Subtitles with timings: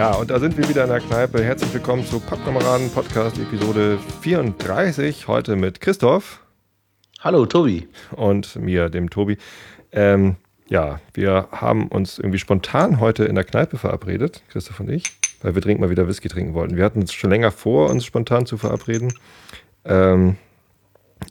[0.00, 1.44] Ja, und da sind wir wieder in der Kneipe.
[1.44, 5.28] Herzlich willkommen zu Pappkameraden Podcast Episode 34.
[5.28, 6.42] Heute mit Christoph.
[7.20, 7.86] Hallo, Tobi.
[8.16, 9.36] Und mir, dem Tobi.
[9.92, 10.36] Ähm,
[10.68, 15.04] ja, wir haben uns irgendwie spontan heute in der Kneipe verabredet, Christoph und ich,
[15.42, 16.76] weil wir dringend mal wieder Whisky trinken wollten.
[16.76, 19.12] Wir hatten es schon länger vor, uns spontan zu verabreden.
[19.84, 20.36] Ähm,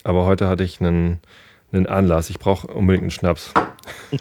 [0.03, 1.19] aber heute hatte ich einen,
[1.71, 2.29] einen Anlass.
[2.29, 3.53] Ich brauche unbedingt einen Schnaps.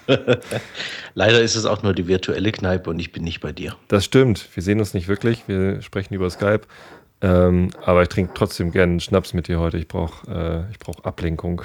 [1.14, 3.74] Leider ist es auch nur die virtuelle Kneipe und ich bin nicht bei dir.
[3.88, 4.48] Das stimmt.
[4.54, 5.44] Wir sehen uns nicht wirklich.
[5.48, 6.62] Wir sprechen über Skype.
[7.20, 9.78] Ähm, aber ich trinke trotzdem gerne einen Schnaps mit dir heute.
[9.78, 11.62] Ich brauche äh, brauch Ablenkung.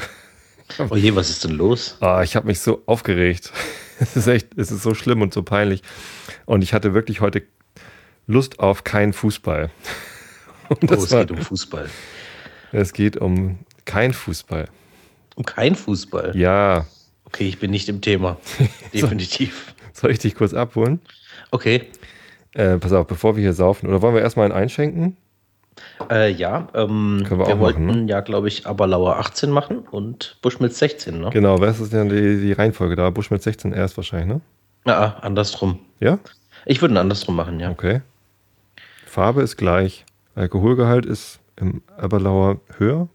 [0.77, 1.97] Oh je, was ist denn los?
[1.99, 3.51] Ah, ich habe mich so aufgeregt.
[3.99, 5.83] Es ist echt, es ist so schlimm und so peinlich.
[6.45, 7.43] Und ich hatte wirklich heute
[8.25, 9.69] Lust auf keinen Fußball.
[10.69, 11.89] Und oh, es war, geht um Fußball.
[12.71, 14.67] Es geht um kein Fußball.
[15.35, 16.35] Um kein Fußball?
[16.35, 16.87] Ja.
[17.25, 18.37] Okay, ich bin nicht im Thema.
[18.93, 19.73] Definitiv.
[19.93, 20.99] Soll ich dich kurz abholen?
[21.51, 21.89] Okay.
[22.53, 25.17] Äh, pass auf, bevor wir hier saufen, oder wollen wir erstmal einen einschenken?
[26.09, 28.11] Äh, ja, ähm, wir, wir wollten machen, ne?
[28.11, 31.29] ja, glaube ich, Aberlauer 18 machen und Buschmitz 16, ne?
[31.31, 33.09] Genau, was ist denn die, die Reihenfolge da?
[33.09, 34.41] Buschmitz 16 erst wahrscheinlich, ne?
[34.85, 35.79] Ja, andersrum.
[35.99, 36.19] Ja?
[36.65, 37.71] Ich würde ihn andersrum machen, ja.
[37.71, 38.01] Okay.
[39.05, 40.05] Farbe ist gleich.
[40.35, 43.07] Alkoholgehalt ist im Aberlauer höher.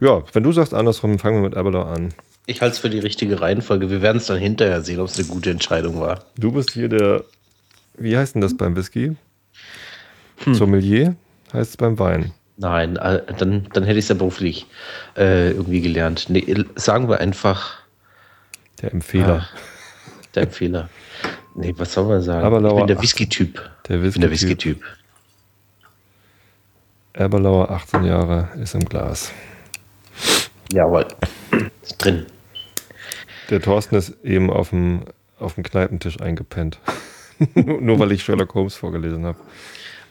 [0.00, 2.12] Ja, wenn du sagst andersrum, fangen wir mit Aberlauer an.
[2.46, 3.90] Ich halte es für die richtige Reihenfolge.
[3.90, 6.24] Wir werden es dann hinterher sehen, ob es eine gute Entscheidung war.
[6.36, 7.24] Du bist hier der,
[7.96, 9.16] wie heißt denn das beim Whisky?
[10.44, 10.54] Hm.
[10.54, 11.16] Sommelier
[11.52, 12.32] heißt es beim Wein.
[12.58, 14.66] Nein, äh, dann, dann hätte ich es ja beruflich
[15.16, 16.26] äh, irgendwie gelernt.
[16.28, 17.80] Nee, sagen wir einfach.
[18.80, 19.46] Der Empfehler.
[19.52, 19.58] Ah,
[20.34, 20.88] der Empfehler.
[21.54, 22.44] Nee, was soll man sagen?
[22.46, 23.70] Aberlauer ich bin der Whisky-Typ.
[23.88, 24.20] Der Whisky-Typ.
[24.22, 24.82] der Whisky-Typ.
[27.14, 29.32] Eberlauer, 18 Jahre, ist im Glas.
[30.70, 31.06] Jawohl.
[31.82, 32.26] Ist drin.
[33.48, 35.04] Der Thorsten ist eben auf dem,
[35.38, 36.78] auf dem Kneipentisch eingepennt.
[37.54, 39.38] Nur weil ich Sherlock Holmes vorgelesen habe.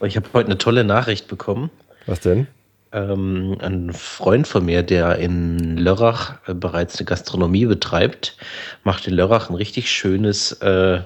[0.02, 1.70] Ich habe heute eine tolle Nachricht bekommen.
[2.06, 2.46] Was denn?
[2.92, 8.36] Ähm, ein Freund von mir, der in Lörrach äh, bereits eine Gastronomie betreibt,
[8.84, 11.00] macht in Lörrach ein richtig schönes äh,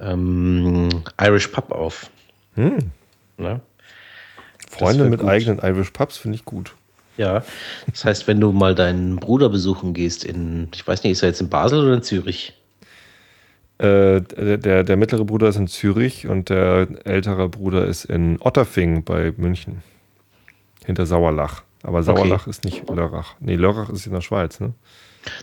[0.00, 0.88] ähm,
[1.20, 2.10] Irish Pub auf.
[2.54, 2.90] Hm.
[3.38, 3.60] Ne?
[4.68, 5.28] Freunde mit gut.
[5.28, 6.72] eigenen Irish Pubs finde ich gut.
[7.16, 7.42] Ja,
[7.90, 11.30] das heißt, wenn du mal deinen Bruder besuchen gehst in, ich weiß nicht, ist er
[11.30, 12.52] jetzt in Basel oder in Zürich?
[13.78, 19.04] Äh, der, der mittlere Bruder ist in Zürich und der ältere Bruder ist in Otterfing
[19.04, 19.82] bei München.
[20.84, 21.62] Hinter Sauerlach.
[21.82, 22.50] Aber Sauerlach okay.
[22.50, 23.34] ist nicht Lörrach.
[23.38, 24.72] Nee, Lörrach ist in der Schweiz, ne?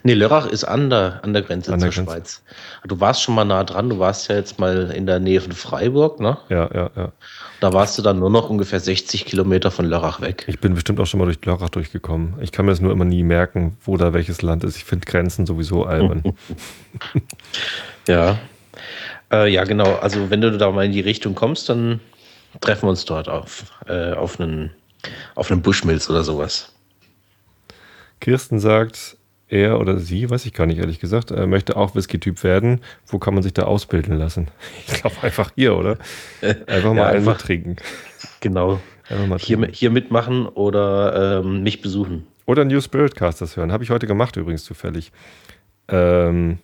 [0.04, 2.14] Nee, Lörrach ist an der, an der Grenze an der zur Grenze.
[2.14, 2.44] Schweiz.
[2.86, 5.52] Du warst schon mal nah dran, du warst ja jetzt mal in der Nähe von
[5.52, 6.38] Freiburg, ne?
[6.50, 7.12] Ja, ja, ja.
[7.60, 10.46] Da warst du dann nur noch ungefähr 60 Kilometer von Lörrach weg.
[10.48, 12.36] Ich bin bestimmt auch schon mal durch Lörrach durchgekommen.
[12.42, 14.78] Ich kann mir das nur immer nie merken, wo da welches Land ist.
[14.78, 16.24] Ich finde Grenzen sowieso albern.
[18.08, 18.40] ja.
[19.32, 19.96] Äh, ja, genau.
[19.96, 22.00] Also wenn du da mal in die Richtung kommst, dann
[22.62, 24.72] treffen wir uns dort auf, äh, auf einen,
[25.36, 26.74] auf einen Buschmilz oder sowas.
[28.20, 29.18] Kirsten sagt,
[29.50, 32.82] er oder sie, weiß ich gar nicht ehrlich gesagt, äh, möchte auch Whisky-Typ werden.
[33.06, 34.48] Wo kann man sich da ausbilden lassen?
[34.88, 35.98] Ich glaube einfach hier, oder?
[36.68, 37.76] Einfach mal ja, einfach, trinken.
[38.40, 38.80] Genau.
[39.38, 42.26] hier, hier mitmachen oder ähm, mich besuchen.
[42.46, 43.72] Oder New Spirit Casters hören.
[43.72, 45.12] Habe ich heute gemacht übrigens zufällig.
[45.88, 46.60] Ähm,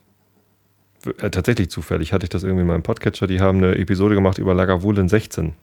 [1.05, 3.27] äh, tatsächlich zufällig hatte ich das irgendwie in meinem Podcatcher.
[3.27, 5.53] Die haben eine Episode gemacht über Lagavulin 16.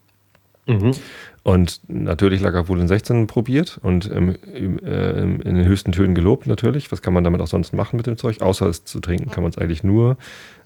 [0.67, 0.91] Mhm.
[1.43, 6.91] Und natürlich Lagavulin 16 probiert und im, im, äh, in den höchsten Tönen gelobt natürlich.
[6.91, 8.41] Was kann man damit auch sonst machen mit dem Zeug?
[8.41, 10.17] Außer es zu trinken, kann man es eigentlich nur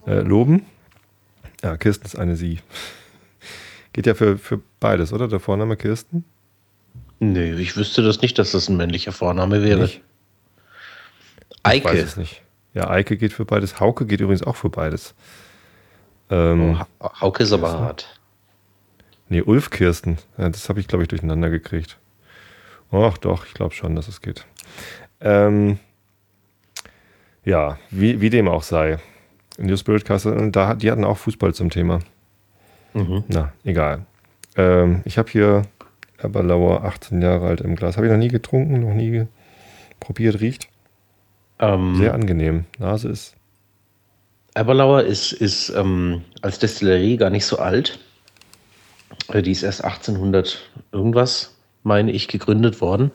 [0.07, 0.65] äh, loben.
[1.63, 2.59] Ja, Kirsten ist eine Sie.
[3.93, 5.27] Geht ja für, für beides, oder?
[5.27, 6.23] Der Vorname Kirsten?
[7.19, 9.81] Nee, ich wüsste das nicht, dass das ein männlicher Vorname wäre.
[9.81, 10.01] Nicht?
[11.61, 11.77] Eike.
[11.77, 12.41] Ich weiß es nicht.
[12.73, 13.79] Ja, Eike geht für beides.
[13.79, 15.13] Hauke geht übrigens auch für beides.
[16.29, 18.19] Ähm, oh, Hauke ist aber hart.
[19.27, 20.17] Nee, Ulf Kirsten.
[20.37, 21.97] Ja, das habe ich, glaube ich, durcheinander gekriegt.
[22.91, 24.45] Ach doch, ich glaube schon, dass es geht.
[25.21, 25.79] Ähm,
[27.43, 28.99] ja, wie, wie dem auch sei.
[29.57, 31.99] New Spirit Castle, da, die hatten auch Fußball zum Thema.
[32.93, 33.23] Mhm.
[33.27, 34.05] Na, egal.
[34.55, 35.63] Ähm, ich habe hier
[36.21, 37.97] Eberlauer, 18 Jahre alt im Glas.
[37.97, 39.27] Habe ich noch nie getrunken, noch nie
[39.99, 40.67] probiert, riecht.
[41.61, 42.65] Ähm, Sehr angenehm.
[42.79, 43.35] Nase ist.
[44.55, 47.99] Eberlauer ist, ist ähm, als Destillerie gar nicht so alt.
[49.29, 50.59] Äh, die ist erst 1800
[50.91, 53.11] irgendwas, meine ich, gegründet worden.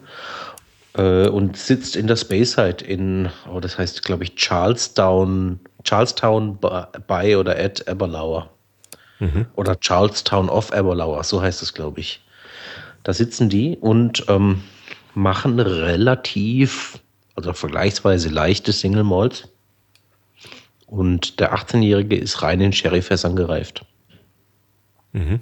[0.97, 7.37] Äh, und sitzt in der Speyside in, oh, das heißt, glaube ich, Charlestown, Charlestown bei
[7.37, 8.51] oder at Eberlauer.
[9.19, 9.47] Mhm.
[9.57, 12.23] Oder Charlestown of Eberlauer, so heißt es, glaube ich.
[13.03, 14.63] Da sitzen die und ähm,
[15.15, 16.99] machen relativ,
[17.37, 19.49] also vergleichsweise leichte Single Malls.
[20.87, 23.85] Und der 18-Jährige ist rein in Sherryfässern gereift.
[25.13, 25.41] Mhm.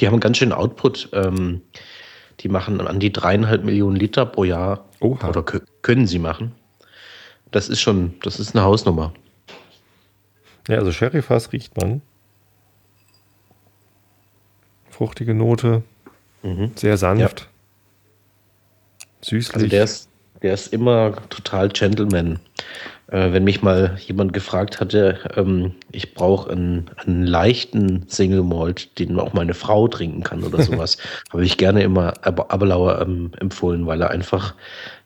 [0.00, 1.10] Die haben einen ganz schönen Output.
[1.12, 1.62] Ähm,
[2.40, 4.88] die machen an die dreieinhalb Millionen Liter pro Jahr.
[5.00, 5.28] Oha.
[5.28, 6.52] Oder können sie machen.
[7.50, 9.14] Das ist schon, das ist eine Hausnummer.
[10.68, 12.02] Ja, also Sherryfass riecht man.
[14.90, 15.82] Fruchtige Note.
[16.42, 16.72] Mhm.
[16.74, 17.40] Sehr sanft.
[17.40, 17.46] Ja.
[19.22, 19.54] Süßlich.
[19.54, 20.08] Also der ist,
[20.46, 22.38] der ist immer total Gentleman.
[23.08, 28.96] Äh, wenn mich mal jemand gefragt hatte, ähm, ich brauche einen, einen, leichten Single Malt,
[29.00, 30.98] den auch meine Frau trinken kann oder sowas,
[31.32, 34.54] habe ich gerne immer Aberlauer ähm, empfohlen, weil er einfach,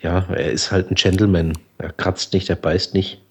[0.02, 1.54] ja, er ist halt ein Gentleman.
[1.78, 3.22] Er kratzt nicht, er beißt nicht.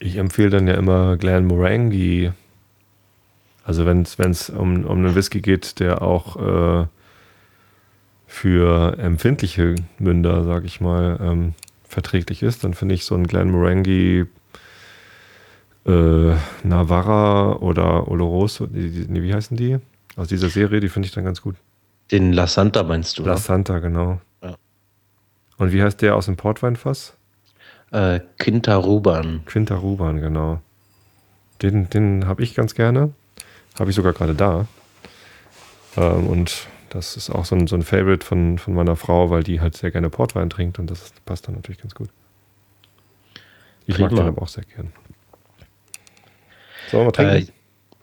[0.00, 2.32] Ich empfehle dann ja immer Glen Morangi.
[3.62, 6.86] Also wenn es um, um einen Whisky geht, der auch äh,
[8.36, 11.54] für empfindliche Münder, sag ich mal, ähm,
[11.88, 14.26] verträglich ist, dann finde ich so ein Glen Morangi
[15.86, 19.78] äh, Navarra oder Oloroso, die, wie heißen die?
[20.16, 21.56] Aus dieser Serie, die finde ich dann ganz gut.
[22.10, 23.24] Den La Santa meinst du?
[23.24, 24.20] La Santa, genau.
[24.42, 24.56] Ja.
[25.56, 27.14] Und wie heißt der aus dem Portweinfass?
[27.90, 29.46] Äh, Quintaruban.
[29.46, 30.60] Quintaruban, genau.
[31.62, 33.14] Den, den habe ich ganz gerne.
[33.78, 34.66] Habe ich sogar gerade da.
[35.96, 39.42] Ähm, und das ist auch so ein, so ein Favorite von, von meiner Frau, weil
[39.42, 42.08] die halt sehr gerne Portwein trinkt und das passt dann natürlich ganz gut.
[43.84, 44.08] Ich Prima.
[44.08, 44.92] mag den aber auch sehr gern.
[46.90, 47.52] Sollen wir trinken?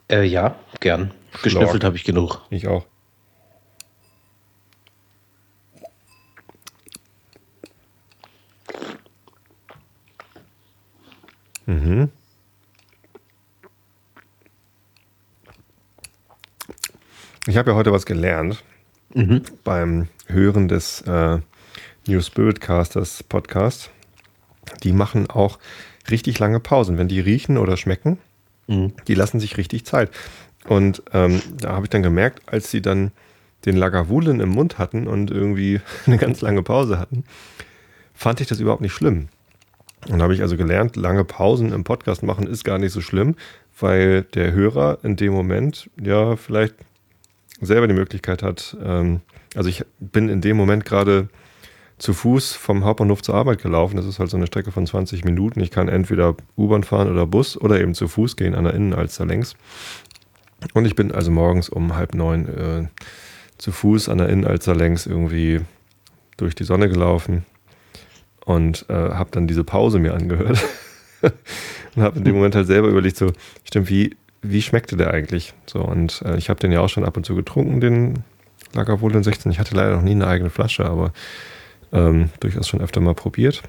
[0.07, 1.11] Äh, äh, ja, gern.
[1.41, 2.41] Geschnüffelt habe ich genug.
[2.51, 2.85] Ich auch.
[11.65, 12.11] Mhm.
[17.47, 18.63] Ich habe ja heute was gelernt
[19.13, 19.41] mhm.
[19.63, 21.39] beim Hören des äh,
[22.07, 23.91] New Spirit Casters Podcast.
[24.83, 25.59] Die machen auch
[26.09, 26.97] richtig lange Pausen.
[26.97, 28.17] Wenn die riechen oder schmecken,
[28.67, 28.93] mhm.
[29.07, 30.09] die lassen sich richtig Zeit.
[30.67, 33.11] Und ähm, da habe ich dann gemerkt, als sie dann
[33.65, 37.23] den Lagavulin im Mund hatten und irgendwie eine ganz lange Pause hatten,
[38.13, 39.29] fand ich das überhaupt nicht schlimm.
[40.09, 43.35] Und habe ich also gelernt, lange Pausen im Podcast machen ist gar nicht so schlimm,
[43.79, 46.75] weil der Hörer in dem Moment ja vielleicht
[47.61, 49.21] selber die Möglichkeit hat, ähm,
[49.55, 51.29] also ich bin in dem Moment gerade
[51.97, 53.95] zu Fuß vom Hauptbahnhof zur Arbeit gelaufen.
[53.95, 55.61] Das ist halt so eine Strecke von 20 Minuten.
[55.61, 59.25] Ich kann entweder U-Bahn fahren oder Bus oder eben zu Fuß gehen an der Innenalster
[59.25, 59.55] längs.
[60.73, 62.87] Und ich bin also morgens um halb neun äh,
[63.57, 65.61] zu Fuß an der Innenalster längs irgendwie
[66.37, 67.45] durch die Sonne gelaufen
[68.45, 70.61] und äh, habe dann diese Pause mir angehört
[71.95, 73.31] und habe in dem Moment halt selber überlegt, so,
[73.63, 75.53] stimmt, wie, wie schmeckte der eigentlich?
[75.65, 78.23] So, und äh, ich habe den ja auch schon ab und zu getrunken, den
[78.73, 79.51] Lagavulin 16.
[79.51, 81.13] Ich hatte leider noch nie eine eigene Flasche, aber
[81.91, 83.63] ähm, durchaus schon öfter mal probiert.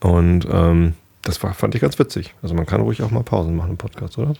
[0.00, 2.34] Und ähm, das war, fand ich ganz witzig.
[2.42, 4.34] Also man kann ruhig auch mal Pausen machen im Podcast, oder?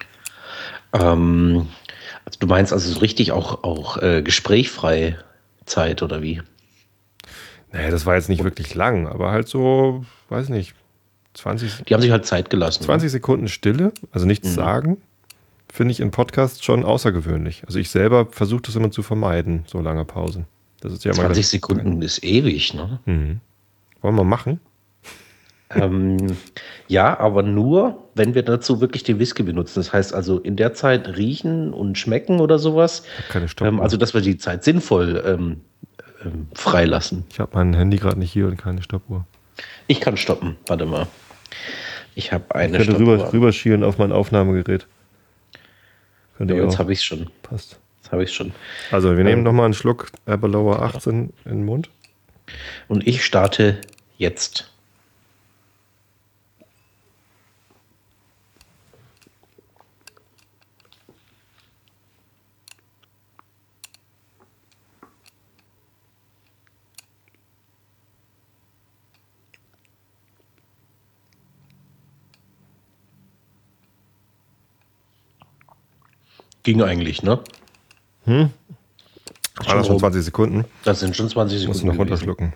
[0.92, 1.68] Ähm,
[2.24, 5.16] also du meinst also so richtig auch, auch äh, gesprächfrei
[5.64, 6.42] Zeit oder wie?
[7.72, 10.74] Naja, das war jetzt nicht wirklich lang, aber halt so, weiß nicht,
[11.36, 11.84] 20.
[11.84, 12.82] Die haben sich halt Zeit gelassen.
[12.82, 13.10] 20 ne?
[13.10, 14.54] Sekunden Stille, also nichts mhm.
[14.54, 14.96] sagen,
[15.72, 17.62] finde ich in Podcasts schon außergewöhnlich.
[17.66, 20.46] Also ich selber versuche das immer zu vermeiden, so lange Pausen.
[20.80, 23.00] Das ist ja 20 Sekunden ist ewig, ne?
[23.04, 23.40] Mhm.
[24.00, 24.60] Wollen wir machen?
[25.70, 26.36] ähm,
[26.86, 29.80] ja, aber nur, wenn wir dazu wirklich den Whisky benutzen.
[29.80, 33.02] Das heißt also in der Zeit riechen und schmecken oder sowas.
[33.30, 33.72] Keine Stoppuhr.
[33.72, 35.60] Ähm, also, dass wir die Zeit sinnvoll ähm,
[36.24, 37.24] ähm, freilassen.
[37.30, 39.26] Ich habe mein Handy gerade nicht hier und keine Stoppuhr.
[39.86, 40.56] Ich kann stoppen.
[40.66, 41.06] Warte mal.
[42.14, 42.78] Ich habe eine.
[42.78, 44.86] Ich könnte rüber, rüberschielen auf mein Aufnahmegerät.
[46.38, 47.30] Könnte ja, jetzt habe ich es schon.
[47.42, 47.78] Passt.
[48.02, 48.52] Jetzt habe ich schon.
[48.90, 51.90] Also wir ähm, nehmen nochmal einen Schluck Aberlower 18 in den Mund.
[52.88, 53.80] Und ich starte
[54.18, 54.72] jetzt.
[76.66, 77.38] Ging eigentlich, ne?
[78.24, 78.50] Hm?
[79.66, 80.64] War das schon 20 Sekunden?
[80.82, 81.78] Das sind schon 20 Sekunden.
[81.78, 82.54] Muss noch runterschlucken.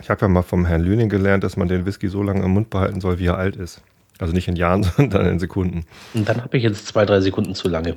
[0.00, 2.52] Ich habe ja mal vom Herrn Lüning gelernt, dass man den Whisky so lange im
[2.52, 3.82] Mund behalten soll, wie er alt ist.
[4.20, 5.86] Also nicht in Jahren, sondern in Sekunden.
[6.14, 7.96] Und dann habe ich jetzt zwei, drei Sekunden zu lange.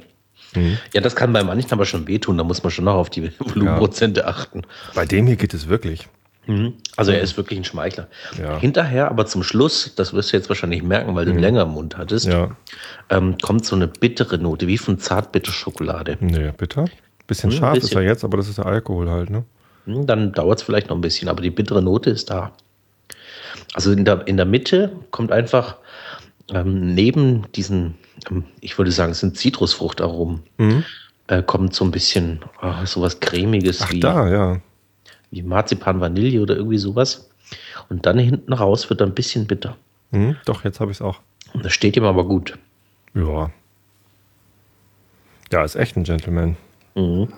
[0.56, 0.80] Mhm.
[0.96, 2.36] Ja, das kann bei manchen aber schon wehtun.
[2.36, 4.26] Da muss man schon noch auf die Volumenprozente ja.
[4.30, 4.64] achten.
[4.96, 6.08] Bei dem hier geht es wirklich.
[6.50, 6.74] Mhm.
[6.96, 8.08] Also er ist wirklich ein Schmeichler.
[8.41, 8.58] Ja.
[8.58, 11.39] Hinterher, aber zum Schluss, das wirst du jetzt wahrscheinlich merken, weil du mhm.
[11.39, 12.58] länger im Mund hattest, ja.
[13.12, 16.18] ähm, kommt so eine bittere Note, wie von Zartbitterschokolade.
[16.20, 16.86] Nee, bitter.
[17.27, 17.89] Bisschen mhm, scharf bisschen.
[17.89, 19.46] ist er jetzt, aber das ist der Alkohol halt, ne?
[19.86, 22.51] Mhm, dann dauert es vielleicht noch ein bisschen, aber die bittere Note ist da.
[23.75, 25.77] Also in der, in der Mitte kommt einfach
[26.51, 27.94] ähm, neben diesen,
[28.32, 30.84] ähm, ich würde sagen, es sind Zitrusfruchtaromen, mhm.
[31.27, 34.62] äh, kommt so ein bisschen oh, sowas cremiges Ach, wie, da, ja.
[35.32, 37.30] Wie Marzipan Vanille oder irgendwie sowas.
[37.90, 39.78] Und dann hinten raus wird er ein bisschen bitter.
[40.12, 41.20] Mhm, doch, jetzt habe ich es auch.
[41.54, 42.58] Und das steht ihm aber gut.
[43.14, 43.52] Ja.
[45.52, 46.58] Ja, ist echt ein Gentleman.
[46.96, 47.30] Mhm.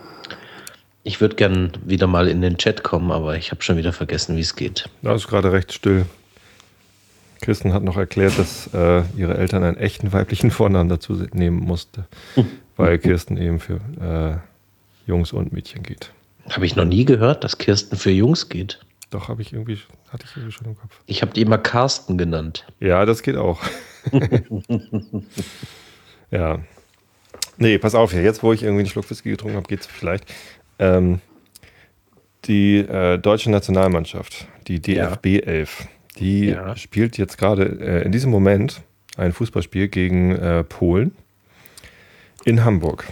[1.04, 4.36] Ich würde gern wieder mal in den Chat kommen, aber ich habe schon wieder vergessen,
[4.36, 4.90] wie es geht.
[5.02, 6.06] Da ist gerade recht still.
[7.42, 12.06] Kirsten hat noch erklärt, dass äh, ihre Eltern einen echten weiblichen Vornamen dazu nehmen musste,
[12.78, 16.12] weil Kirsten eben für äh, Jungs und Mädchen geht.
[16.50, 18.80] Habe ich noch nie gehört, dass Kirsten für Jungs geht.
[19.12, 19.78] Doch, habe ich irgendwie,
[20.10, 21.00] hatte ich irgendwie schon im Kopf.
[21.06, 22.66] Ich habe die immer Carsten genannt.
[22.80, 23.62] Ja, das geht auch.
[26.32, 26.60] ja.
[27.58, 28.24] Nee, pass auf hier.
[28.24, 30.24] Jetzt, wo ich irgendwie einen Schluck Whisky getrunken habe, geht es vielleicht.
[30.80, 31.20] Ähm,
[32.46, 35.40] die äh, deutsche Nationalmannschaft, die DFB ja.
[35.42, 36.76] 11, die ja.
[36.76, 38.82] spielt jetzt gerade äh, in diesem Moment
[39.18, 41.16] ein Fußballspiel gegen äh, Polen
[42.46, 43.06] in Hamburg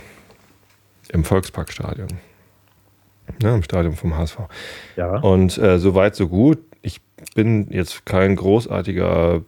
[1.09, 2.09] im Volksparkstadion.
[3.41, 4.37] Ja, Im Stadion vom HSV.
[4.97, 5.17] Ja.
[5.19, 6.59] Und äh, soweit, so gut.
[6.81, 7.01] Ich
[7.35, 9.41] bin jetzt kein großartiger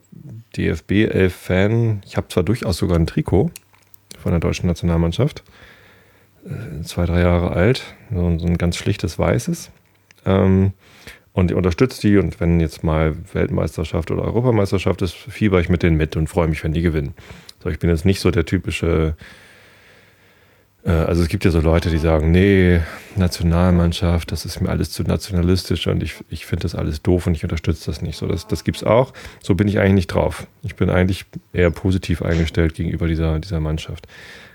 [0.55, 2.01] DFB-11-Fan.
[2.05, 3.51] Ich habe zwar durchaus sogar ein Trikot
[4.19, 5.43] von der deutschen Nationalmannschaft.
[6.45, 7.83] Äh, zwei, drei Jahre alt.
[8.13, 9.71] So, so ein ganz schlichtes weißes.
[10.25, 10.73] Ähm,
[11.33, 15.95] und unterstütze die und wenn jetzt mal Weltmeisterschaft oder Europameisterschaft ist, fieber ich mit denen
[15.95, 17.13] mit und freue mich, wenn die gewinnen.
[17.63, 19.15] So, ich bin jetzt nicht so der typische,
[20.89, 22.79] also es gibt ja so Leute, die sagen, nee,
[23.15, 27.35] Nationalmannschaft, das ist mir alles zu nationalistisch und ich, ich finde das alles doof und
[27.35, 28.17] ich unterstütze das nicht.
[28.17, 29.13] So, das, das es auch.
[29.41, 30.47] So bin ich eigentlich nicht drauf.
[30.63, 34.07] Ich bin eigentlich eher positiv eingestellt gegenüber dieser, dieser Mannschaft.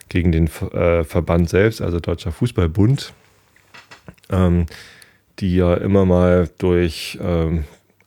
[0.09, 3.13] Gegen den äh, Verband selbst, also Deutscher Fußballbund.
[4.31, 4.67] Ähm,
[5.39, 7.65] die ja immer mal durch ähm,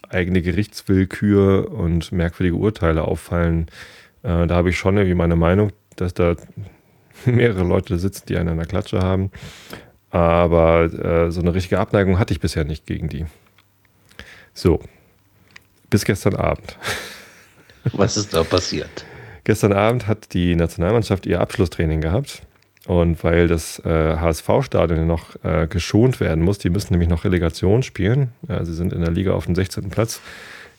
[0.10, 3.68] eigene Gerichtswillkür und merkwürdige Urteile auffallen.
[4.24, 6.36] Äh, da habe ich schon irgendwie meine Meinung, dass da
[7.26, 9.32] mehrere Leute sitzen, die einen an der Klatsche haben.
[10.12, 13.26] Aber äh, so eine richtige Abneigung hatte ich bisher nicht gegen die.
[14.54, 14.80] So,
[15.90, 16.78] bis gestern Abend.
[17.94, 19.06] Was ist da passiert?
[19.44, 22.42] Gestern Abend hat die Nationalmannschaft ihr Abschlusstraining gehabt.
[22.88, 27.84] Und weil das äh, HSV-Stadion noch äh, geschont werden muss, die müssen nämlich noch Relegation
[27.84, 28.32] spielen.
[28.48, 29.90] Ja, sie sind in der Liga auf den 16.
[29.90, 30.22] Platz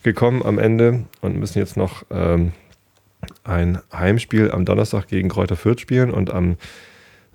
[0.03, 2.53] gekommen am Ende und müssen jetzt noch ähm,
[3.45, 6.57] ein Heimspiel am Donnerstag gegen Kräuter Fürth spielen und am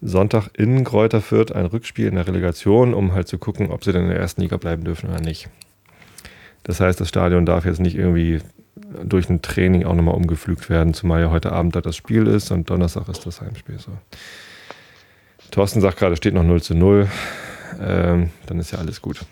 [0.01, 3.92] Sonntag in Kräuter Fürth ein Rückspiel in der Relegation, um halt zu gucken, ob sie
[3.92, 5.50] dann in der ersten Liga bleiben dürfen oder nicht.
[6.63, 8.39] Das heißt, das Stadion darf jetzt nicht irgendwie
[9.04, 12.51] durch ein Training auch nochmal umgepflügt werden, zumal ja heute Abend da das Spiel ist
[12.51, 13.92] und Donnerstag ist das Heimspiel so.
[15.51, 17.08] Thorsten sagt gerade, steht noch 0 zu 0.
[17.80, 19.25] Ähm, dann ist ja alles gut.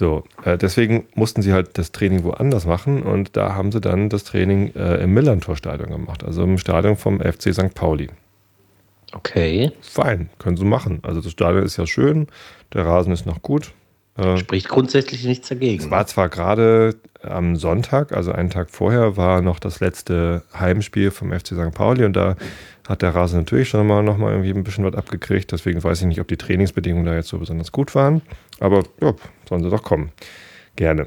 [0.00, 4.08] So, äh, deswegen mussten sie halt das Training woanders machen und da haben sie dann
[4.08, 7.74] das Training äh, im Millantor-Stadion gemacht, also im Stadion vom FC St.
[7.74, 8.08] Pauli.
[9.12, 9.72] Okay.
[9.82, 11.00] Fein, können sie machen.
[11.02, 12.28] Also das Stadion ist ja schön,
[12.72, 13.74] der Rasen ist noch gut.
[14.20, 15.82] Äh, Spricht grundsätzlich nichts dagegen.
[15.82, 21.10] Es war zwar gerade am Sonntag, also einen Tag vorher, war noch das letzte Heimspiel
[21.10, 21.72] vom FC St.
[21.72, 22.36] Pauli und da
[22.88, 25.52] hat der Rasen natürlich schon mal noch mal irgendwie ein bisschen was abgekriegt.
[25.52, 28.22] Deswegen weiß ich nicht, ob die Trainingsbedingungen da jetzt so besonders gut waren.
[28.58, 29.14] Aber ja,
[29.48, 30.10] sollen sie doch kommen.
[30.76, 31.06] Gerne.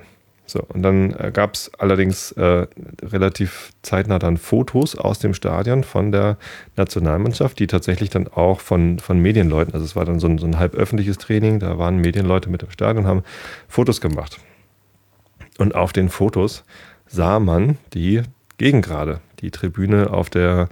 [0.53, 2.67] So, und dann äh, gab es allerdings äh,
[3.01, 6.38] relativ zeitnah dann Fotos aus dem Stadion von der
[6.75, 10.45] Nationalmannschaft, die tatsächlich dann auch von, von Medienleuten, also es war dann so ein, so
[10.45, 13.24] ein halb öffentliches Training, da waren Medienleute mit im Stadion haben
[13.67, 14.38] Fotos gemacht.
[15.57, 16.65] Und auf den Fotos
[17.07, 18.22] sah man die
[18.60, 20.69] Gegengrade, die Tribüne auf der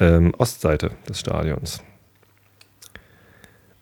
[0.00, 1.84] ähm, Ostseite des Stadions.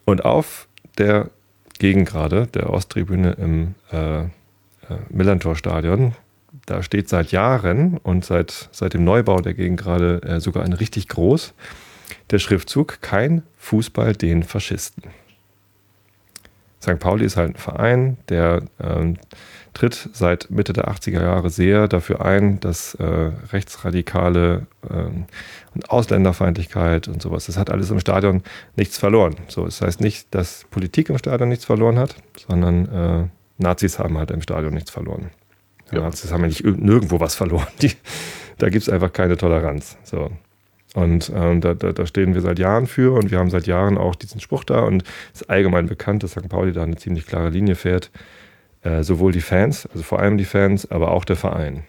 [0.04, 1.30] Und auf der
[1.78, 4.24] Gegengrade der Osttribüne im äh,
[4.88, 6.14] äh, Millantor-Stadion,
[6.66, 11.08] da steht seit Jahren und seit, seit dem Neubau der Gegengrade äh, sogar ein richtig
[11.08, 11.54] groß
[12.30, 15.04] der Schriftzug Kein Fußball den Faschisten.
[16.82, 16.98] St.
[16.98, 19.16] Pauli ist halt ein Verein, der ähm,
[19.72, 23.04] tritt seit Mitte der 80er Jahre sehr dafür ein, dass äh,
[23.52, 24.94] rechtsradikale äh,
[25.74, 28.42] und Ausländerfeindlichkeit und sowas, das hat alles im Stadion
[28.76, 29.36] nichts verloren.
[29.46, 33.28] So, das heißt nicht, dass Politik im Stadion nichts verloren hat, sondern äh,
[33.59, 35.30] Nazis haben halt im Stadion nichts verloren.
[35.90, 36.00] Ja.
[36.00, 37.66] Nazis haben ja nicht nirgendwo was verloren.
[37.82, 37.92] Die,
[38.59, 39.99] da gibt es einfach keine Toleranz.
[40.04, 40.30] So.
[40.94, 43.97] Und ähm, da, da, da, stehen wir seit Jahren für und wir haben seit Jahren
[43.97, 46.49] auch diesen Spruch da und es ist allgemein bekannt, dass St.
[46.49, 48.11] Pauli da eine ziemlich klare Linie fährt.
[48.82, 51.85] Äh, sowohl die Fans, also vor allem die Fans, aber auch der Verein.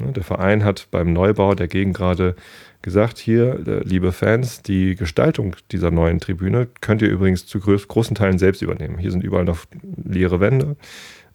[0.00, 2.36] Ne, der Verein hat beim Neubau der Gegend gerade
[2.82, 8.14] gesagt, hier, äh, liebe Fans, die Gestaltung dieser neuen Tribüne könnt ihr übrigens zu großen
[8.14, 8.98] Teilen selbst übernehmen.
[8.98, 9.64] Hier sind überall noch
[9.96, 10.76] leere Wände.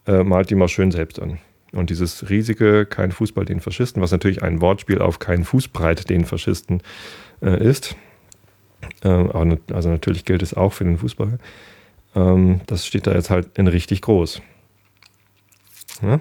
[0.05, 1.39] Äh, malt die mal schön selbst an.
[1.71, 6.25] Und dieses riesige Kein Fußball den Faschisten, was natürlich ein Wortspiel auf Kein Fußbreit den
[6.25, 6.81] Faschisten
[7.41, 7.95] äh, ist,
[9.03, 11.39] äh, also natürlich gilt es auch für den Fußball,
[12.15, 14.41] ähm, das steht da jetzt halt in richtig groß.
[16.01, 16.19] Ja?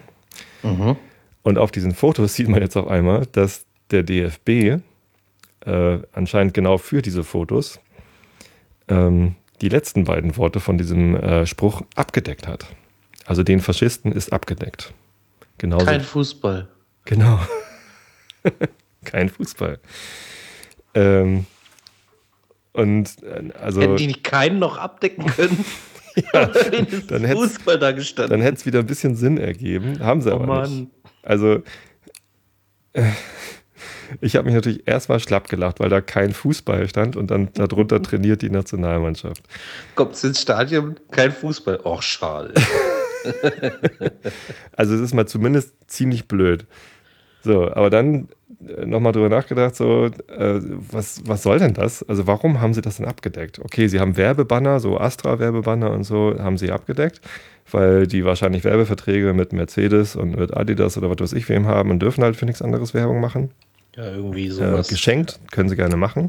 [0.63, 0.97] Mhm.
[1.43, 4.83] Und auf diesen Fotos sieht man jetzt auf einmal, dass der DFB
[5.65, 7.81] äh, anscheinend genau für diese Fotos
[8.89, 12.67] ähm, die letzten beiden Worte von diesem äh, Spruch abgedeckt hat.
[13.25, 14.93] Also den Faschisten ist abgedeckt.
[15.59, 15.87] Genauso.
[15.87, 16.69] Kein Fußball.
[17.05, 17.39] Genau.
[19.05, 19.79] Kein Fußball.
[20.95, 21.47] Ähm,
[22.73, 23.81] und äh, also.
[23.81, 25.65] Hätten die nicht keinen noch abdecken können?
[26.33, 26.47] ja,
[27.09, 28.31] dann hätte Fußball da gestanden.
[28.31, 30.01] Dann hätte es wieder ein bisschen Sinn ergeben.
[30.01, 30.81] Haben sie oh aber Mann.
[30.81, 30.91] nicht.
[31.23, 31.63] Also.
[32.93, 33.05] Äh,
[34.21, 38.03] ich habe mich natürlich erstmal schlapp gelacht, weil da kein Fußball stand und dann darunter
[38.03, 39.43] trainiert die Nationalmannschaft.
[39.95, 41.81] Kommt ins Stadion, kein Fußball.
[41.85, 42.55] Och, schade.
[44.77, 46.67] also es ist mal zumindest ziemlich blöd.
[47.45, 48.29] So, aber dann
[48.67, 50.61] äh, nochmal drüber nachgedacht, so, äh,
[50.91, 52.03] was, was soll denn das?
[52.09, 53.59] Also warum haben sie das denn abgedeckt?
[53.59, 57.21] Okay, sie haben Werbebanner, so Astra-Werbebanner und so, haben sie abgedeckt,
[57.71, 61.91] weil die wahrscheinlich Werbeverträge mit Mercedes und mit Adidas oder was weiß ich wem haben
[61.91, 63.51] und dürfen halt für nichts anderes Werbung machen.
[63.97, 64.89] Ja, irgendwie sowas.
[64.89, 66.27] Äh, geschenkt, können sie gerne machen.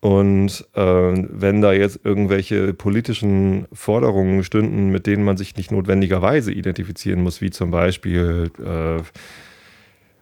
[0.00, 6.50] Und äh, wenn da jetzt irgendwelche politischen Forderungen stünden, mit denen man sich nicht notwendigerweise
[6.50, 9.00] identifizieren muss, wie zum Beispiel äh,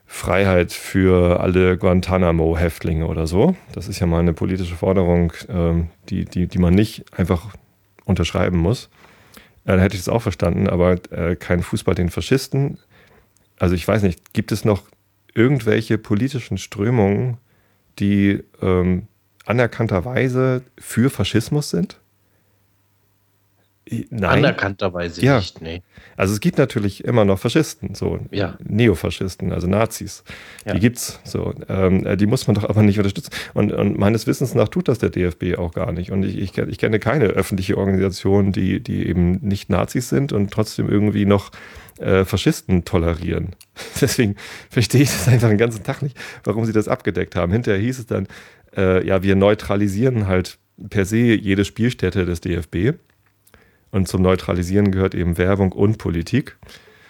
[0.05, 6.27] Freiheit für alle Guantanamo-Häftlinge oder so, das ist ja mal eine politische Forderung, äh, die,
[6.27, 7.55] die, die man nicht einfach
[8.05, 8.91] unterschreiben muss,
[9.65, 12.77] äh, dann hätte ich es auch verstanden, aber äh, kein Fußball den Faschisten.
[13.59, 14.83] Also ich weiß nicht, gibt es noch
[15.35, 17.39] irgendwelche politischen Strömungen,
[17.99, 19.07] die ähm,
[19.47, 22.00] anerkannterweise für Faschismus sind?
[24.11, 24.39] Nein.
[24.39, 25.39] Anerkannterweise ja.
[25.39, 25.83] nicht, nee.
[26.17, 28.57] Also es gibt natürlich immer noch Faschisten, so ja.
[28.63, 30.23] Neofaschisten, also Nazis.
[30.65, 30.75] Ja.
[30.75, 31.53] Die gibt's so.
[31.69, 33.31] Ähm, die muss man doch aber nicht unterstützen.
[33.53, 36.13] Und, und, meines Wissens nach tut das der DFB auch gar nicht.
[36.13, 40.53] Und ich, ich, ich kenne keine öffentliche Organisation, die, die eben nicht Nazis sind und
[40.53, 41.51] trotzdem irgendwie noch
[41.99, 43.57] äh, Faschisten tolerieren.
[44.01, 44.37] Deswegen
[44.69, 47.53] verstehe ich das einfach den ganzen Tag nicht, warum sie das abgedeckt haben.
[47.53, 48.29] Hinterher hieß es dann,
[48.77, 52.95] äh, ja, wir neutralisieren halt per se jede Spielstätte des DFB.
[53.93, 56.57] Und zum Neutralisieren gehört eben Werbung und Politik.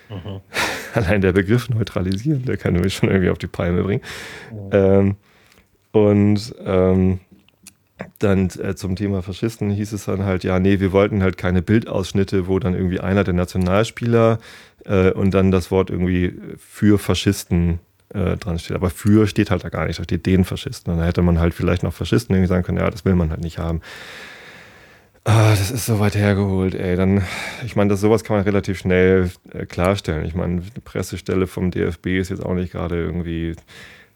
[0.09, 0.41] Mhm.
[0.95, 4.03] Allein der Begriff neutralisieren, der kann mich schon irgendwie auf die Palme bringen.
[4.51, 4.71] Mhm.
[4.73, 5.17] Ähm,
[5.93, 7.21] und ähm,
[8.19, 11.63] dann äh, zum Thema Faschisten hieß es dann halt, ja, nee, wir wollten halt keine
[11.63, 14.39] Bildausschnitte, wo dann irgendwie einer der Nationalspieler
[14.85, 17.81] äh, und dann das Wort irgendwie für Faschisten
[18.15, 18.77] äh, dran steht.
[18.77, 20.93] Aber für steht halt da gar nicht, da steht den Faschisten.
[20.93, 23.31] Und da hätte man halt vielleicht noch Faschisten irgendwie sagen können, ja, das will man
[23.31, 23.81] halt nicht haben.
[25.25, 26.97] Ah, das ist so weit hergeholt, ey.
[26.97, 27.23] Dann,
[27.65, 30.25] ich meine, das sowas kann man relativ schnell äh, klarstellen.
[30.25, 33.55] Ich meine, die Pressestelle vom DFB ist jetzt auch nicht gerade irgendwie,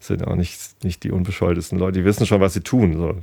[0.00, 1.98] sind auch nicht, nicht die unbescholtesten Leute.
[1.98, 2.96] Die wissen schon, was sie tun.
[2.96, 3.18] So.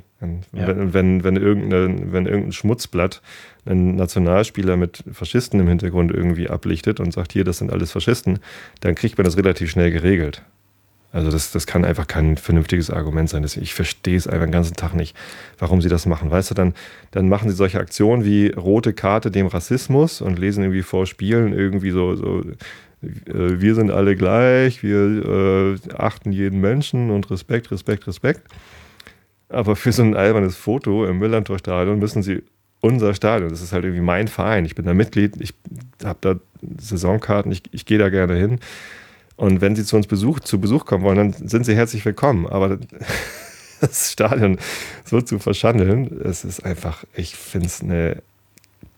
[0.53, 0.67] Ja.
[0.67, 3.21] Wenn, wenn, wenn, irgendein, wenn irgendein Schmutzblatt
[3.65, 8.39] einen Nationalspieler mit Faschisten im Hintergrund irgendwie ablichtet und sagt, hier, das sind alles Faschisten,
[8.81, 10.43] dann kriegt man das relativ schnell geregelt.
[11.13, 13.43] Also das, das kann einfach kein vernünftiges Argument sein.
[13.43, 15.15] Ich verstehe es einfach den ganzen Tag nicht,
[15.59, 16.31] warum sie das machen.
[16.31, 16.73] Weißt du, dann,
[17.11, 21.53] dann machen sie solche Aktionen wie rote Karte dem Rassismus und lesen irgendwie vor Spielen
[21.53, 22.41] irgendwie so, so
[23.01, 28.41] äh, wir sind alle gleich, wir äh, achten jeden Menschen und Respekt, Respekt, Respekt.
[29.49, 32.41] Aber für so ein albernes Foto im Millantor-Stadion müssen sie
[32.79, 34.65] unser Stadion, das ist halt irgendwie mein Verein.
[34.65, 35.53] Ich bin da Mitglied, ich
[36.03, 36.35] habe da
[36.79, 38.59] Saisonkarten, ich, ich gehe da gerne hin
[39.41, 42.45] und wenn Sie zu uns Besuch, zu Besuch kommen wollen, dann sind Sie herzlich willkommen.
[42.45, 42.77] Aber
[43.81, 44.59] das Stadion
[45.03, 48.21] so zu verschandeln, es ist einfach, ich finde es eine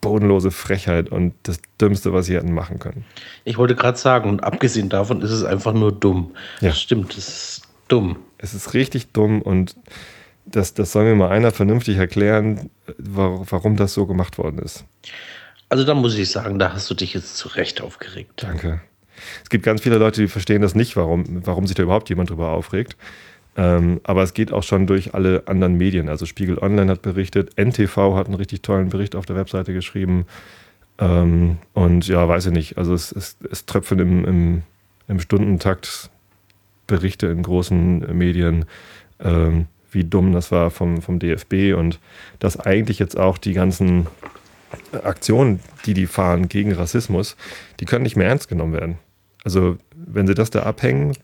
[0.01, 3.05] bodenlose Frechheit und das Dümmste, was sie hätten machen können.
[3.45, 6.31] Ich wollte gerade sagen, und abgesehen davon ist es einfach nur dumm.
[6.59, 6.69] Ja.
[6.69, 8.17] Das stimmt, es ist dumm.
[8.37, 9.77] Es ist richtig dumm und
[10.45, 14.83] das, das soll mir mal einer vernünftig erklären, warum das so gemacht worden ist.
[15.69, 18.43] Also da muss ich sagen, da hast du dich jetzt zu Recht aufgeregt.
[18.43, 18.81] Danke.
[19.43, 22.29] Es gibt ganz viele Leute, die verstehen das nicht, warum, warum sich da überhaupt jemand
[22.29, 22.97] drüber aufregt.
[23.55, 26.09] Ähm, aber es geht auch schon durch alle anderen Medien.
[26.09, 30.25] Also Spiegel Online hat berichtet, NTV hat einen richtig tollen Bericht auf der Webseite geschrieben.
[30.97, 32.77] Ähm, und ja, weiß ich nicht.
[32.77, 34.63] Also es, es, es tröpfeln im, im,
[35.07, 36.09] im Stundentakt
[36.87, 38.65] Berichte in großen Medien.
[39.19, 41.99] ähm, wie dumm das war vom, vom DFB und
[42.39, 44.07] dass eigentlich jetzt auch die ganzen
[45.03, 47.35] Aktionen, die die fahren gegen Rassismus,
[47.79, 48.97] die können nicht mehr ernst genommen werden.
[49.43, 51.15] Also wenn sie das da abhängen,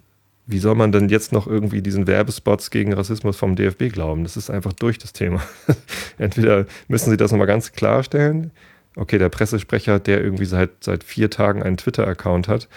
[0.45, 4.23] wie soll man denn jetzt noch irgendwie diesen Werbespots gegen Rassismus vom DFB glauben?
[4.23, 5.43] Das ist einfach durch das Thema.
[6.17, 8.51] Entweder müssen sie das nochmal ganz klarstellen.
[8.95, 12.67] Okay, der Pressesprecher, der irgendwie seit, seit vier Tagen einen Twitter-Account hat,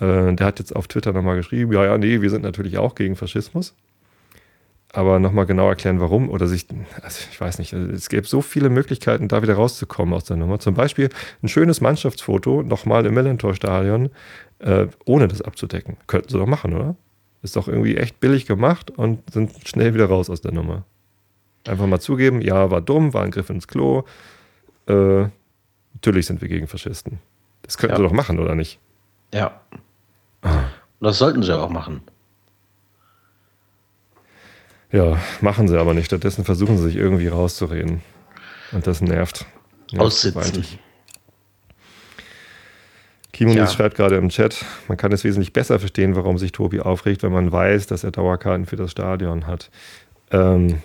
[0.00, 2.94] äh, der hat jetzt auf Twitter nochmal geschrieben, ja, ja, nee, wir sind natürlich auch
[2.94, 3.74] gegen Faschismus
[4.92, 6.66] aber nochmal genau erklären, warum oder sich,
[7.02, 10.58] also ich weiß nicht, es gäbe so viele Möglichkeiten, da wieder rauszukommen aus der Nummer.
[10.58, 11.10] Zum Beispiel
[11.42, 14.10] ein schönes Mannschaftsfoto nochmal im Millentor-Stadion,
[14.60, 15.96] äh, ohne das abzudecken.
[16.06, 16.96] Könnten sie doch machen, oder?
[17.42, 20.84] Ist doch irgendwie echt billig gemacht und sind schnell wieder raus aus der Nummer.
[21.66, 24.04] Einfach mal zugeben, ja, war dumm, war ein Griff ins Klo.
[24.86, 25.24] Äh,
[25.94, 27.18] natürlich sind wir gegen Faschisten.
[27.62, 27.96] Das könnten ja.
[27.98, 28.78] sie doch machen, oder nicht?
[29.32, 29.60] Ja.
[30.42, 30.64] Ah.
[31.00, 32.02] Das sollten sie auch machen.
[34.92, 36.06] Ja, machen sie aber nicht.
[36.06, 38.02] Stattdessen versuchen sie sich irgendwie rauszureden.
[38.72, 39.46] Und das nervt.
[39.92, 40.64] nervt Aussitzen.
[43.40, 43.66] Kimonis ja.
[43.68, 47.32] schreibt gerade im Chat, man kann es wesentlich besser verstehen, warum sich Tobi aufregt, wenn
[47.32, 49.70] man weiß, dass er Dauerkarten für das Stadion hat.
[50.30, 50.82] Ähm,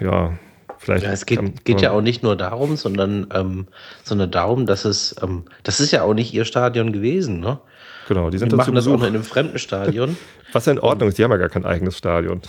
[0.00, 0.36] ja,
[0.78, 1.04] vielleicht.
[1.04, 3.68] Ja, es geht, kann, geht ja auch nicht nur darum, sondern, ähm,
[4.02, 7.60] sondern darum, dass es, ähm, das ist ja auch nicht ihr Stadion gewesen, ne?
[8.08, 10.16] Genau, die sind die machen das auch in einem fremden Stadion.
[10.52, 12.42] Was ja in Ordnung ist, die haben ja gar kein eigenes Stadion.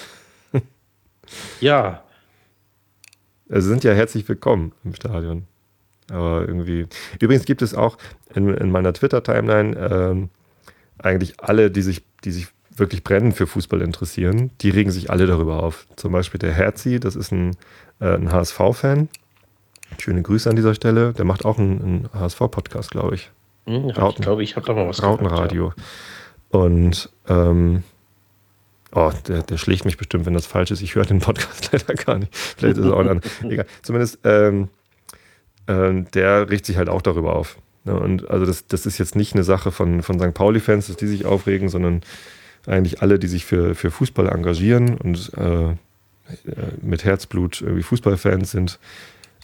[1.59, 2.03] Ja.
[3.53, 5.45] Also sind ja herzlich willkommen im Stadion.
[6.11, 6.87] Aber irgendwie.
[7.19, 7.97] Übrigens gibt es auch
[8.33, 10.29] in, in meiner Twitter-Timeline ähm,
[10.97, 15.27] eigentlich alle, die sich, die sich wirklich brennend für Fußball interessieren, die regen sich alle
[15.27, 15.87] darüber auf.
[15.95, 17.51] Zum Beispiel der Herzi, das ist ein,
[17.99, 19.09] äh, ein HSV-Fan.
[19.99, 21.13] Schöne Grüße an dieser Stelle.
[21.13, 23.31] Der macht auch einen, einen HSV-Podcast, glaube ich.
[23.65, 25.73] Hm, ich glaube, ich habe da mal was Rautenradio.
[25.75, 26.59] Ja.
[26.59, 27.83] Und ähm,
[28.93, 30.81] Oh, der, der schlägt mich bestimmt, wenn das falsch ist.
[30.81, 32.35] Ich höre den Podcast leider gar nicht.
[32.35, 33.21] Vielleicht ist es auch dann.
[33.43, 33.65] Egal.
[33.81, 34.67] Zumindest, ähm,
[35.67, 37.57] ähm, der riecht sich halt auch darüber auf.
[37.85, 40.33] Ja, und also das, das ist jetzt nicht eine Sache von, von St.
[40.33, 42.01] Pauli-Fans, dass die sich aufregen, sondern
[42.67, 45.75] eigentlich alle, die sich für, für Fußball engagieren und äh,
[46.81, 48.79] mit Herzblut irgendwie Fußballfans sind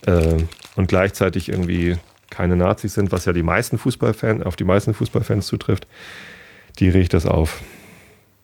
[0.06, 0.38] äh,
[0.75, 1.97] und gleichzeitig irgendwie
[2.30, 5.88] keine Nazis sind, was ja die meisten Fußballfans, auf die meisten Fußballfans zutrifft,
[6.80, 7.62] die riecht das auf.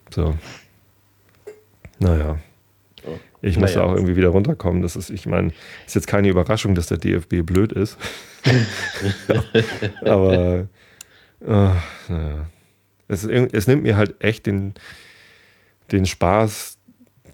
[0.09, 0.35] So.
[1.99, 2.37] Naja.
[3.43, 3.85] Ich muss naja.
[3.85, 4.81] auch irgendwie wieder runterkommen.
[4.81, 5.51] Das ist, ich meine,
[5.85, 7.97] ist jetzt keine Überraschung, dass der DFB blöd ist.
[10.01, 10.67] Aber
[11.45, 11.71] oh,
[12.07, 12.47] naja.
[13.09, 14.75] Es, es, nimmt mir halt echt den,
[15.91, 16.77] den Spaß,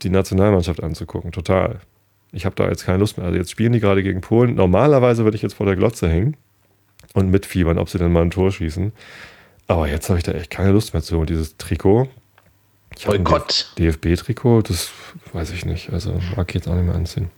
[0.01, 1.31] die Nationalmannschaft anzugucken.
[1.31, 1.79] Total.
[2.31, 3.27] Ich habe da jetzt keine Lust mehr.
[3.27, 4.55] Also jetzt spielen die gerade gegen Polen.
[4.55, 6.37] Normalerweise würde ich jetzt vor der Glotze hängen
[7.13, 8.93] und mitfiebern, ob sie denn mal ein Tor schießen.
[9.67, 11.19] Aber jetzt habe ich da echt keine Lust mehr zu.
[11.19, 12.07] Und dieses Trikot,
[13.05, 13.73] Boykott.
[13.77, 14.91] DFB-Trikot, das
[15.33, 15.91] weiß ich nicht.
[15.91, 17.29] Also mag ich jetzt auch nicht mehr anziehen.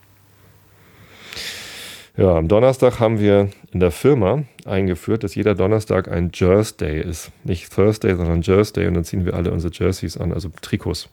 [2.18, 7.32] Ja, am Donnerstag haben wir in der Firma eingeführt, dass jeder Donnerstag ein Jersey ist.
[7.44, 11.08] Nicht Thursday, sondern Jersey und dann ziehen wir alle unsere Jerseys an, also Trikots.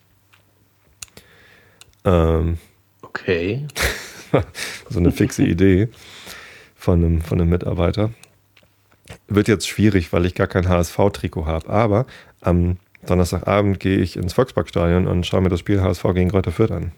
[2.05, 2.59] Ähm,
[3.03, 3.67] okay.
[4.91, 5.89] so eine fixe Idee
[6.75, 8.11] von einem, von einem Mitarbeiter.
[9.29, 11.69] Wird jetzt schwierig, weil ich gar kein HSV-Trikot habe.
[11.69, 12.07] Aber
[12.41, 12.77] am
[13.11, 16.93] Donnerstagabend gehe ich ins Volksparkstadion und schaue mir das Spiel HSV gegen Greuther Fürth an.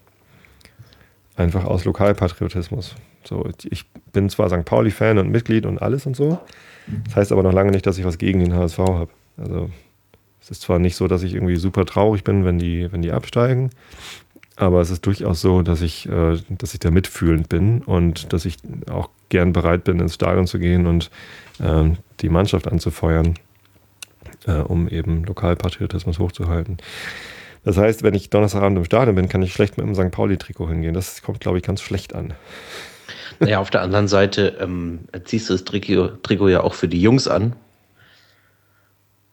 [1.36, 2.94] Einfach aus Lokalpatriotismus.
[3.24, 4.64] So, ich bin zwar St.
[4.64, 6.38] Pauli-Fan und Mitglied und alles und so.
[7.04, 9.10] Das heißt aber noch lange nicht, dass ich was gegen den HSV habe.
[9.36, 9.70] Also
[10.40, 13.12] es ist zwar nicht so, dass ich irgendwie super traurig bin, wenn die, wenn die
[13.12, 13.70] absteigen,
[14.56, 18.44] aber es ist durchaus so, dass ich, äh, dass ich da mitfühlend bin und dass
[18.44, 18.56] ich
[18.90, 21.10] auch gern bereit bin, ins Stadion zu gehen und
[21.60, 23.34] äh, die Mannschaft anzufeuern
[24.50, 26.78] äh, um eben Lokalpatriotismus hochzuhalten.
[27.64, 30.10] Das heißt, wenn ich Donnerstagabend im Stadion bin, kann ich schlecht mit einem St.
[30.10, 30.94] Pauli-Trikot hingehen.
[30.94, 32.32] Das kommt, glaube ich, ganz schlecht an.
[33.38, 37.00] Naja, auf der anderen Seite ähm, ziehst du das Trikot, Trikot ja auch für die
[37.00, 37.54] Jungs an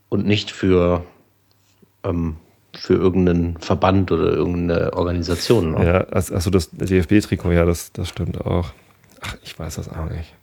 [0.09, 1.05] und nicht für,
[2.03, 2.37] ähm,
[2.73, 5.71] für irgendeinen Verband oder irgendeine Organisation.
[5.71, 5.85] Ne?
[5.85, 8.71] Ja, also das DFB-Trikot, ja, das, das stimmt auch.
[9.21, 10.33] Ach, ich weiß das auch nicht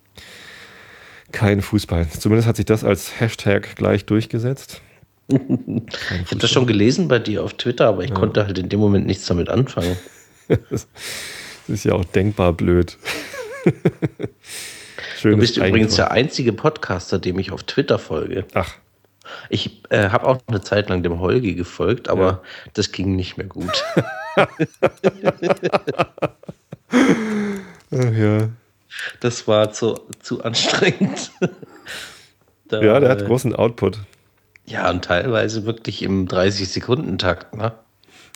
[1.35, 2.09] kein Fußball.
[2.09, 4.81] Zumindest hat sich das als Hashtag gleich durchgesetzt.
[5.29, 8.16] ich habe das schon gelesen bei dir auf Twitter, aber ich ja.
[8.16, 9.97] konnte halt in dem Moment nichts damit anfangen.
[10.49, 10.87] das
[11.68, 12.97] ist ja auch denkbar blöd.
[15.23, 18.44] du bist übrigens der einzige Podcaster, dem ich auf Twitter folge.
[18.55, 18.75] Ach.
[19.49, 22.42] Ich äh, habe auch eine Zeit lang dem Holgi gefolgt, aber ja.
[22.75, 23.83] das ging nicht mehr gut.
[24.37, 24.49] Ach
[27.90, 28.49] ja.
[29.21, 31.33] Das war zu, zu anstrengend.
[32.69, 33.99] da, ja, der hat großen Output.
[34.67, 37.73] Ja, und teilweise wirklich im 30-Sekunden-Takt, ne?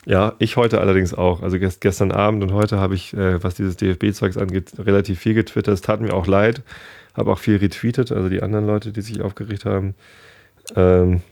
[0.04, 1.42] Ja, ich heute allerdings auch.
[1.42, 5.34] Also gest gestern Abend und heute habe ich, äh, was dieses DFB-Zeugs angeht, relativ viel
[5.34, 5.74] getwittert.
[5.74, 6.62] Es tat mir auch leid.
[7.14, 9.94] Habe auch viel retweetet, also die anderen Leute, die sich aufgeregt haben.
[10.76, 11.22] Ähm,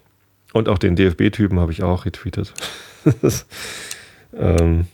[0.52, 2.52] und auch den DFB-Typen habe ich auch retweetet.
[3.22, 3.46] das,
[4.36, 4.86] ähm,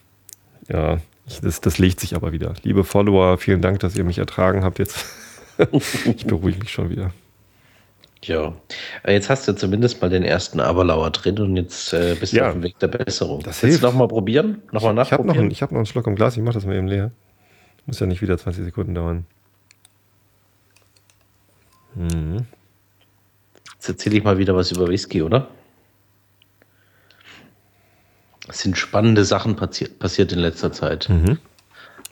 [0.68, 0.99] ja,
[1.40, 2.55] das, das legt sich aber wieder.
[2.62, 5.05] Liebe Follower, vielen Dank, dass ihr mich ertragen habt jetzt.
[6.05, 7.12] ich beruhige mich schon wieder.
[8.25, 8.55] Ja,
[9.03, 12.45] äh, jetzt hast du zumindest mal den ersten Aberlauer drin und jetzt äh, bist ja,
[12.45, 13.40] du auf dem Weg der Besserung.
[13.40, 13.83] Das Willst hilft.
[13.83, 14.62] du noch mal probieren?
[14.71, 15.11] Nochmal nachprobieren?
[15.11, 16.87] Ich habe noch, einen, hab noch einen Schluck im Glas, ich mache das mal eben
[16.87, 17.11] leer.
[17.87, 19.27] Muss ja nicht wieder 20 Sekunden dauern.
[21.97, 22.47] Mhm.
[23.75, 25.49] Jetzt erzähle ich mal wieder was über Whisky, oder?
[28.52, 31.08] Es sind spannende Sachen passiert, passiert in letzter Zeit.
[31.08, 31.38] Mhm.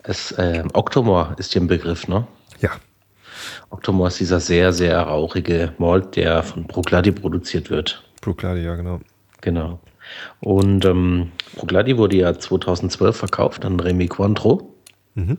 [0.03, 2.27] Es, äh, Octomore ist dir ein Begriff, ne?
[2.63, 2.71] Ja.
[3.69, 8.03] Octomore ist dieser sehr, sehr rauchige Malt, der von Procladi produziert wird.
[8.23, 9.01] Procladi, ja, genau.
[9.43, 9.81] Genau.
[10.41, 14.75] Und ähm, Procladi wurde ja 2012 verkauft an Remy Cointreau.
[15.17, 15.37] Mhm.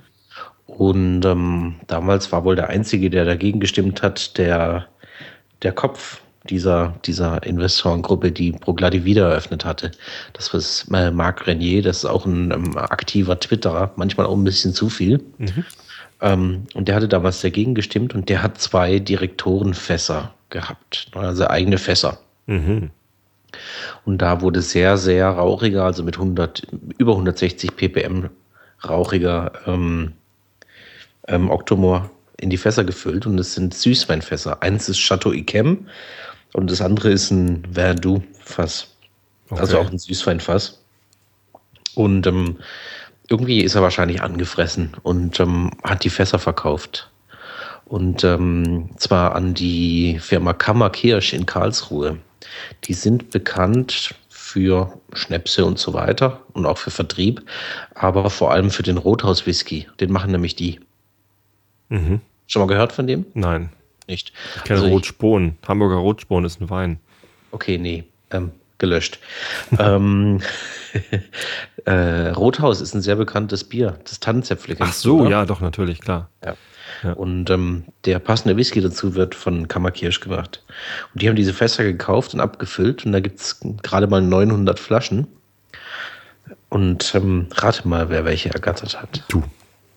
[0.67, 4.85] Und ähm, damals war wohl der Einzige, der dagegen gestimmt hat, der,
[5.63, 9.91] der Kopf dieser, dieser Investorengruppe, die Progladi wieder eröffnet hatte.
[10.33, 14.43] Das war äh, Marc Renier, das ist auch ein ähm, aktiver Twitterer, manchmal auch ein
[14.43, 15.23] bisschen zu viel.
[15.37, 15.65] Mhm.
[16.21, 21.77] Ähm, und der hatte damals dagegen gestimmt und der hat zwei Direktorenfässer gehabt, also eigene
[21.77, 22.19] Fässer.
[22.47, 22.89] Mhm.
[24.05, 28.29] Und da wurde sehr, sehr rauchiger, also mit 100, über 160 ppm
[28.87, 30.13] rauchiger ähm,
[31.27, 34.63] ähm, Octomore in die Fässer gefüllt und es sind Süßweinfässer.
[34.63, 35.87] Eins ist Chateau Yquem
[36.53, 38.87] und das andere ist ein Verdou-Fass.
[39.49, 39.59] Okay.
[39.59, 40.81] Also auch ein Süßweinfass.
[41.95, 42.59] Und ähm,
[43.29, 47.09] irgendwie ist er wahrscheinlich angefressen und ähm, hat die Fässer verkauft.
[47.85, 52.17] Und ähm, zwar an die Firma Kammer Kirsch in Karlsruhe.
[52.85, 57.41] Die sind bekannt für Schnäpse und so weiter und auch für Vertrieb,
[57.95, 59.87] aber vor allem für den Rothaus-Whisky.
[59.99, 60.79] Den machen nämlich die.
[61.89, 62.21] Mhm.
[62.47, 63.25] Schon mal gehört von dem?
[63.33, 63.69] Nein
[64.11, 64.31] nicht.
[64.57, 65.57] Ich kenne also Rotspon.
[65.67, 66.99] Hamburger Rotspon ist ein Wein.
[67.51, 68.03] Okay, nee.
[68.29, 69.19] Ähm, gelöscht.
[69.79, 70.41] ähm,
[71.85, 74.75] äh, Rothaus ist ein sehr bekanntes Bier, das Tannenzäpfle.
[74.79, 76.29] Ach so, ja, doch, natürlich, klar.
[76.43, 76.55] Ja.
[77.03, 77.13] ja.
[77.13, 80.63] Und ähm, der passende Whisky dazu wird von Kammerkirsch gemacht.
[81.13, 84.79] Und die haben diese Fässer gekauft und abgefüllt und da gibt es gerade mal 900
[84.79, 85.27] Flaschen.
[86.69, 89.23] Und ähm, rate mal, wer welche ergattert hat.
[89.27, 89.43] Du.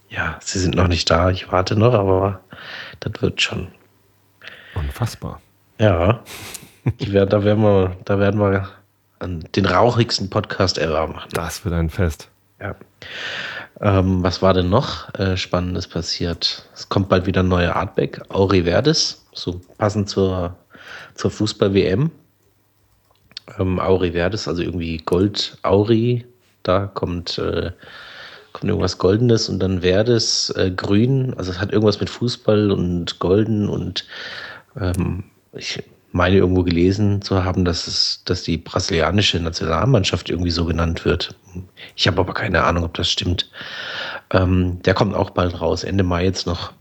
[0.08, 1.30] Ja, sie sind noch nicht da.
[1.30, 2.40] Ich warte noch, aber
[3.00, 3.68] das wird schon.
[4.74, 5.40] Unfassbar.
[5.78, 6.22] Ja.
[6.98, 8.68] Werden, da, werden wir, da werden wir
[9.26, 11.30] den rauchigsten Podcast ever machen.
[11.32, 12.28] Das wird ein Fest.
[12.60, 12.74] Ja.
[13.80, 16.68] Ähm, was war denn noch äh, Spannendes passiert?
[16.74, 20.56] Es kommt bald wieder ein neuer Artback, Auri Verdes, so passend zur,
[21.14, 22.10] zur Fußball-WM.
[23.58, 26.24] Ähm, Auri Verdes, also irgendwie Gold Auri,
[26.62, 27.72] da kommt, äh,
[28.52, 33.18] kommt irgendwas Goldenes und dann Verdes äh, grün, also es hat irgendwas mit Fußball und
[33.18, 34.06] Golden und
[34.80, 35.82] ähm, ich
[36.14, 41.34] meine irgendwo gelesen zu haben, dass es, dass die brasilianische Nationalmannschaft irgendwie so genannt wird.
[41.96, 43.50] Ich habe aber keine Ahnung, ob das stimmt.
[44.30, 46.72] Ähm, der kommt auch bald raus, Ende Mai jetzt noch.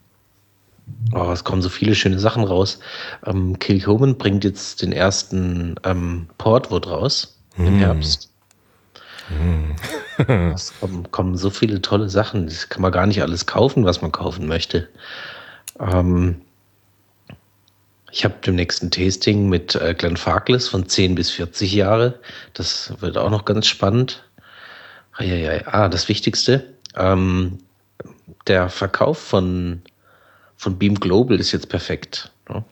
[1.13, 2.79] Oh, es kommen so viele schöne Sachen raus.
[3.25, 7.65] Ähm, Kilchoman bringt jetzt den ersten ähm, Portwood raus mm.
[7.65, 8.29] im Herbst.
[9.29, 9.71] Mm.
[10.53, 12.45] es kommen, kommen, so viele tolle Sachen.
[12.45, 14.89] Das kann man gar nicht alles kaufen, was man kaufen möchte.
[15.79, 16.41] Ähm,
[18.13, 22.19] ich habe demnächst ein Tasting mit äh, Glenn Farkless von 10 bis 40 Jahre.
[22.53, 24.23] Das wird auch noch ganz spannend.
[25.17, 26.63] Ah, das Wichtigste.
[26.95, 27.57] Ähm,
[28.45, 29.81] der Verkauf von,
[30.57, 32.31] von Beam Global ist jetzt perfekt.
[32.49, 32.63] Ne?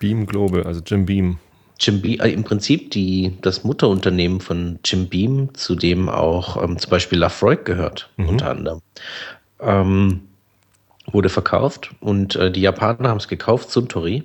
[0.00, 1.38] Beam Global, also Jim Beam.
[1.78, 6.76] Jim Beam, äh, im Prinzip die, das Mutterunternehmen von Jim Beam, zu dem auch ähm,
[6.76, 8.28] zum Beispiel Lafroig gehört, mhm.
[8.30, 8.80] unter anderem.
[9.60, 10.22] Ähm,
[11.12, 14.24] wurde verkauft und äh, die Japaner haben es gekauft, Suntory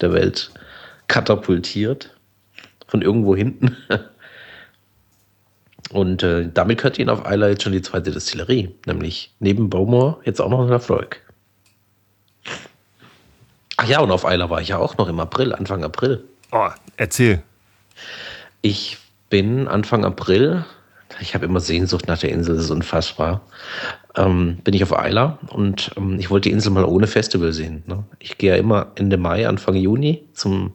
[0.00, 0.50] 000,00 Dollarzeichen.
[0.50, 0.50] heftig, heftig.
[0.50, 2.16] Hat sich damit, hat sich Suntory auf den dritten Platz der, Welt katapultiert.
[2.86, 3.76] Von irgendwo hinten.
[5.92, 10.20] Und äh, damit gehört ihnen auf Eiler jetzt schon die zweite Destillerie, nämlich neben Bowmore
[10.24, 11.20] jetzt auch noch ein Erfolg.
[13.76, 16.22] Ach ja, und auf Eiler war ich ja auch noch im April, Anfang April.
[16.52, 17.42] Oh, erzähl.
[18.62, 18.98] Ich
[19.30, 20.64] bin Anfang April
[21.20, 23.42] Ich habe immer Sehnsucht nach der Insel, das ist unfassbar.
[24.16, 27.82] Ähm, bin ich auf Eila und ähm, ich wollte die Insel mal ohne Festival sehen.
[27.86, 28.04] Ne?
[28.18, 30.74] Ich gehe ja immer Ende Mai, Anfang Juni zum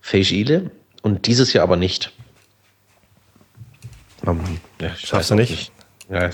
[0.00, 0.70] Feijile
[1.02, 2.12] und dieses Jahr aber nicht.
[4.26, 4.40] Ähm,
[4.80, 5.70] ja, Schaffst du nicht?
[6.10, 6.30] Ja,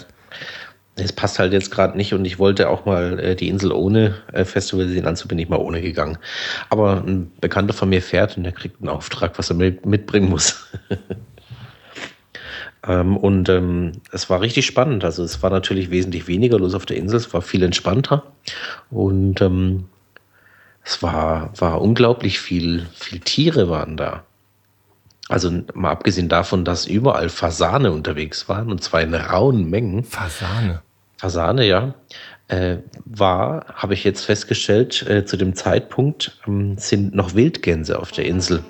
[1.05, 4.17] es passt halt jetzt gerade nicht und ich wollte auch mal äh, die Insel ohne
[4.33, 6.19] äh, Festival sehen, also bin ich mal ohne gegangen.
[6.71, 10.29] Aber ein Bekannter von mir fährt und der kriegt einen Auftrag, was er mit, mitbringen
[10.29, 10.67] muss.
[12.87, 15.05] ähm, und ähm, es war richtig spannend.
[15.05, 18.25] Also es war natürlich wesentlich weniger los auf der Insel, es war viel entspannter
[18.91, 19.87] und ähm,
[20.85, 24.25] es war, war unglaublich viel, viel Tiere waren da.
[25.29, 30.05] Also mal abgesehen davon, dass überall Fasane unterwegs waren und zwar in rauen Mengen.
[30.05, 30.81] Fasane.
[31.19, 31.95] Fasane, ja.
[32.47, 38.11] Äh, war, habe ich jetzt festgestellt, äh, zu dem Zeitpunkt ähm, sind noch Wildgänse auf
[38.11, 38.65] der Insel.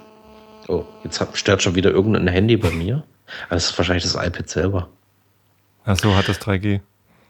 [0.66, 3.05] Oh, jetzt hat, stört schon wieder irgendein Handy bei mir.
[3.47, 4.88] Aber das ist wahrscheinlich das iPad selber.
[5.85, 6.81] Ach so, hat das 3G.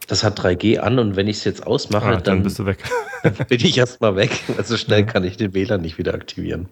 [0.07, 2.65] Das hat 3G an und wenn ich es jetzt ausmache, ah, dann, dann, bist du
[2.65, 2.83] weg.
[3.47, 4.31] bin ich erstmal weg.
[4.57, 6.67] Also schnell kann ich den WLAN nicht wieder aktivieren.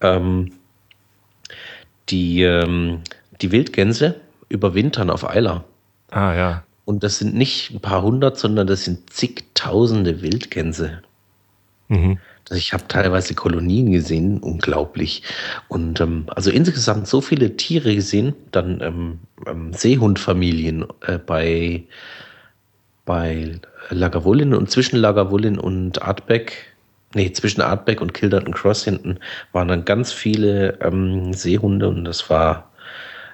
[0.00, 0.52] Ähm,
[2.08, 3.02] die, ähm,
[3.40, 5.64] die Wildgänse überwintern auf Eiler.
[6.10, 6.64] Ah ja.
[6.84, 11.02] Und das sind nicht ein paar hundert, sondern das sind zigtausende Wildgänse.
[11.88, 12.18] Mhm.
[12.48, 15.22] Also ich habe teilweise Kolonien gesehen, unglaublich.
[15.68, 21.84] Und ähm, also insgesamt so viele Tiere gesehen, dann ähm, ähm, Seehundfamilien äh, bei,
[23.04, 26.70] bei Lagavulin und zwischen Lagavulin und Artbeck
[27.14, 29.18] nee, zwischen Artback und Kilderton Cross hinten
[29.52, 32.70] waren dann ganz viele ähm, Seehunde und das war,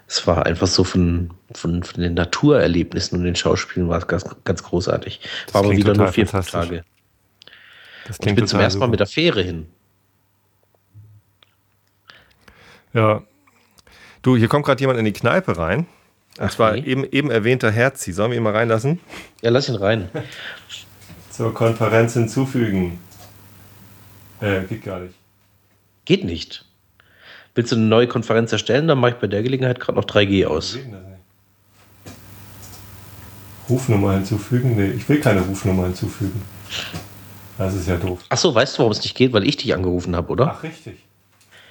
[0.07, 4.25] es war einfach so von, von, von den Naturerlebnissen und den Schauspielen war es ganz,
[4.45, 5.21] ganz großartig.
[5.47, 6.85] Das war aber wieder nur vier Tage.
[8.07, 9.66] Das und ich bin zum ersten Mal mit der Fähre hin.
[12.92, 13.23] Ja.
[14.23, 15.81] Du, hier kommt gerade jemand in die Kneipe rein.
[16.38, 16.81] Und Ach, zwar nee.
[16.81, 18.12] eben, eben erwähnter Herzi.
[18.12, 19.01] Sollen wir ihn mal reinlassen?
[19.42, 20.09] Ja, lass ihn rein.
[21.31, 22.99] Zur Konferenz hinzufügen.
[24.40, 25.14] Äh, geht gar nicht.
[26.05, 26.64] Geht nicht.
[27.55, 28.87] Willst du eine neue Konferenz erstellen?
[28.87, 30.79] Dann mache ich bei der Gelegenheit gerade noch 3G aus.
[33.69, 34.77] Rufnummer hinzufügen?
[34.77, 36.42] Nee, ich will keine Rufnummer hinzufügen.
[37.59, 38.21] Das ist ja doof.
[38.29, 39.33] Ach so, weißt du, warum es nicht geht?
[39.33, 40.57] Weil ich dich angerufen habe, oder?
[40.57, 40.99] Ach, richtig.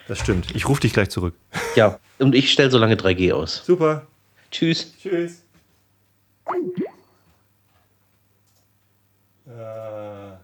[0.08, 0.56] Das stimmt.
[0.56, 1.36] Ich rufe dich gleich zurück.
[1.76, 3.64] Ja, und ich stelle so lange 3G aus.
[3.66, 4.08] Super.
[4.52, 4.94] Tschüss.
[5.02, 5.44] Tschüss.
[9.48, 10.36] Äh.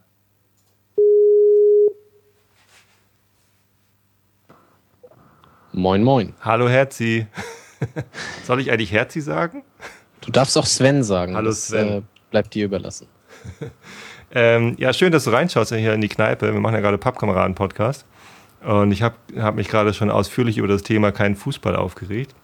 [5.73, 6.34] Moin, moin.
[6.41, 7.27] Hallo Herzi.
[8.45, 9.63] Soll ich eigentlich Herzi sagen?
[10.21, 11.36] Du darfst auch Sven sagen.
[11.36, 11.88] Hallo das, Sven.
[11.88, 13.08] Äh, bleibt dir überlassen.
[14.34, 16.54] ähm, ja, schön, dass du reinschaust hier in die Kneipe.
[16.54, 18.06] Wir machen ja gerade Pappkameraden-Podcast.
[18.63, 22.36] Und ich habe hab mich gerade schon ausführlich über das Thema keinen Fußball aufgeregt.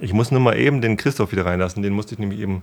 [0.00, 1.82] Ich muss nur mal eben den Christoph wieder reinlassen.
[1.82, 2.62] Den musste ich nämlich eben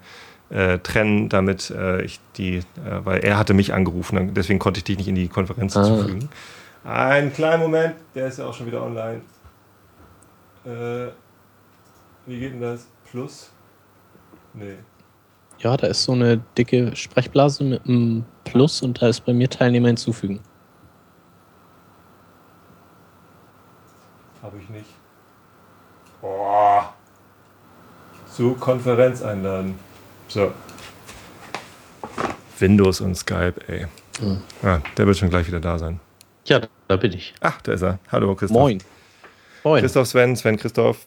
[0.49, 2.63] äh, trennen, damit äh, ich die, äh,
[3.03, 5.83] weil er hatte mich angerufen, deswegen konnte ich dich nicht in die Konferenz ah.
[5.83, 6.29] zufügen.
[6.85, 9.21] Einen kleinen Moment, der ist ja auch schon wieder online.
[10.65, 11.11] Äh,
[12.25, 12.87] wie geht denn das?
[13.11, 13.51] Plus?
[14.53, 14.75] Nee.
[15.59, 19.49] Ja, da ist so eine dicke Sprechblase mit einem Plus und da ist bei mir
[19.49, 20.39] Teilnehmer hinzufügen.
[24.41, 24.89] Habe ich nicht.
[26.21, 26.93] Boah.
[28.31, 29.77] Zu Konferenz einladen.
[30.27, 30.51] So.
[32.59, 33.87] Windows und Skype, ey.
[34.21, 34.41] Mhm.
[34.63, 35.99] Ah, der wird schon gleich wieder da sein.
[36.45, 37.33] Ja, da bin ich.
[37.41, 37.99] Ach, da ist er.
[38.11, 38.57] Hallo, Christoph.
[38.57, 38.81] Moin.
[39.63, 39.81] Moin.
[39.81, 41.05] Christoph Sven, Sven Christoph.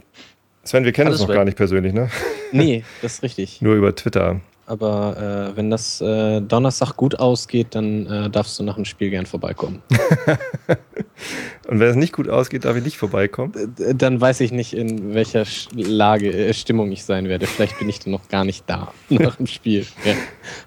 [0.64, 2.10] Sven, wir kennen uns noch gar nicht persönlich, ne?
[2.52, 3.62] Nee, das ist richtig.
[3.62, 4.40] Nur über Twitter.
[4.66, 9.10] Aber äh, wenn das äh, Donnerstag gut ausgeht, dann äh, darfst du nach dem Spiel
[9.10, 9.82] gern vorbeikommen.
[11.68, 13.52] Und wenn es nicht gut ausgeht, darf ich nicht vorbeikommen?
[13.94, 15.44] Dann weiß ich nicht, in welcher
[15.74, 17.46] Lage, äh, Stimmung ich sein werde.
[17.46, 19.86] Vielleicht bin ich dann noch gar nicht da nach dem Spiel.
[20.04, 20.14] Ja.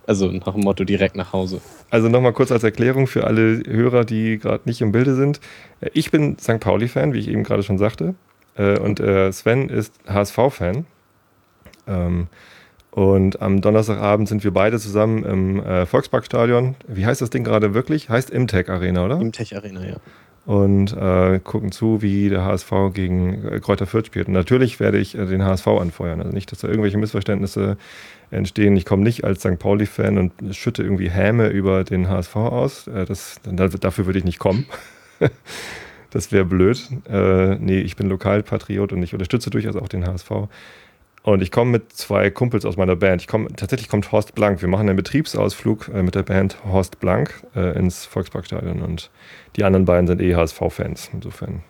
[0.06, 1.62] Also nach dem Motto direkt nach Hause.
[1.90, 5.40] Also nochmal kurz als Erklärung für alle Hörer, die gerade nicht im Bilde sind.
[5.80, 6.60] Äh, ich bin St.
[6.60, 8.16] Pauli-Fan, wie ich eben gerade schon sagte.
[8.56, 10.86] Äh, und Sven ist HSV-Fan.
[11.88, 12.28] Ähm,
[12.94, 16.76] und am Donnerstagabend sind wir beide zusammen im äh, Volksparkstadion.
[16.88, 18.10] Wie heißt das Ding gerade wirklich?
[18.10, 19.20] Heißt Imtech Arena, oder?
[19.20, 19.96] Imtech Arena, ja.
[20.46, 24.28] Und äh, gucken zu, wie der HSV gegen äh, Kräuter Fürth spielt.
[24.28, 26.20] Und natürlich werde ich äh, den HSV anfeuern.
[26.22, 27.78] Also nicht, dass da irgendwelche Missverständnisse
[28.30, 28.78] entstehen.
[28.78, 29.58] Ich komme nicht als St.
[29.58, 32.88] Pauli-Fan und schütte irgendwie Häme über den HSV aus.
[32.88, 34.68] Äh, das, dafür würde ich nicht kommen.
[36.14, 36.88] das wäre blöd.
[37.10, 40.30] Äh, nee, ich bin Lokalpatriot und ich unterstütze durchaus auch den HSV.
[41.24, 43.22] Und ich komme mit zwei Kumpels aus meiner Band.
[43.22, 44.62] Ich komme, tatsächlich kommt Horst Blank.
[44.62, 49.10] Wir machen einen Betriebsausflug äh, mit der Band Horst Blank äh, ins Volksparkstadion und
[49.56, 51.10] die anderen beiden sind eh HSV-Fans.
[51.14, 51.64] Insofern,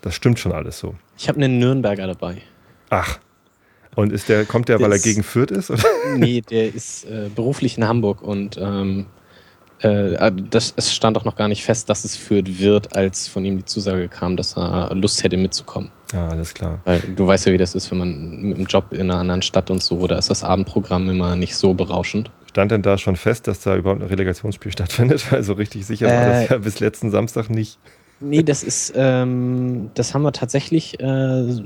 [0.00, 0.94] das stimmt schon alles so.
[1.18, 2.42] Ich habe einen Nürnberger dabei.
[2.90, 3.18] Ach.
[3.96, 5.70] Und ist der, kommt der, der weil er gegen Fürth ist?
[5.70, 5.82] Oder?
[6.16, 9.06] Nee, der ist äh, beruflich in Hamburg und ähm,
[9.80, 13.44] äh, das, es stand auch noch gar nicht fest, dass es Fürth wird, als von
[13.44, 15.90] ihm die Zusage kam, dass er Lust hätte mitzukommen.
[16.12, 16.80] Ja, alles klar.
[16.84, 19.42] Weil du weißt ja, wie das ist, wenn man mit einem Job in einer anderen
[19.42, 22.30] Stadt und so, da ist das Abendprogramm immer nicht so berauschend.
[22.50, 25.32] Stand denn da schon fest, dass da überhaupt ein Relegationsspiel stattfindet?
[25.32, 27.78] Also richtig sicher war das äh, ja bis letzten Samstag nicht.
[28.20, 31.64] Nee, das ist, ähm, das haben wir tatsächlich, äh,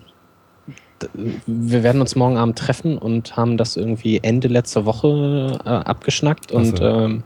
[1.46, 6.50] wir werden uns morgen Abend treffen und haben das irgendwie Ende letzter Woche äh, abgeschnackt
[6.50, 6.84] und so.
[6.84, 7.22] ähm,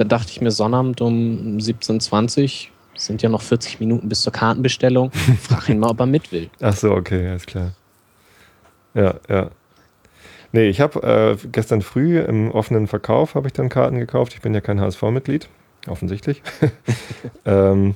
[0.00, 4.32] da dachte ich mir Sonnabend um 17.20 Uhr, sind ja noch 40 Minuten bis zur
[4.32, 5.10] Kartenbestellung,
[5.42, 6.48] frag ihn mal, ob er mit will.
[6.62, 7.72] Ach so, okay, alles klar.
[8.94, 9.50] Ja, ja.
[10.52, 14.32] Nee, ich habe äh, gestern früh im offenen Verkauf habe ich dann Karten gekauft.
[14.32, 15.50] Ich bin ja kein HSV-Mitglied,
[15.86, 16.42] offensichtlich.
[17.44, 17.94] ähm,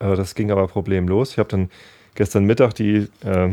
[0.00, 1.30] äh, das ging aber problemlos.
[1.30, 1.70] Ich habe dann
[2.16, 3.50] gestern Mittag die äh,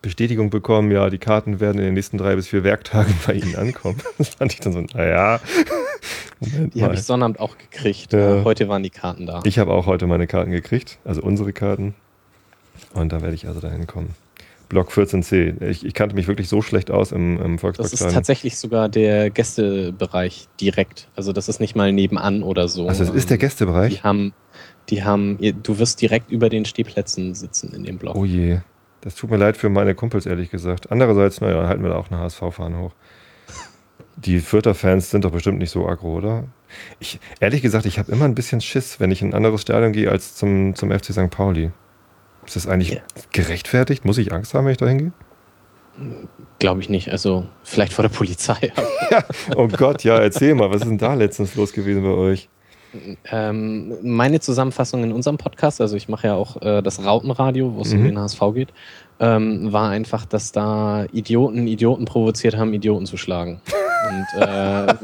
[0.00, 3.56] Bestätigung bekommen, ja, die Karten werden in den nächsten drei bis vier Werktagen bei Ihnen
[3.56, 3.98] ankommen.
[4.18, 5.40] Das fand ich dann so, naja.
[6.40, 8.12] Die habe ich Sonnabend auch gekriegt.
[8.12, 8.42] Ja.
[8.44, 9.40] Heute waren die Karten da.
[9.44, 11.94] Ich habe auch heute meine Karten gekriegt, also unsere Karten.
[12.94, 14.14] Und da werde ich also dahin kommen.
[14.68, 15.62] Block 14c.
[15.62, 17.90] Ich, ich, kannte mich wirklich so schlecht aus im, im Volkspark.
[17.90, 21.08] Das ist tatsächlich sogar der Gästebereich direkt.
[21.14, 22.88] Also das ist nicht mal nebenan oder so.
[22.88, 23.96] Also das ist der Gästebereich?
[23.96, 24.32] Die haben,
[24.88, 28.16] die haben, du wirst direkt über den Stehplätzen sitzen in dem Block.
[28.16, 28.60] Oh je.
[29.02, 30.90] Das tut mir leid für meine Kumpels, ehrlich gesagt.
[30.90, 32.92] Andererseits, naja, halten wir da auch eine HSV-Fahne hoch.
[34.16, 36.44] Die Fürther Fans sind doch bestimmt nicht so aggro, oder?
[37.00, 39.92] Ich, ehrlich gesagt, ich habe immer ein bisschen Schiss, wenn ich in ein anderes Stadion
[39.92, 41.30] gehe als zum, zum FC St.
[41.30, 41.72] Pauli.
[42.46, 43.02] Ist das eigentlich yeah.
[43.32, 44.04] gerechtfertigt?
[44.04, 45.12] Muss ich Angst haben, wenn ich da hingehe?
[46.60, 47.10] Glaube ich nicht.
[47.10, 48.72] Also vielleicht vor der Polizei.
[49.10, 49.24] ja,
[49.56, 52.48] oh Gott, ja, erzähl mal, was ist denn da letztens los gewesen bei euch?
[53.30, 57.82] Ähm, meine Zusammenfassung in unserem Podcast, also ich mache ja auch äh, das Rautenradio, wo
[57.82, 57.98] es mhm.
[57.98, 58.68] um den HSV geht,
[59.20, 63.60] ähm, war einfach, dass da Idioten Idioten provoziert haben, Idioten zu schlagen.
[64.08, 64.94] Und äh,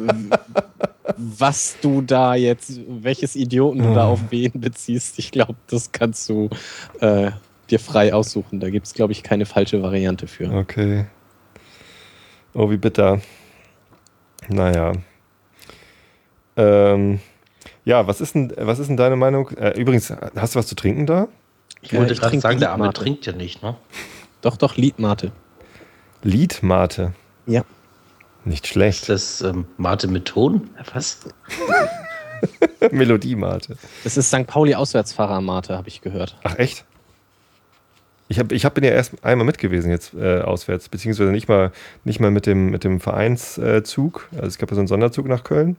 [1.17, 4.09] was du da jetzt, welches Idioten du da ah.
[4.09, 6.51] auf wen beziehst, ich glaube, das kannst du
[7.01, 7.31] äh,
[7.71, 8.61] dir frei aussuchen.
[8.61, 10.53] Da gibt es, glaube ich, keine falsche Variante für.
[10.53, 11.07] Okay.
[12.55, 13.21] Oh, wie bitter.
[14.49, 14.93] Naja.
[16.57, 17.21] Ähm,
[17.89, 19.49] ja, was ist denn, was ist denn deine Meinung?
[19.53, 21.27] Äh, übrigens, hast du was zu trinken da?
[21.81, 23.77] Ich wollte ja, gerade sagen, der Arme trinkt ja nicht, ne?
[24.43, 25.33] Doch, doch, Liedmate.
[26.23, 27.15] Liedmate?
[27.47, 27.65] Ja.
[28.45, 29.09] Nicht schlecht.
[29.09, 30.69] Ist das ähm, Mate mit Ton?
[30.93, 31.21] Was?
[32.91, 33.79] Melodiemate.
[34.05, 34.47] Das ist St.
[34.47, 36.37] Pauli Auswärtsfahrer-Mate, habe ich gehört.
[36.45, 36.85] Ach, echt?
[38.29, 41.49] Ich, hab, ich hab, bin ja erst einmal mit gewesen jetzt äh, auswärts, beziehungsweise nicht
[41.49, 41.73] mal,
[42.05, 44.29] nicht mal mit dem, mit dem Vereinszug.
[44.33, 45.79] Also es gab ja so einen Sonderzug nach Köln.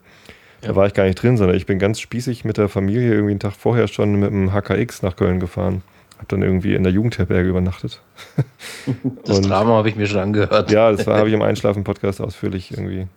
[0.61, 3.31] Da war ich gar nicht drin, sondern ich bin ganz spießig mit der Familie irgendwie
[3.31, 5.83] einen Tag vorher schon mit dem HKX nach Köln gefahren.
[6.17, 8.01] Hab dann irgendwie in der Jugendherberge übernachtet.
[9.25, 10.71] Das und, Drama habe ich mir schon angehört.
[10.71, 13.07] Ja, das habe ich im Einschlafen-Podcast ausführlich irgendwie.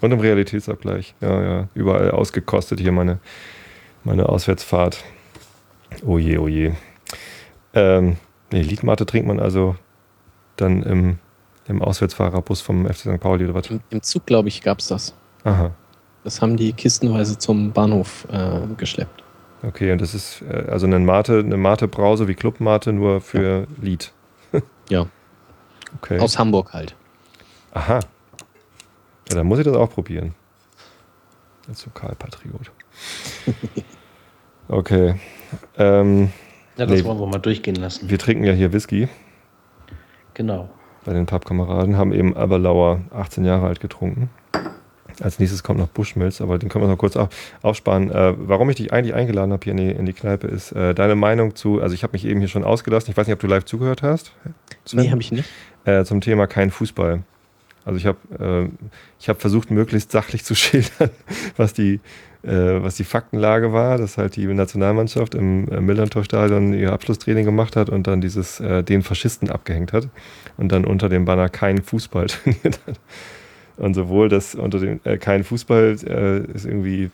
[0.00, 1.14] Und im Realitätsabgleich.
[1.20, 1.68] Ja, ja.
[1.74, 3.18] Überall ausgekostet hier meine,
[4.04, 5.02] meine Auswärtsfahrt.
[6.04, 6.72] Oh je, oh je.
[7.72, 8.16] Ähm,
[8.52, 9.76] nee, Liedmate trinkt man also
[10.56, 11.18] dann im,
[11.68, 13.20] im Auswärtsfahrerbus vom FC St.
[13.20, 13.70] Pauli oder was?
[13.70, 15.14] Im, im Zug, glaube ich, gab es das.
[15.44, 15.72] Aha.
[16.24, 19.22] Das haben die kistenweise zum Bahnhof äh, geschleppt.
[19.62, 23.66] Okay, und das ist äh, also eine Mate, eine Mate-Brause wie Club-Mate, nur für ja.
[23.80, 24.12] Lied.
[24.88, 25.06] ja.
[25.96, 26.18] Okay.
[26.18, 26.96] Aus Hamburg halt.
[27.72, 28.00] Aha.
[29.28, 30.34] Ja, dann muss ich das auch probieren.
[31.68, 32.70] Als Lokalpatriot.
[34.68, 35.14] okay.
[35.76, 36.32] Ähm,
[36.76, 38.08] ja, das nee, wollen wir mal durchgehen lassen.
[38.10, 39.08] Wir trinken ja hier Whisky.
[40.34, 40.68] Genau.
[41.04, 44.30] Bei den Pappkameraden haben eben Aberlauer 18 Jahre alt getrunken.
[45.20, 47.28] Als nächstes kommt noch Bushmills, aber den können wir noch kurz auf,
[47.62, 48.10] aufsparen.
[48.10, 50.94] Äh, warum ich dich eigentlich eingeladen habe hier in die, in die Kneipe, ist äh,
[50.94, 53.40] deine Meinung zu, also ich habe mich eben hier schon ausgelassen, ich weiß nicht, ob
[53.40, 54.32] du live zugehört hast.
[54.84, 55.02] Sven?
[55.02, 55.48] Nee, habe ich nicht.
[55.84, 57.22] Äh, zum Thema kein Fußball.
[57.84, 61.10] Also ich habe äh, hab versucht, möglichst sachlich zu schildern,
[61.56, 62.00] was die,
[62.42, 67.76] äh, was die Faktenlage war, dass halt die Nationalmannschaft im äh, Millantor-Stadion ihr Abschlusstraining gemacht
[67.76, 70.08] hat und dann dieses äh, den Faschisten abgehängt hat
[70.56, 73.00] und dann unter dem Banner kein Fußball trainiert hat.
[73.76, 77.10] Und sowohl das unter dem äh, kein Fußball äh, ist irgendwie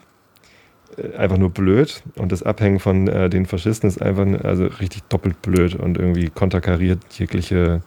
[0.96, 5.02] äh, einfach nur blöd und das Abhängen von äh, den Faschisten ist einfach also richtig
[5.04, 7.80] doppelt blöd und irgendwie konterkariert jegliche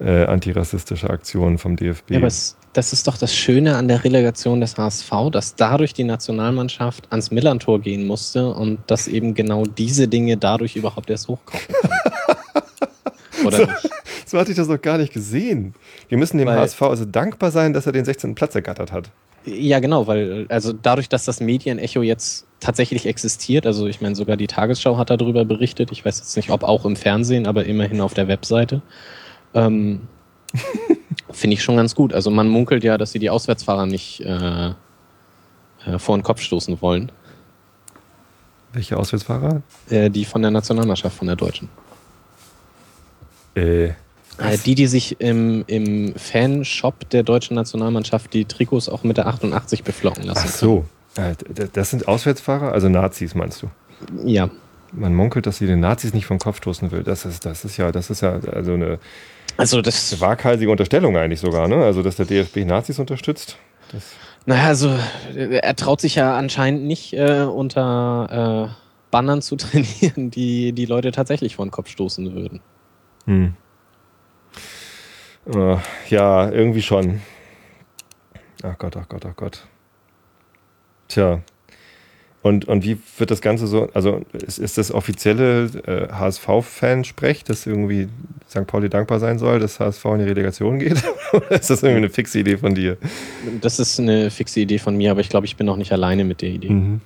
[0.00, 2.12] äh, antirassistische Aktionen vom DFB.
[2.12, 5.94] Ja, aber es, das ist doch das Schöne an der Relegation des HSV, dass dadurch
[5.94, 11.28] die Nationalmannschaft ans Millantor gehen musste und dass eben genau diese Dinge dadurch überhaupt erst
[11.28, 11.66] hochkommen.
[13.46, 13.88] Oder so?
[14.26, 15.74] So hatte ich das noch gar nicht gesehen.
[16.08, 18.34] Wir müssen dem weil, HSV also dankbar sein, dass er den 16.
[18.34, 19.10] Platz ergattert hat.
[19.44, 24.36] Ja, genau, weil also dadurch, dass das Medienecho jetzt tatsächlich existiert, also ich meine, sogar
[24.36, 28.00] die Tagesschau hat darüber berichtet, ich weiß jetzt nicht, ob auch im Fernsehen, aber immerhin
[28.00, 28.82] auf der Webseite.
[29.54, 30.02] Ähm,
[31.32, 32.12] Finde ich schon ganz gut.
[32.12, 34.68] Also man munkelt ja, dass sie die Auswärtsfahrer nicht äh,
[35.86, 37.10] äh, vor den Kopf stoßen wollen.
[38.72, 39.62] Welche Auswärtsfahrer?
[39.90, 41.68] Äh, die von der Nationalmannschaft, von der Deutschen.
[43.54, 43.86] Äh,
[44.38, 49.26] Äh, die, die sich im, im Fanshop der deutschen Nationalmannschaft die Trikots auch mit der
[49.26, 50.44] 88 beflocken lassen.
[50.46, 50.84] ach so.
[51.16, 51.34] Äh,
[51.72, 53.70] Das sind Auswärtsfahrer, also Nazis meinst du?
[54.24, 54.48] Ja.
[54.92, 57.02] Man munkelt, dass sie den Nazis nicht vom Kopf stoßen will.
[57.02, 58.98] Das ist, das ist ja, das ist ja also eine
[59.56, 61.76] Also das waghalsige Unterstellung eigentlich sogar, ne?
[61.84, 63.56] Also dass der DFB Nazis unterstützt.
[63.92, 64.02] Das,
[64.46, 64.88] Naja, also
[65.34, 68.74] äh, er traut sich ja anscheinend nicht äh, unter äh,
[69.10, 72.60] Bannern zu trainieren, die die Leute tatsächlich vor den Kopf stoßen würden.
[73.26, 73.54] Hm.
[75.46, 75.76] Äh,
[76.08, 77.20] ja, irgendwie schon.
[78.62, 79.66] Ach Gott, ach Gott, ach Gott.
[81.08, 81.40] Tja.
[82.42, 87.66] Und, und wie wird das Ganze so, also ist, ist das offizielle äh, HSV-Fan-Sprech, dass
[87.66, 88.08] irgendwie
[88.50, 88.66] St.
[88.66, 91.02] Pauli dankbar sein soll, dass HSV in die Relegation geht?
[91.32, 92.96] Oder ist das irgendwie eine fixe Idee von dir?
[93.60, 96.24] Das ist eine fixe Idee von mir, aber ich glaube, ich bin auch nicht alleine
[96.24, 96.70] mit der Idee.
[96.70, 97.00] Mhm.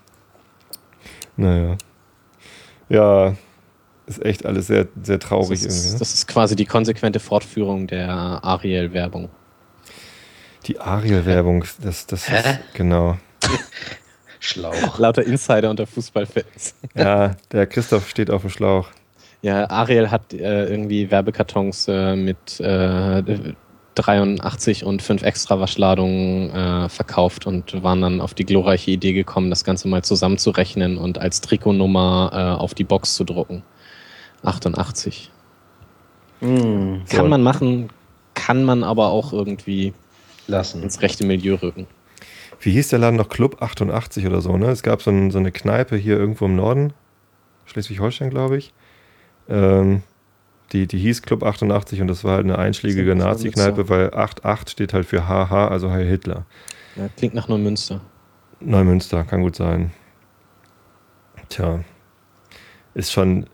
[1.36, 1.76] Naja.
[2.88, 3.34] Ja,
[4.06, 5.66] ist echt alles sehr, sehr Das traurig irgendwie.
[5.68, 5.98] ist, Ne?
[5.98, 9.28] das ist quasi die konsequente Fortführung der Ariel-Werbung.
[10.66, 12.38] Die Ariel-Werbung, das, das Hä?
[12.38, 13.18] ist, genau.
[14.40, 14.98] Schlauch.
[14.98, 16.74] Lauter Insider unter Fußballfans.
[16.94, 18.88] Ja, der Christoph steht auf dem Schlauch.
[19.42, 23.22] Ja, Ariel hat äh, irgendwie Werbekartons äh, mit äh,
[23.94, 29.50] 83 und 5 extra Waschladungen äh, verkauft und waren dann auf die glorreiche Idee gekommen,
[29.50, 33.62] das Ganze mal zusammenzurechnen und als Trikotnummer äh, auf die Box zu drucken.
[34.46, 35.30] 88.
[36.40, 37.16] Hm, So.
[37.16, 37.88] Kann man machen,
[38.34, 39.92] kann man aber auch irgendwie
[40.46, 40.82] lassen.
[40.82, 41.86] ins rechte Milieu rücken.
[42.60, 43.28] Wie hieß der Laden noch?
[43.28, 44.68] Club 88 oder so, ne?
[44.68, 46.92] Es gab so, ein, so eine Kneipe hier irgendwo im Norden,
[47.66, 48.72] Schleswig-Holstein, glaube ich.
[49.48, 50.02] Ähm,
[50.72, 54.92] die, die hieß Club 88 und das war halt eine einschlägige Nazi-Kneipe, weil 88 steht
[54.94, 56.44] halt für HH, also Heil Hitler.
[56.96, 58.00] Ja, klingt nach Neumünster.
[58.60, 59.92] Neumünster, kann gut sein.
[61.50, 61.80] Tja,
[62.94, 63.48] ist schon, äh,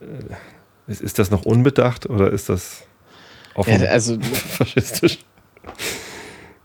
[0.86, 2.82] ist, ist das noch unbedacht oder ist das
[3.54, 5.18] offen Ja, also faschistisch?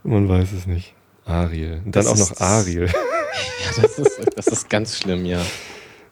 [0.04, 0.94] Man weiß es nicht.
[1.26, 1.82] Ariel.
[1.86, 2.88] Und dann Das auch noch Ariel.
[2.88, 5.42] ja, das, ist, das ist ganz schlimm, ja.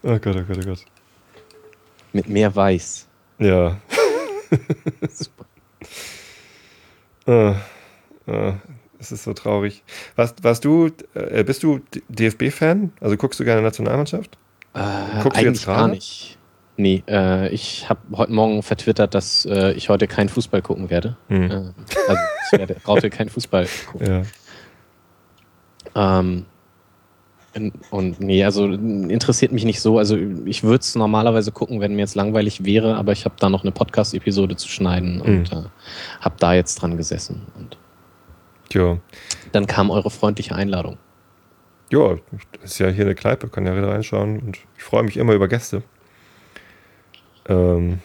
[0.04, 0.86] Oh Gott, oh Gott, oh Gott.
[2.14, 3.08] Mit mehr Weiß.
[3.40, 3.80] Ja.
[5.10, 5.46] Super.
[7.28, 7.52] Äh,
[8.32, 8.54] äh,
[9.00, 9.84] es ist so traurig.
[10.16, 11.80] Warst, warst du, äh, bist du
[12.10, 12.92] DFB-Fan?
[13.00, 14.38] Also guckst du gerne Nationalmannschaft?
[14.74, 16.35] Äh, Guckst du jetzt gar nicht.
[16.78, 21.16] Nee, äh, ich habe heute Morgen vertwittert, dass äh, ich heute keinen Fußball gucken werde.
[21.30, 21.44] Hm.
[21.44, 21.54] Äh,
[22.08, 22.22] also
[22.52, 24.26] ich werde heute keinen Fußball gucken.
[25.96, 26.22] Ja.
[26.22, 26.46] Ähm,
[27.90, 29.98] und nee, also interessiert mich nicht so.
[29.98, 33.50] Also ich würde es normalerweise gucken, wenn mir jetzt langweilig wäre, aber ich habe da
[33.50, 35.64] noch eine Podcast-Episode zu schneiden und äh,
[36.20, 37.44] habe da jetzt dran gesessen.
[37.58, 37.78] Und
[38.68, 38.98] Tja.
[39.54, 40.98] dann kam eure freundliche Einladung.
[41.92, 42.18] Ja,
[42.62, 45.48] ist ja hier eine Kneipe, kann ja wieder reinschauen und ich freue mich immer über
[45.48, 45.82] Gäste.
[47.48, 48.00] Ähm,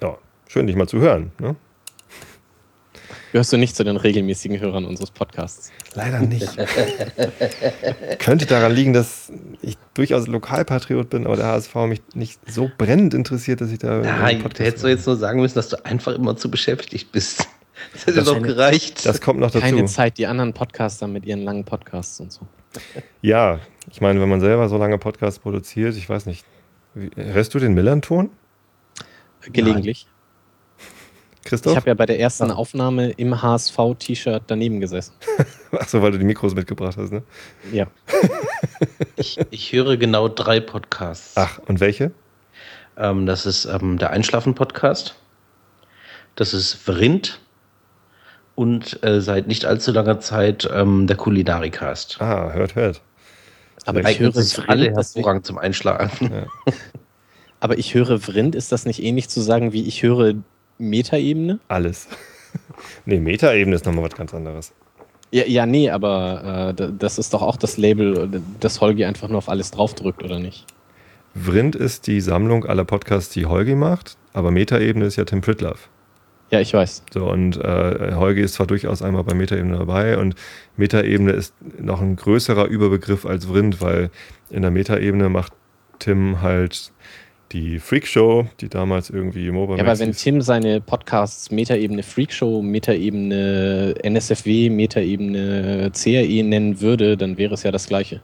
[0.00, 0.16] ja,
[0.48, 1.32] schön, dich mal zu hören.
[1.38, 1.56] Ne?
[3.34, 5.72] Gehörst du nicht zu den regelmäßigen Hörern unseres Podcasts?
[5.94, 6.56] Leider nicht.
[8.20, 13.12] Könnte daran liegen, dass ich durchaus Lokalpatriot bin, aber der HSV mich nicht so brennend
[13.12, 13.98] interessiert, dass ich da.
[13.98, 17.48] Nein, du hättest doch jetzt nur sagen müssen, dass du einfach immer zu beschäftigt bist.
[17.92, 19.04] Das hätte Das doch gereicht.
[19.04, 19.60] Das kommt noch dazu.
[19.66, 22.46] Keine Zeit, die anderen Podcaster mit ihren langen Podcasts und so.
[23.20, 23.58] Ja,
[23.90, 26.44] ich meine, wenn man selber so lange Podcasts produziert, ich weiß nicht.
[27.16, 28.30] Hörst du den Millern-Ton,
[29.52, 30.06] Gelegentlich.
[31.42, 31.76] Ich Christoph?
[31.76, 35.12] habe ja bei der ersten Aufnahme im HSV-T-Shirt daneben gesessen.
[35.72, 37.22] Achso, weil du die Mikros mitgebracht hast, ne?
[37.72, 37.86] Ja.
[39.16, 41.36] Ich, ich höre genau drei Podcasts.
[41.36, 42.10] Ach, und welche?
[42.96, 45.14] Ähm, das ist ähm, der Einschlafen-Podcast.
[46.34, 47.40] Das ist Vrind.
[48.56, 52.20] Und äh, seit nicht allzu langer Zeit ähm, der Kulinarikast.
[52.20, 53.02] Ah, hört, hört.
[53.84, 56.30] Aber ich höre Vrind, hervorragend zum Einschlafen.
[57.60, 60.34] aber ich höre Vrind, ist das nicht ähnlich zu sagen, wie ich höre
[60.78, 61.60] Metaebene?
[61.68, 62.08] Alles.
[63.04, 64.72] nee, Metaebene ist nochmal was ganz anderes.
[65.30, 69.38] Ja, ja, nee, aber äh, das ist doch auch das Label, das Holgi einfach nur
[69.38, 70.64] auf alles draufdrückt, oder nicht?
[71.34, 75.80] Vrind ist die Sammlung aller Podcasts, die Holgi macht, aber Metaebene ist ja Tim Pritlove.
[76.54, 77.02] Ja, ich weiß.
[77.12, 80.36] So, und äh, Holgi ist zwar durchaus einmal bei Metaebene dabei und
[80.76, 84.08] Metaebene ist noch ein größerer Überbegriff als Vrind, weil
[84.50, 85.52] in der Metaebene macht
[85.98, 86.92] Tim halt
[87.50, 93.96] die Freakshow, die damals irgendwie Mobile Ja, aber wenn Tim seine Podcasts Metaebene Freakshow, Metaebene
[94.04, 98.20] NSFW, Metaebene CRE nennen würde, dann wäre es ja das Gleiche.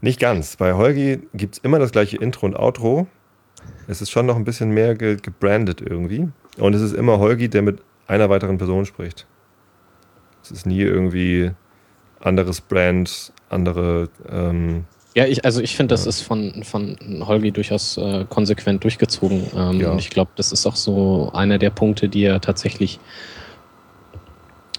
[0.00, 0.56] Nicht ganz.
[0.56, 3.06] Bei Holgi gibt es immer das gleiche Intro und Outro.
[3.86, 6.28] Es ist schon noch ein bisschen mehr ge gebrandet irgendwie.
[6.58, 9.26] Und es ist immer Holgi, der mit einer weiteren Person spricht.
[10.42, 11.52] Es ist nie irgendwie
[12.20, 14.08] anderes Brand, andere.
[14.30, 14.84] Ähm,
[15.14, 19.46] ja, ich, also ich finde, das ist von, von Holgi durchaus äh, konsequent durchgezogen.
[19.54, 19.90] Ähm, ja.
[19.90, 22.98] Und ich glaube, das ist auch so einer der Punkte, die er tatsächlich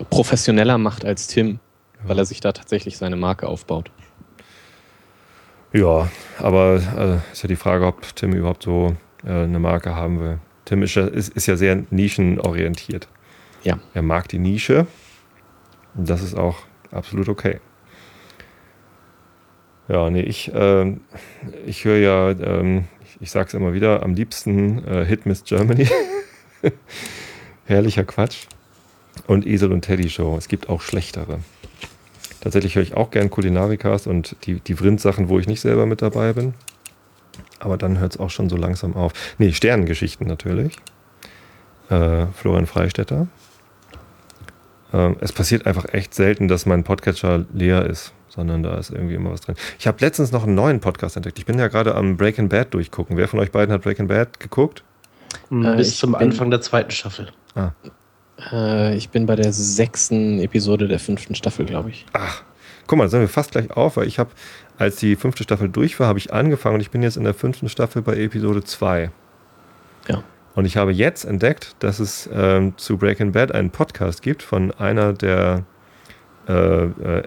[0.09, 1.59] professioneller macht als Tim,
[2.03, 2.09] ja.
[2.09, 3.91] weil er sich da tatsächlich seine Marke aufbaut.
[5.75, 6.09] Ja,
[6.39, 8.95] aber äh, ist ja die Frage, ob Tim überhaupt so
[9.25, 10.39] äh, eine Marke haben will.
[10.63, 13.09] Tim ist ja, ist, ist ja sehr nischenorientiert.
[13.63, 13.77] Ja.
[13.93, 14.87] Er mag die Nische.
[15.95, 16.59] Und das ist auch
[16.91, 17.59] absolut okay.
[19.89, 20.95] Ja, nee, ich, äh,
[21.65, 25.89] ich höre ja, ähm, ich, ich sag's immer wieder, am liebsten äh, Hit Miss Germany.
[27.65, 28.47] Herrlicher Quatsch.
[29.27, 30.37] Und Esel und Teddy Show.
[30.37, 31.39] Es gibt auch schlechtere.
[32.45, 36.03] Tatsächlich höre ich auch gern Kulinarikas und die, die Vrind-Sachen, wo ich nicht selber mit
[36.03, 36.53] dabei bin.
[37.59, 39.13] Aber dann hört es auch schon so langsam auf.
[39.39, 40.75] Nee, Sternengeschichten natürlich.
[41.89, 43.25] Äh, Florian Freistetter.
[44.93, 49.15] Ähm, es passiert einfach echt selten, dass mein Podcatcher leer ist, sondern da ist irgendwie
[49.15, 49.55] immer was drin.
[49.79, 51.39] Ich habe letztens noch einen neuen Podcast entdeckt.
[51.39, 53.17] Ich bin ja gerade am Breaking Bad durchgucken.
[53.17, 54.83] Wer von euch beiden hat Breaking Bad geguckt?
[55.49, 57.31] Äh, Bis zum Anfang der zweiten Staffel.
[57.55, 57.71] Ah.
[58.51, 62.05] Äh, ich bin bei der sechsten Episode der fünften Staffel, glaube ich.
[62.13, 62.43] Ach,
[62.87, 64.31] guck mal, da sind wir fast gleich auf, weil ich habe,
[64.77, 67.33] als die fünfte Staffel durch war, habe ich angefangen und ich bin jetzt in der
[67.33, 69.11] fünften Staffel bei Episode 2.
[70.07, 70.23] Ja.
[70.55, 74.71] Und ich habe jetzt entdeckt, dass es ähm, zu Breaking Bad einen Podcast gibt von
[74.71, 75.63] einer der
[76.47, 77.23] äh, äh,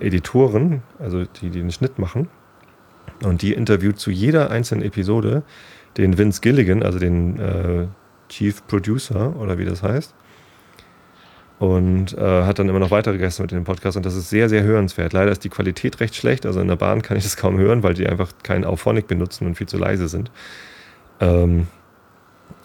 [0.00, 2.28] Editoren, also die, die den Schnitt machen.
[3.24, 5.42] Und die interviewt zu jeder einzelnen Episode
[5.96, 7.86] den Vince Gilligan, also den äh,
[8.28, 10.14] Chief Producer oder wie das heißt
[11.64, 14.28] und äh, hat dann immer noch weitere Gäste mit in dem Podcast und das ist
[14.28, 15.14] sehr, sehr hörenswert.
[15.14, 17.82] Leider ist die Qualität recht schlecht, also in der Bahn kann ich das kaum hören,
[17.82, 20.30] weil die einfach keinen Auphonic benutzen und viel zu leise sind.
[21.20, 21.68] Ähm,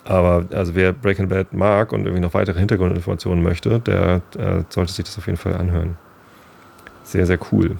[0.03, 4.91] aber also wer Breaking Bad mag und irgendwie noch weitere Hintergrundinformationen möchte, der äh, sollte
[4.91, 5.97] sich das auf jeden Fall anhören.
[7.03, 7.77] Sehr, sehr cool.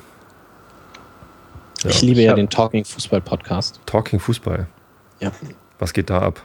[1.83, 1.89] Ja.
[1.89, 3.81] Ich liebe ja den Talking Fußball Podcast.
[3.85, 4.67] Talking Fußball?
[5.19, 5.31] Ja.
[5.79, 6.41] Was geht da ab?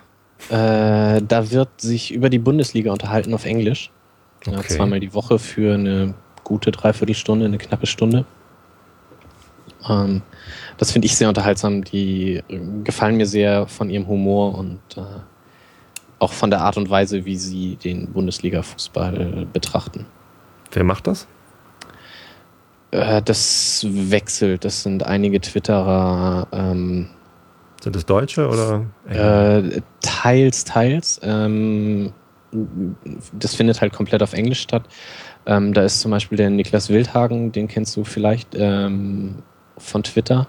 [0.49, 3.91] Äh, da wird sich über die Bundesliga unterhalten auf Englisch.
[4.47, 4.57] Okay.
[4.57, 8.27] Ja, zweimal die Woche für eine gute Dreiviertelstunde, eine knappe Stunde.
[9.89, 10.23] Ähm,
[10.77, 11.85] das finde ich sehr unterhaltsam.
[11.85, 15.03] Die äh, gefallen mir sehr von ihrem Humor und äh,
[16.19, 20.07] auch von der Art und Weise, wie sie den Bundesliga-Fußball betrachten.
[20.73, 21.27] Wer macht das?
[22.91, 24.65] Äh, das wechselt.
[24.65, 26.47] Das sind einige Twitterer.
[26.53, 27.09] Ähm,
[27.83, 28.87] sind das Deutsche oder?
[29.09, 31.21] Äh, teils, teils.
[31.23, 32.13] Ähm,
[33.33, 34.85] das findet halt komplett auf Englisch statt.
[35.47, 39.37] Ähm, da ist zum Beispiel der Niklas Wildhagen, den kennst du vielleicht ähm,
[39.77, 40.47] von Twitter.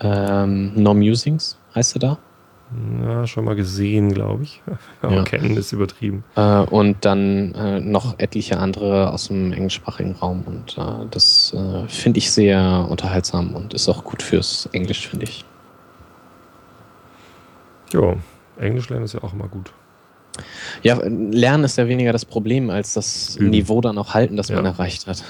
[0.00, 2.18] Ähm, no Musings heißt er da.
[3.02, 4.62] Ja, schon mal gesehen, glaube ich.
[5.02, 5.22] Aber ja.
[5.24, 6.22] kennen ist übertrieben.
[6.36, 10.42] Äh, und dann äh, noch etliche andere aus dem englischsprachigen Raum.
[10.46, 15.24] Und äh, das äh, finde ich sehr unterhaltsam und ist auch gut fürs Englisch, finde
[15.24, 15.44] ich.
[17.92, 18.16] Ja,
[18.58, 19.72] Englisch lernen ist ja auch immer gut.
[20.82, 23.50] Ja, Lernen ist ja weniger das Problem, als das Üben.
[23.50, 24.56] Niveau dann auch halten, das ja.
[24.56, 25.24] man erreicht hat.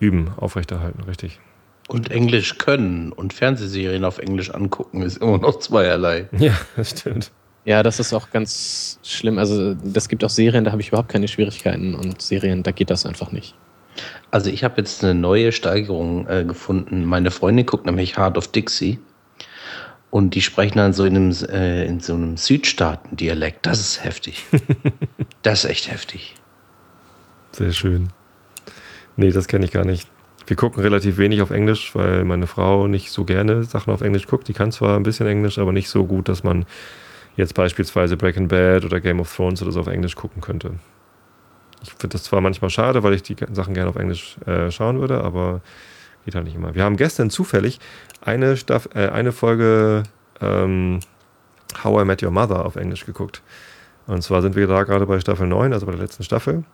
[0.00, 1.40] Üben, aufrechterhalten, richtig.
[1.88, 6.28] Und Englisch können und Fernsehserien auf Englisch angucken ist immer noch zweierlei.
[6.38, 7.30] Ja, das stimmt.
[7.64, 9.38] Ja, das ist auch ganz schlimm.
[9.38, 12.90] Also, das gibt auch Serien, da habe ich überhaupt keine Schwierigkeiten und Serien, da geht
[12.90, 13.54] das einfach nicht.
[14.30, 17.04] Also, ich habe jetzt eine neue Steigerung äh, gefunden.
[17.04, 18.98] Meine Freundin guckt nämlich Heart of Dixie.
[20.12, 23.64] Und die sprechen dann so in einem, äh, in so einem Südstaaten-Dialekt.
[23.64, 24.44] Das ist heftig.
[25.42, 26.34] das ist echt heftig.
[27.52, 28.08] Sehr schön.
[29.16, 30.06] Nee, das kenne ich gar nicht.
[30.46, 34.26] Wir gucken relativ wenig auf Englisch, weil meine Frau nicht so gerne Sachen auf Englisch
[34.26, 34.46] guckt.
[34.48, 36.66] Die kann zwar ein bisschen Englisch, aber nicht so gut, dass man
[37.36, 40.74] jetzt beispielsweise Breaking Bad oder Game of Thrones oder so auf Englisch gucken könnte.
[41.82, 45.00] Ich finde das zwar manchmal schade, weil ich die Sachen gerne auf Englisch äh, schauen
[45.00, 45.62] würde, aber
[46.24, 46.74] Geht halt nicht immer.
[46.74, 47.80] Wir haben gestern zufällig
[48.20, 50.04] eine, Staff äh, eine Folge
[50.40, 51.00] ähm,
[51.82, 53.42] How I Met Your Mother auf Englisch geguckt.
[54.06, 56.64] Und zwar sind wir da gerade bei Staffel 9, also bei der letzten Staffel.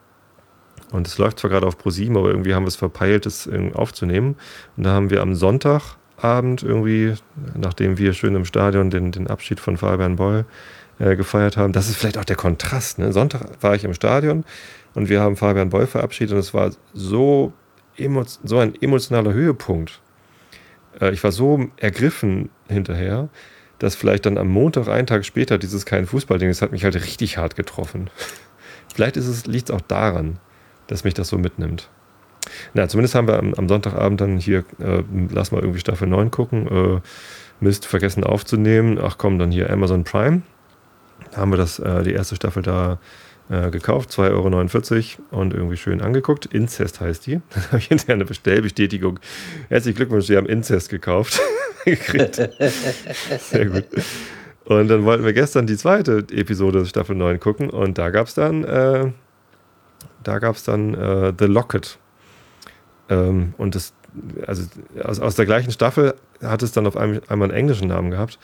[0.90, 4.36] Und es läuft zwar gerade auf Pro7, aber irgendwie haben wir es verpeilt, es aufzunehmen.
[4.76, 7.14] Und da haben wir am Sonntagabend irgendwie,
[7.54, 10.46] nachdem wir schön im Stadion den, den Abschied von Fabian Boll
[10.98, 12.98] äh, gefeiert haben, das ist vielleicht auch der Kontrast.
[12.98, 13.12] Ne?
[13.12, 14.44] Sonntag war ich im Stadion
[14.94, 17.52] und wir haben Fabian Boll verabschiedet und es war so
[18.44, 20.00] so ein emotionaler Höhepunkt.
[21.00, 23.28] Äh, ich war so ergriffen hinterher,
[23.78, 26.96] dass vielleicht dann am Montag, einen Tag später, dieses kein Fußballding, das hat mich halt
[26.96, 28.10] richtig hart getroffen.
[28.94, 30.38] vielleicht liegt es auch daran,
[30.86, 31.88] dass mich das so mitnimmt.
[32.74, 36.30] Na, zumindest haben wir am, am Sonntagabend dann hier, äh, lass mal irgendwie Staffel 9
[36.30, 37.00] gucken, äh,
[37.60, 38.98] Mist, vergessen aufzunehmen.
[39.02, 40.42] Ach komm, dann hier Amazon Prime.
[41.32, 42.98] Da haben wir das, äh, die erste Staffel da
[43.50, 46.44] Äh, gekauft, 2,49 Euro und irgendwie schön angeguckt.
[46.44, 47.40] Inzest heißt die.
[47.54, 49.20] Dann habe ich hinterher eine Bestellbestätigung.
[49.70, 51.40] Herzlichen Glückwunsch, Sie haben Inzest gekauft.
[51.86, 52.36] gekriegt.
[53.40, 53.84] Sehr gut.
[54.66, 58.34] Und dann wollten wir gestern die zweite Episode Staffel 9 gucken und da gab es
[58.34, 59.12] dann, äh,
[60.22, 61.98] da gab dann äh, The Locket.
[63.08, 63.94] Ähm, und das,
[64.46, 64.64] also
[65.02, 68.38] aus, aus der gleichen Staffel hat es dann auf einmal einen englischen Namen gehabt.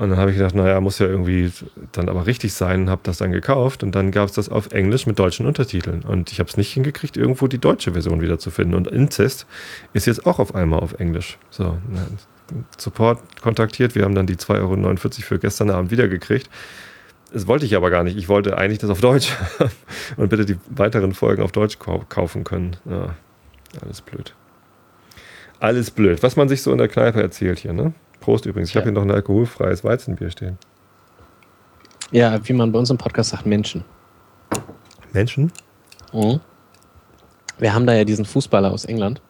[0.00, 1.52] Und dann habe ich gedacht, naja, muss ja irgendwie
[1.92, 3.82] dann aber richtig sein habe das dann gekauft.
[3.82, 6.04] Und dann gab es das auf Englisch mit deutschen Untertiteln.
[6.04, 8.76] Und ich habe es nicht hingekriegt, irgendwo die deutsche Version wieder zu finden.
[8.76, 9.46] Und Incest
[9.92, 11.36] ist jetzt auch auf einmal auf Englisch.
[11.50, 11.76] So,
[12.78, 13.94] Support kontaktiert.
[13.94, 16.48] Wir haben dann die 2,49 Euro für gestern Abend wiedergekriegt.
[17.30, 18.16] Das wollte ich aber gar nicht.
[18.16, 19.36] Ich wollte eigentlich das auf Deutsch
[20.16, 22.78] und bitte die weiteren Folgen auf Deutsch kaufen können.
[22.86, 23.16] Ja,
[23.82, 24.34] alles blöd.
[25.58, 26.22] Alles blöd.
[26.22, 27.92] Was man sich so in der Kneipe erzählt hier, ne?
[28.20, 28.68] Prost übrigens.
[28.68, 28.80] Ich ja.
[28.80, 30.58] habe hier noch ein alkoholfreies Weizenbier stehen.
[32.12, 33.84] Ja, wie man bei uns im Podcast sagt, Menschen.
[35.12, 35.52] Menschen?
[36.12, 36.40] Mhm.
[37.58, 39.20] Wir haben da ja diesen Fußballer aus England,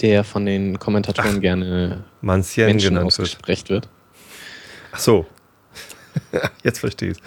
[0.00, 3.68] der von den Kommentatoren Ach, gerne Mancien Menschen genannt wird.
[3.68, 3.88] wird.
[4.92, 5.26] Ach so.
[6.62, 7.18] Jetzt verstehe ich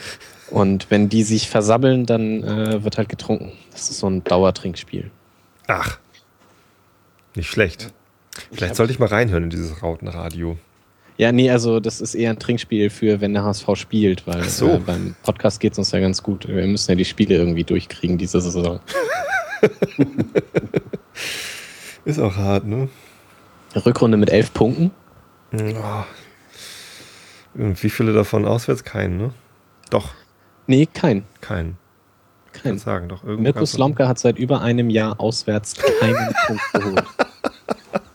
[0.50, 3.52] Und wenn die sich versabbeln, dann äh, wird halt getrunken.
[3.72, 5.12] Das ist so ein Dauertrinkspiel.
[5.68, 6.00] Ach.
[7.36, 7.94] Nicht schlecht.
[8.52, 10.58] Vielleicht sollte ich mal reinhören in dieses Rautenradio.
[11.18, 14.74] Ja, nee, also das ist eher ein Trinkspiel für, wenn der HSV spielt, weil so.
[14.74, 16.48] äh, beim Podcast geht es uns ja ganz gut.
[16.48, 18.80] Wir müssen ja die Spiele irgendwie durchkriegen diese Saison.
[22.06, 22.88] ist auch hart, ne?
[23.76, 24.92] Rückrunde mit elf Punkten.
[25.54, 26.04] Oh.
[27.56, 28.84] Wie viele davon auswärts?
[28.84, 29.34] Keinen, ne?
[29.90, 30.14] Doch.
[30.68, 31.24] Nee, kein.
[31.42, 31.78] Kein.
[32.52, 32.78] Kein.
[32.78, 33.24] sagen, doch.
[33.24, 37.04] Mirko Slomka hat seit über einem Jahr auswärts keinen Punkt geholt.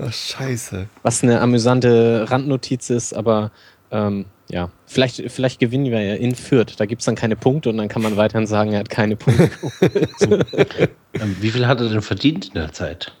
[0.00, 0.88] Ach, scheiße.
[1.02, 3.52] Was eine amüsante Randnotiz ist, aber
[3.90, 6.74] ähm, ja, vielleicht, vielleicht gewinnen wir ja in Fürth.
[6.78, 9.16] Da gibt es dann keine Punkte und dann kann man weiterhin sagen, er hat keine
[9.16, 9.50] Punkte.
[11.20, 13.14] Ähm, wie viel hat er denn verdient in der Zeit?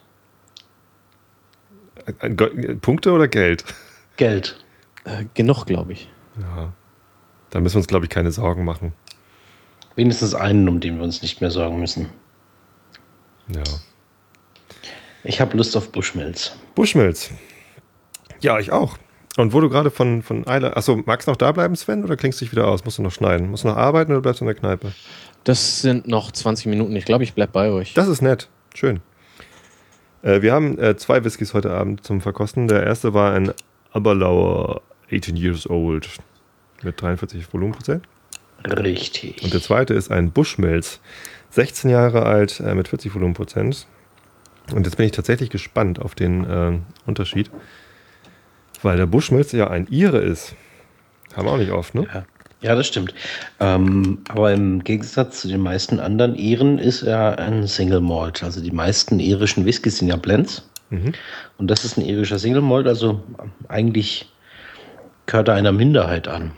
[2.80, 3.64] Punkte oder Geld?
[4.16, 4.64] Geld.
[5.04, 6.10] Äh, genug, glaube ich.
[6.40, 6.72] Ja.
[7.50, 8.92] Da müssen wir uns, glaube ich, keine Sorgen machen.
[9.94, 12.08] Wenigstens einen, um den wir uns nicht mehr sorgen müssen.
[13.46, 13.62] Ja.
[15.22, 16.56] Ich habe Lust auf Bushmills.
[16.74, 17.30] Bushmills.
[18.40, 18.98] Ja, ich auch.
[19.36, 20.76] Und wo du gerade von, von Eile.
[20.76, 22.84] Achso, magst du noch da bleiben, Sven, oder klingst du dich wieder aus?
[22.84, 23.50] Musst du noch schneiden?
[23.50, 24.92] Musst du noch arbeiten oder bleibst du in der Kneipe?
[25.42, 26.94] Das sind noch 20 Minuten.
[26.94, 27.94] Ich glaube, ich bleib bei euch.
[27.94, 28.48] Das ist nett.
[28.74, 29.00] Schön.
[30.22, 32.68] Äh, wir haben äh, zwei Whiskys heute Abend zum Verkosten.
[32.68, 33.52] Der erste war ein
[33.92, 36.08] Aberlauer 18 Years Old
[36.82, 38.06] mit 43 Volumenprozent.
[38.64, 39.42] Richtig.
[39.42, 41.00] Und der zweite ist ein Bushmills,
[41.50, 43.86] 16 Jahre alt äh, mit 40 Volumenprozent.
[44.72, 47.50] Und jetzt bin ich tatsächlich gespannt auf den äh, Unterschied,
[48.82, 50.54] weil der Bushmills ja ein Ire ist.
[51.36, 52.06] Haben wir auch nicht oft, ne?
[52.12, 52.24] Ja.
[52.64, 53.12] Ja, das stimmt.
[53.60, 58.42] Ähm, aber im Gegensatz zu den meisten anderen Iren ist er ein Single Malt.
[58.42, 60.66] Also die meisten irischen Whiskys sind ja Blends.
[60.88, 61.12] Mhm.
[61.58, 63.22] Und das ist ein irischer Single Malt, also
[63.68, 64.32] eigentlich
[65.26, 66.52] gehört er einer Minderheit an.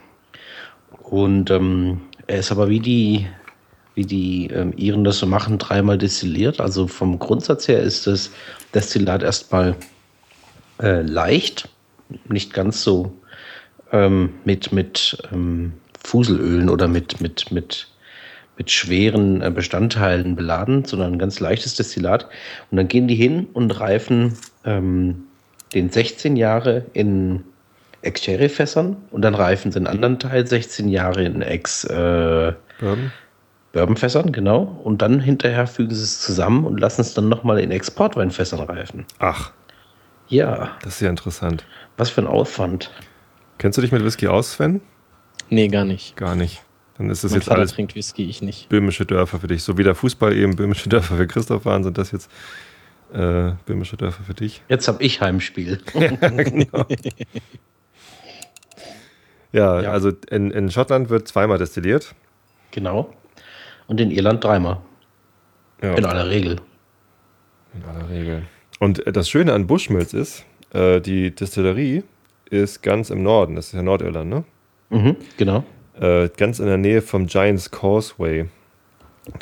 [1.02, 3.26] Und ähm, er ist aber wie die
[3.96, 6.60] wie die ähm, Iren das so machen, dreimal destilliert.
[6.60, 8.30] Also vom Grundsatz her ist das
[8.74, 9.74] Destillat erstmal
[10.80, 11.68] äh, leicht,
[12.28, 13.12] nicht ganz so
[13.92, 15.72] ähm, mit, mit ähm,
[16.04, 17.88] Fuselölen oder mit, mit, mit,
[18.58, 22.28] mit schweren äh, Bestandteilen beladen, sondern ein ganz leichtes Destillat.
[22.70, 24.34] Und dann gehen die hin und reifen
[24.66, 25.24] ähm,
[25.72, 27.44] den 16 Jahre in
[28.02, 33.10] Ex-Sherry-Fässern und dann reifen sie den anderen Teil 16 Jahre in Ex- äh, Bourbon.
[33.76, 34.80] Bourbonfässern, genau.
[34.84, 39.04] Und dann hinterher fügen sie es zusammen und lassen es dann nochmal in Exportweinfässern reifen.
[39.18, 39.52] Ach.
[40.28, 40.70] Ja.
[40.82, 41.66] Das ist ja interessant.
[41.98, 42.90] Was für ein Aufwand.
[43.58, 44.80] Kennst du dich mit Whisky aus, Sven?
[45.50, 46.16] Nee, gar nicht.
[46.16, 46.62] Gar nicht.
[46.96, 48.70] Dann ist das mein jetzt Vater alles trinkt Whisky, ich nicht.
[48.70, 49.62] böhmische Dörfer für dich.
[49.62, 52.30] So wie der Fußball eben böhmische Dörfer für Christoph waren, sind das jetzt
[53.12, 54.62] äh, böhmische Dörfer für dich.
[54.70, 55.80] Jetzt habe ich Heimspiel.
[55.94, 56.86] ja, genau.
[59.52, 62.14] ja, ja, also in, in Schottland wird zweimal destilliert.
[62.70, 63.12] Genau
[63.86, 64.78] und in Irland dreimal.
[65.82, 65.94] Ja.
[65.94, 66.56] In aller Regel.
[67.74, 68.42] In aller Regel.
[68.78, 72.04] Und das Schöne an Bushmills ist, äh, die Distillerie
[72.50, 73.56] ist ganz im Norden.
[73.56, 74.44] Das ist ja Nordirland, ne?
[74.90, 75.64] Mhm, genau.
[75.98, 78.46] Äh, ganz in der Nähe vom Giants Causeway.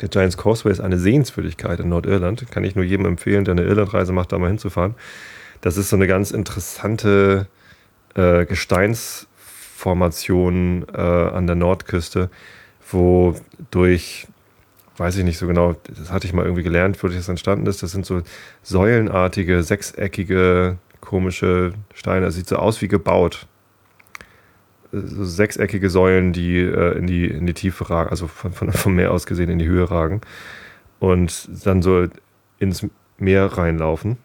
[0.01, 2.49] Der Giants Causeway ist eine Sehenswürdigkeit in Nordirland.
[2.49, 4.95] Kann ich nur jedem empfehlen, der eine Irlandreise macht, da mal hinzufahren.
[5.61, 7.47] Das ist so eine ganz interessante
[8.15, 12.29] äh, Gesteinsformation äh, an der Nordküste,
[12.89, 13.35] wo
[13.71, 14.27] durch
[14.97, 17.83] weiß ich nicht so genau, das hatte ich mal irgendwie gelernt, wo das entstanden ist.
[17.83, 18.21] Das sind so
[18.63, 22.25] säulenartige, sechseckige, komische Steine.
[22.25, 23.47] Das sieht so aus wie gebaut.
[24.91, 28.95] so sechseckige Säulen, die äh, in, die in die Tiefe ragen, also von, von, vom
[28.95, 30.21] Meer aus gesehen in die Höhe ragen
[30.99, 32.07] und dann so
[32.59, 32.87] ins
[33.17, 34.17] Meer reinlaufen.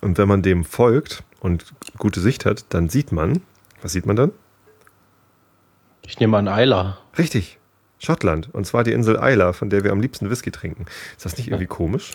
[0.00, 3.42] Und wenn man dem folgt und gute Sicht hat, dann sieht man,
[3.82, 4.32] was sieht man dann?
[6.02, 6.98] Ich nehme an Eiler.
[7.18, 7.57] Richtig,
[7.98, 8.48] Schottland.
[8.54, 10.86] Und zwar die Insel Isla, von der wir am liebsten Whisky trinken.
[11.16, 12.12] Ist das nicht irgendwie komisch?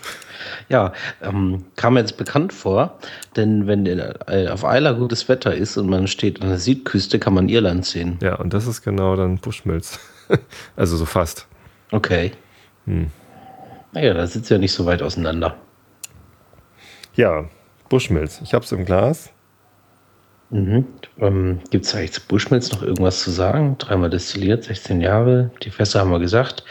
[0.68, 2.98] Ja, ähm, kam mir jetzt bekannt vor,
[3.36, 7.34] denn wenn äh, auf Isla gutes Wetter ist und man steht an der Südküste, kann
[7.34, 8.18] man Irland sehen.
[8.22, 10.00] Ja, und das ist genau dann Bushmills.
[10.76, 11.46] also so fast.
[11.90, 12.32] Okay.
[12.86, 13.10] Hm.
[13.92, 15.56] Naja, da sitzt ja nicht so weit auseinander.
[17.14, 17.48] Ja,
[17.88, 18.40] Bushmills.
[18.42, 19.30] Ich habe es im Glas.
[20.50, 20.86] Mhm.
[21.18, 23.76] Ähm, Gibt es eigentlich zu Bushmills noch irgendwas zu sagen?
[23.78, 25.50] Dreimal destilliert, 16 Jahre.
[25.62, 26.64] Die Fässer haben wir gesagt.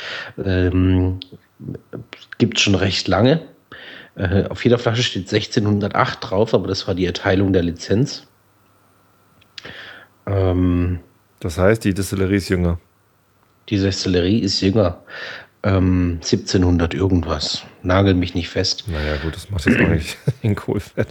[0.43, 1.19] Ähm,
[2.37, 3.41] Gibt schon recht lange.
[4.15, 8.27] Äh, auf jeder Flasche steht 1608 drauf, aber das war die Erteilung der Lizenz.
[10.25, 10.99] Ähm,
[11.39, 12.79] das heißt, die Destillerie ist jünger.
[13.69, 15.03] Die Destillerie ist jünger.
[15.63, 17.63] Ähm, 1700 irgendwas.
[17.81, 18.85] Nagel mich nicht fest.
[18.87, 21.07] Naja, gut, das macht jetzt auch nicht in Kohlfett.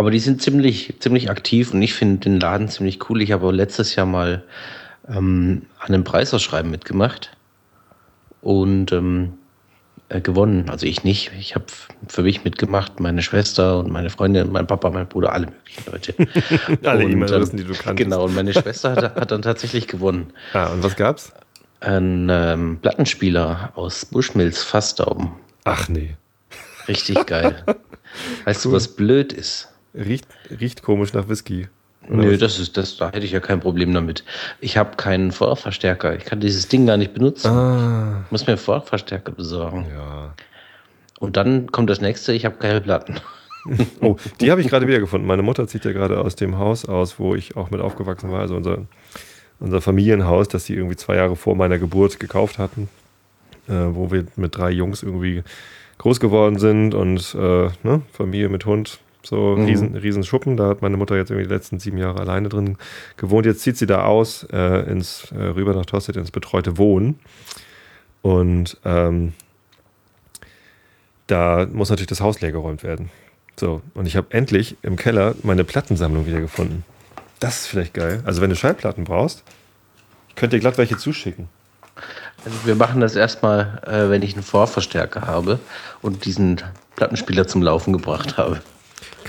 [0.00, 3.20] Aber die sind ziemlich, ziemlich aktiv und ich finde den Laden ziemlich cool.
[3.20, 4.42] Ich habe letztes Jahr mal
[5.06, 7.36] ähm, an einem Preisausschreiben mitgemacht
[8.40, 9.34] und ähm,
[10.08, 10.70] äh, gewonnen.
[10.70, 11.32] Also ich nicht.
[11.38, 11.66] Ich habe
[12.08, 16.14] für mich mitgemacht, meine Schwester und meine Freundin, mein Papa, mein Bruder, alle möglichen Leute.
[16.88, 18.02] alle E-Mail-Adressen, ähm, die du kannst.
[18.02, 20.32] Genau, und meine Schwester hat, hat dann tatsächlich gewonnen.
[20.54, 21.30] Ah, und was gab's?
[21.80, 25.32] Ein ähm, Plattenspieler aus Bushmills Fassdauben.
[25.64, 26.16] Ach nee.
[26.88, 27.62] Richtig geil.
[28.46, 28.70] weißt cool.
[28.70, 29.66] du, was blöd ist?
[29.94, 30.26] Riecht,
[30.60, 31.68] riecht komisch nach Whisky.
[32.08, 34.24] Nö, das ist, das, da hätte ich ja kein Problem damit.
[34.60, 36.16] Ich habe keinen Vorverstärker.
[36.16, 37.48] Ich kann dieses Ding gar nicht benutzen.
[37.48, 38.22] Ah.
[38.24, 39.86] Ich muss mir einen Vorverstärker besorgen.
[39.94, 40.34] Ja.
[41.18, 43.20] Und dann kommt das nächste, ich habe keine Platten.
[44.00, 45.28] oh, die habe ich gerade wiedergefunden.
[45.28, 48.40] Meine Mutter zieht ja gerade aus dem Haus aus, wo ich auch mit aufgewachsen war.
[48.40, 48.86] Also unser,
[49.60, 52.88] unser Familienhaus, das sie irgendwie zwei Jahre vor meiner Geburt gekauft hatten.
[53.68, 55.44] Äh, wo wir mit drei Jungs irgendwie
[55.98, 59.64] groß geworden sind und äh, ne, Familie mit Hund so mhm.
[59.64, 60.56] riesen, riesen Schuppen.
[60.56, 62.76] Da hat meine Mutter jetzt irgendwie die letzten sieben Jahre alleine drin
[63.16, 63.46] gewohnt.
[63.46, 67.18] Jetzt zieht sie da aus, äh, ins, äh, rüber nach Tosted, ins betreute Wohnen.
[68.22, 69.32] Und ähm,
[71.26, 73.10] da muss natürlich das Haus leergeräumt werden.
[73.58, 76.84] So, und ich habe endlich im Keller meine Plattensammlung wieder gefunden.
[77.40, 78.22] Das ist vielleicht geil.
[78.24, 79.44] Also, wenn du Schallplatten brauchst,
[80.34, 81.48] könnt ihr glatt welche zuschicken.
[82.44, 85.58] Also wir machen das erstmal, äh, wenn ich einen Vorverstärker habe
[86.00, 86.62] und diesen
[86.96, 88.60] Plattenspieler zum Laufen gebracht habe.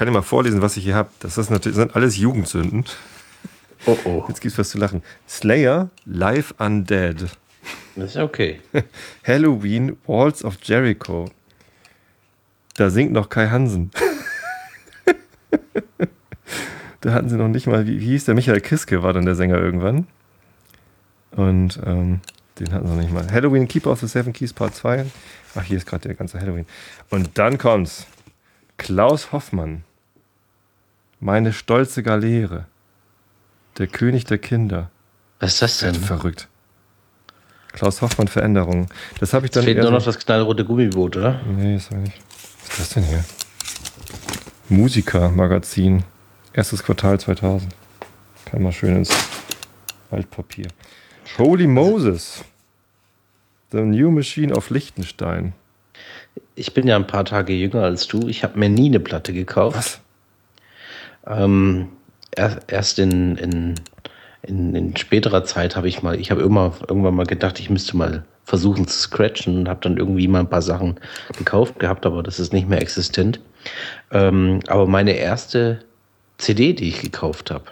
[0.02, 1.12] Ich kann dir mal vorlesen, was ich hier habe.
[1.20, 2.86] Das, ist natürlich, das sind alles Jugendsünden.
[3.86, 4.26] Oh oh.
[4.28, 5.04] Jetzt gibt's was zu lachen.
[5.30, 7.26] Slayer, Live Undead.
[7.95, 8.62] Das ist okay.
[9.28, 11.30] Halloween, Walls of Jericho.
[12.78, 13.91] Da singt noch Kai Hansen.
[17.02, 18.34] da hatten sie noch nicht mal, wie, wie, hieß der?
[18.34, 20.08] Michael Kiske war dann der Sänger irgendwann.
[21.30, 22.22] Und ähm,
[22.58, 23.32] den hatten sie noch nicht mal.
[23.32, 25.06] Halloween, Keeper of the Seven Keys Part 2.
[25.54, 26.66] Ach, hier ist gerade der ganze Halloween.
[27.12, 28.08] Und dann kommt's.
[28.78, 29.84] Klaus Hoffmann.
[31.22, 32.66] Meine stolze Galeere.
[33.78, 34.92] Der König der Kinder.
[35.40, 35.96] Was ist das denn?
[35.96, 36.50] Verrückt.
[37.72, 38.88] Klaus Hoffmann Veränderungen.
[39.22, 39.62] Das habe ich dann.
[39.62, 41.40] Es fehlt nur noch das knallrote Gummiboot, oder?
[41.56, 42.20] Nee, das war nicht.
[42.68, 43.24] Was ist das denn hier?
[44.68, 46.04] Musiker-Magazin.
[46.52, 47.74] Erstes Quartal 2000.
[48.46, 49.12] Kann mal schön ins
[50.12, 50.68] Altpapier.
[51.38, 52.44] Holy Moses.
[53.72, 55.54] The New Machine of Liechtenstein
[56.56, 58.28] ich bin ja ein paar Tage jünger als du.
[58.28, 59.78] Ich habe mir nie eine Platte gekauft.
[59.78, 60.00] Was?
[61.28, 61.90] Ähm,
[62.36, 63.76] erst in, in,
[64.44, 67.98] in, in späterer Zeit habe ich mal, ich habe immer irgendwann mal gedacht, ich müsste
[67.98, 71.00] mal versuchen zu scratchen und habe dann irgendwie mal ein paar Sachen
[71.38, 73.40] gekauft gehabt, aber das ist nicht mehr existent.
[74.12, 75.84] Ähm, aber meine erste
[76.38, 77.66] CD, die ich gekauft habe,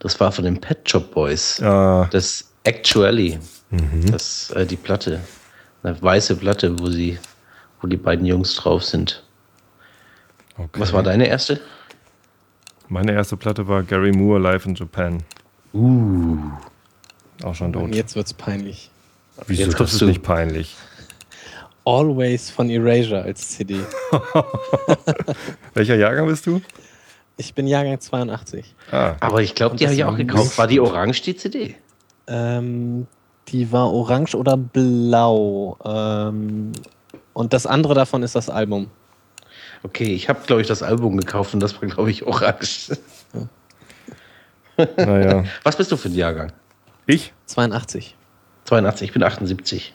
[0.00, 1.62] das war von den Pet Shop Boys.
[1.62, 2.08] Ah.
[2.10, 3.38] Das Actually.
[3.70, 4.10] Mhm.
[4.10, 5.20] Das, äh, die Platte.
[5.82, 7.18] Eine weiße Platte, wo sie
[7.80, 9.22] wo die beiden Jungs drauf sind.
[10.56, 10.80] Okay.
[10.80, 11.60] Was war deine erste?
[12.88, 15.22] Meine erste Platte war Gary Moore Live in Japan.
[15.72, 16.38] Uh.
[17.42, 17.82] Auch schon tot.
[17.82, 18.90] Und jetzt wird's peinlich.
[19.46, 20.76] Wieso jetzt das ist nicht peinlich?
[21.84, 23.80] Always von Erasure als CD.
[25.74, 26.60] Welcher Jahrgang bist du?
[27.36, 28.74] Ich bin Jahrgang 82.
[28.92, 29.16] Ah.
[29.20, 30.58] Aber ich glaube, die habe ich auch gekauft.
[30.58, 31.74] War die orange, die CD?
[32.28, 33.06] Ähm,
[33.48, 35.76] die war orange oder blau.
[35.84, 36.72] Ähm,
[37.32, 38.88] und das andere davon ist das Album.
[39.82, 42.96] Okay, ich habe, glaube ich, das Album gekauft und das war, glaube ich, orange.
[44.96, 45.44] Naja.
[45.64, 46.50] Was bist du für ein Jahrgang?
[47.06, 47.34] Ich?
[47.44, 48.16] 82.
[48.64, 49.94] 82, ich bin 78.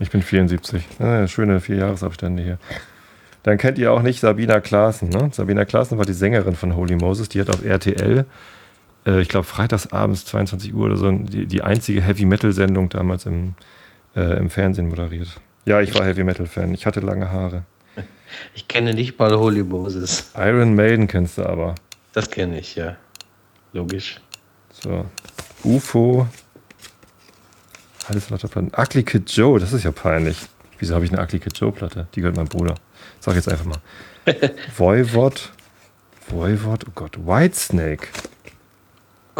[0.00, 0.82] Ich bin 74.
[0.98, 2.58] Ja, schöne vier Jahresabstände hier.
[3.42, 5.10] Dann kennt ihr auch nicht Sabina Klaassen.
[5.10, 5.28] Ne?
[5.30, 7.28] Sabina Klaassen war die Sängerin von Holy Moses.
[7.28, 8.24] Die hat auf RTL
[9.06, 13.54] äh, ich glaube, freitags abends 22 Uhr oder so, die, die einzige Heavy-Metal-Sendung damals im,
[14.16, 15.28] äh, im Fernsehen moderiert.
[15.66, 16.74] Ja, ich war Heavy-Metal-Fan.
[16.74, 17.64] Ich hatte lange Haare.
[18.54, 20.30] Ich kenne nicht mal Holy Moses.
[20.36, 21.74] Iron Maiden kennst du aber.
[22.12, 22.96] Das kenne ich, ja.
[23.72, 24.20] Logisch.
[24.70, 25.06] So.
[25.64, 26.28] UFO.
[28.08, 28.72] Alles lauter Platten.
[28.76, 30.38] Ugly Kid Joe, das ist ja peinlich.
[30.78, 32.06] Wieso habe ich eine Ugly Kid Joe Platte?
[32.14, 32.74] Die gehört meinem Bruder.
[33.20, 33.80] Sag jetzt einfach mal.
[34.76, 35.50] Voivod.
[36.28, 37.16] Voivod, oh Gott.
[37.18, 38.08] Whitesnake.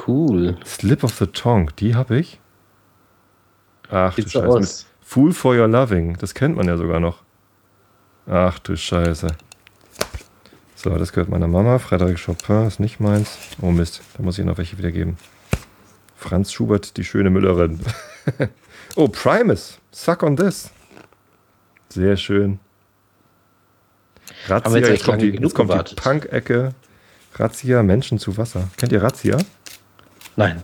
[0.06, 0.56] Cool.
[0.64, 2.40] Slip of the Tongue, die habe ich.
[3.90, 4.86] Ach Sieht du Scheiße.
[5.02, 7.22] Fool for Your Loving, das kennt man ja sogar noch.
[8.26, 9.28] Ach du Scheiße.
[10.76, 11.76] So, das gehört meiner Mama.
[11.76, 13.38] Frédéric Chopin ist nicht meins.
[13.60, 15.16] Oh Mist, da muss ich noch welche wiedergeben.
[16.16, 17.80] Franz Schubert, die schöne Müllerin.
[18.96, 19.78] oh, Primus.
[19.90, 20.70] Suck on this.
[21.90, 22.58] Sehr schön.
[24.48, 25.94] Razzia, jetzt jetzt kommt die, jetzt kommt die?
[25.94, 26.74] Punk-Ecke.
[27.34, 28.68] Razzia, Menschen zu Wasser.
[28.76, 29.38] Kennt ihr Razzia?
[30.36, 30.62] Nein.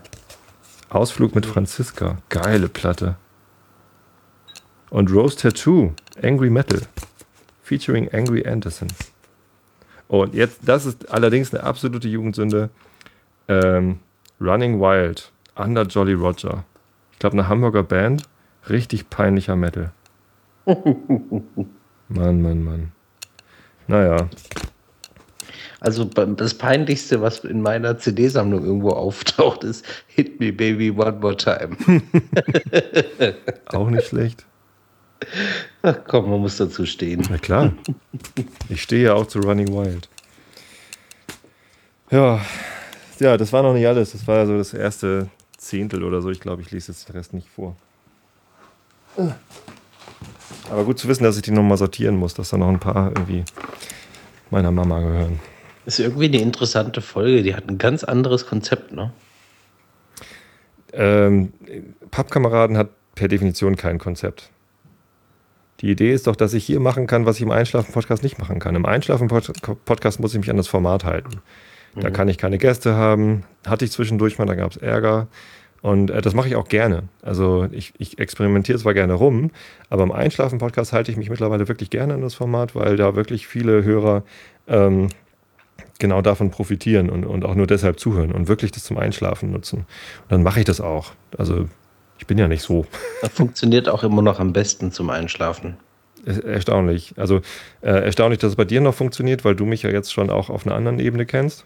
[0.89, 2.19] Ausflug mit Franziska.
[2.29, 3.17] Geile Platte.
[4.91, 5.93] Und Rose Tattoo.
[6.23, 6.81] Angry Metal.
[7.71, 8.89] Featuring Angry Anderson.
[10.09, 12.69] Und jetzt, das ist allerdings eine absolute Jugendsünde.
[13.47, 14.01] Ähm,
[14.41, 15.31] Running Wild.
[15.55, 16.65] Under Jolly Roger.
[17.13, 18.25] Ich glaube, eine Hamburger Band.
[18.69, 19.93] Richtig peinlicher Metal.
[20.67, 22.93] Mann, Mann, Mann.
[23.87, 24.29] Naja.
[25.79, 31.37] Also das Peinlichste, was in meiner CD-Sammlung irgendwo auftaucht, ist Hit Me Baby One More
[31.37, 31.77] Time.
[33.67, 34.45] Auch nicht schlecht.
[35.83, 37.27] Ach komm, man muss dazu stehen.
[37.31, 37.73] Na klar.
[38.69, 40.09] Ich stehe ja auch zu Running Wild.
[42.11, 42.41] Ja,
[43.19, 44.13] ja, das war noch nicht alles.
[44.13, 46.31] Das war so das erste Zehntel oder so.
[46.31, 47.77] Ich glaube, ich lese jetzt den Rest nicht vor.
[50.71, 53.09] Aber gut zu wissen, dass ich die nochmal sortieren muss, dass da noch ein paar
[53.09, 53.45] irgendwie
[54.51, 55.41] meiner Mama gehören.
[55.87, 57.43] Ist irgendwie eine interessante Folge.
[57.43, 59.13] Die hat ein ganz anderes Konzept, ne?
[60.93, 61.53] Ähm,
[62.11, 64.51] Pappkameraden hat per Definition kein Konzept.
[65.81, 68.59] Die Idee ist doch, dass ich hier machen kann, was ich im Einschlafen-Podcast nicht machen
[68.59, 68.75] kann.
[68.75, 71.41] Im Einschlafen-Podcast muss ich mich an das Format halten.
[71.97, 73.45] Da kann ich keine Gäste haben.
[73.67, 75.29] Hatte ich zwischendurch mal, da gab es Ärger.
[75.83, 77.05] Und äh, das mache ich auch gerne.
[77.23, 79.51] Also ich, ich experimentiere zwar gerne rum,
[79.89, 83.47] aber im Einschlafen-Podcast halte ich mich mittlerweile wirklich gerne an das Format, weil da wirklich
[83.47, 84.23] viele Hörer
[84.69, 85.09] ähm,
[85.99, 89.81] genau davon profitieren und, und auch nur deshalb zuhören und wirklich das zum Einschlafen nutzen.
[90.23, 91.13] Und dann mache ich das auch.
[91.37, 91.67] Also
[92.21, 92.87] ich bin ja nicht so.
[93.23, 95.77] Das funktioniert auch immer noch am besten zum Einschlafen.
[96.25, 97.15] Er- Erstaunlich.
[97.17, 97.41] Also
[97.81, 100.51] äh, erstaunlich, dass es bei dir noch funktioniert, weil du mich ja jetzt schon auch
[100.51, 101.65] auf einer anderen Ebene kennst.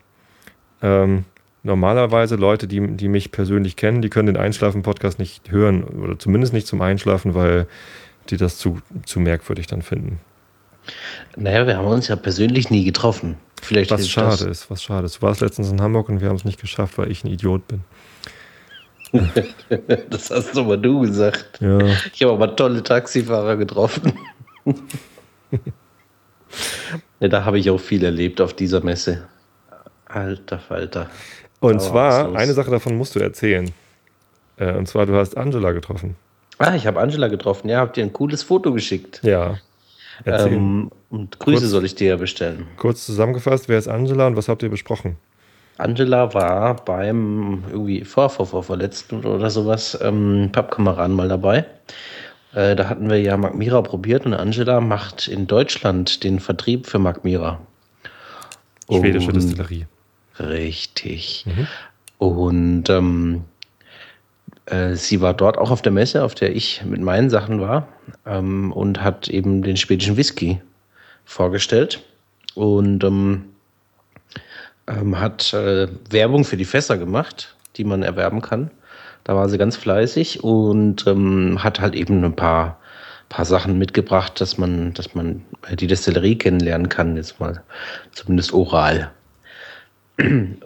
[0.80, 1.24] Ähm,
[1.64, 6.52] normalerweise Leute, die, die mich persönlich kennen, die können den Einschlafen-Podcast nicht hören oder zumindest
[6.52, 7.66] nicht zum Einschlafen, weil
[8.30, 10.20] die das zu, zu merkwürdig dann finden.
[11.36, 13.36] Naja, wir haben uns ja persönlich nie getroffen.
[13.62, 15.16] Vielleicht Was schade ist, was schade ist.
[15.16, 17.66] Du warst letztens in Hamburg und wir haben es nicht geschafft, weil ich ein Idiot
[17.66, 17.80] bin.
[20.10, 20.30] Das.
[20.30, 21.60] hast aber du gesagt.
[21.60, 21.78] Ja,
[22.12, 24.12] Ich habe aber tolle Taxifahrer getroffen.
[27.20, 29.26] ja, da habe ich auch viel erlebt auf dieser Messe.
[30.06, 31.10] Alter Falter.
[31.60, 33.70] Und Aber zwar, eine Sache davon musst du erzählen.
[34.56, 36.16] Äh, und zwar, du hast Angela getroffen.
[36.58, 37.68] Ah, ich habe Angela getroffen.
[37.68, 39.20] Ja, habt ihr ein cooles Foto geschickt.
[39.24, 39.58] Ja.
[40.24, 42.66] Ähm, und Grüße Kurz- soll ich dir ja bestellen.
[42.76, 45.16] Kurz zusammengefasst, wer ist Angela und was habt ihr besprochen?
[45.76, 51.64] Angela war beim irgendwie vor, vor, vor, vorletzten oder sowas ähm, Pappkameraden mal dabei.
[52.54, 56.86] Äh, da hatten wir ja Mark Mira probiert und Angela macht in Deutschland den Vertrieb
[56.86, 57.60] für Mark Mira.
[58.88, 59.86] Schwedische Und- Distillerie.
[60.38, 61.44] Richtig.
[62.18, 63.44] Und ähm,
[64.66, 67.88] äh, sie war dort auch auf der Messe, auf der ich mit meinen Sachen war,
[68.26, 70.60] ähm, und hat eben den schwedischen Whisky
[71.24, 72.02] vorgestellt
[72.54, 73.44] und ähm,
[74.86, 78.70] ähm, hat äh, Werbung für die Fässer gemacht, die man erwerben kann.
[79.24, 82.78] Da war sie ganz fleißig und ähm, hat halt eben ein paar,
[83.28, 85.42] paar Sachen mitgebracht, dass man, dass man
[85.78, 87.62] die Destillerie kennenlernen kann, jetzt mal
[88.12, 89.10] zumindest oral.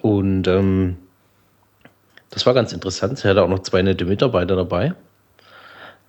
[0.01, 0.97] Und ähm,
[2.29, 3.17] das war ganz interessant.
[3.17, 4.93] Sie hatte auch noch zwei nette Mitarbeiter dabei.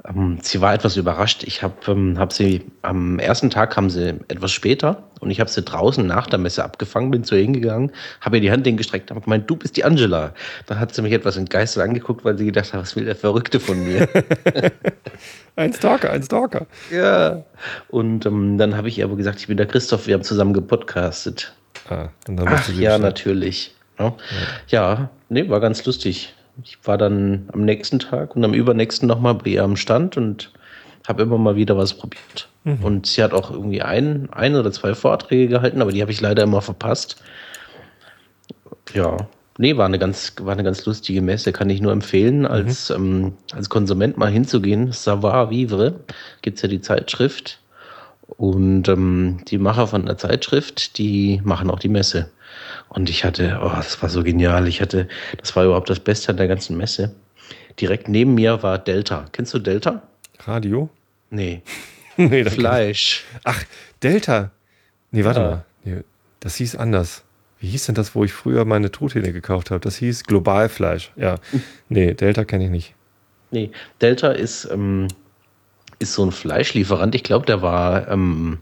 [0.09, 1.43] Ähm, sie war etwas überrascht.
[1.45, 5.51] Ich habe ähm, hab sie am ersten Tag kam sie etwas später und ich habe
[5.51, 9.11] sie draußen nach der Messe abgefangen, bin zu ihr hingegangen, habe ihr die Hand hingestreckt,
[9.11, 10.33] habe gemeint, du bist die Angela.
[10.67, 13.61] Dann hat sie mich etwas entgeistert angeguckt, weil sie gedacht hat, was will der Verrückte
[13.61, 14.09] von mir?
[15.57, 16.67] Ein Stalker, ein Stalker.
[16.91, 17.45] ja.
[17.89, 20.55] Und ähm, dann habe ich ihr aber gesagt, ich bin der Christoph, wir haben zusammen
[20.55, 21.53] gepodcastet.
[21.91, 23.01] Ah, und dann Ach ja, Bescheid.
[23.01, 23.75] natürlich.
[23.99, 24.15] Ja,
[24.69, 26.35] ja nee, war ganz lustig.
[26.63, 30.53] Ich war dann am nächsten Tag und am übernächsten nochmal bei ihr am Stand und
[31.07, 32.49] habe immer mal wieder was probiert.
[32.65, 32.85] Mhm.
[32.85, 36.21] Und sie hat auch irgendwie ein, ein oder zwei Vorträge gehalten, aber die habe ich
[36.21, 37.23] leider immer verpasst.
[38.93, 39.17] Ja,
[39.61, 42.97] Nee, war eine ganz, war eine ganz lustige Messe, kann ich nur empfehlen, als, mhm.
[42.97, 44.91] ähm, als Konsument mal hinzugehen.
[44.91, 46.01] Savoir Vivre
[46.41, 47.60] gibt's ja die Zeitschrift.
[48.37, 52.31] Und ähm, die Macher von der Zeitschrift, die machen auch die Messe.
[52.89, 54.67] Und ich hatte, oh, das war so genial.
[54.67, 55.09] Ich hatte,
[55.39, 57.15] das war überhaupt das Beste an der ganzen Messe.
[57.81, 59.27] Direkt neben mir war Delta.
[59.33, 60.03] Kennst du Delta?
[60.41, 60.91] Radio?
[61.31, 61.63] Nee.
[62.17, 63.25] nee Fleisch.
[63.45, 63.63] Ach,
[64.03, 64.51] Delta.
[65.11, 65.47] Nee, warte ja.
[65.47, 65.65] mal.
[65.85, 66.05] Nee,
[66.41, 67.23] das hieß anders.
[67.61, 69.81] Wie hieß denn das, wo ich früher meine Truthähne gekauft habe?
[69.81, 71.13] Das hieß Globalfleisch.
[71.17, 71.37] Ja.
[71.89, 72.95] Nee, Delta kenne ich nicht.
[73.51, 75.09] Nee, Delta ist, ähm,
[76.01, 77.15] ist so ein Fleischlieferant.
[77.15, 78.59] Ich glaube, der war, ähm,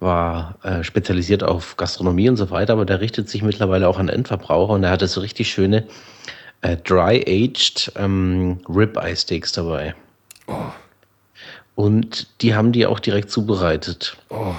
[0.00, 4.08] war äh, spezialisiert auf Gastronomie und so weiter, aber der richtet sich mittlerweile auch an
[4.08, 5.86] Endverbraucher und er hatte so richtig schöne
[6.60, 9.94] äh, dry-aged ähm, Rib-Eye-Steaks dabei.
[10.46, 10.56] Oh.
[11.76, 14.16] Und die haben die auch direkt zubereitet.
[14.28, 14.54] Oh.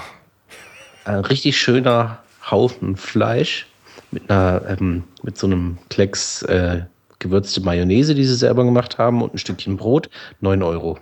[1.06, 2.20] Ein richtig schöner
[2.50, 3.68] Haufen Fleisch
[4.12, 6.84] mit einer ähm, mit so einem Klecks äh,
[7.20, 10.98] gewürzte Mayonnaise, die sie selber gemacht haben und ein Stückchen Brot, 9 Euro.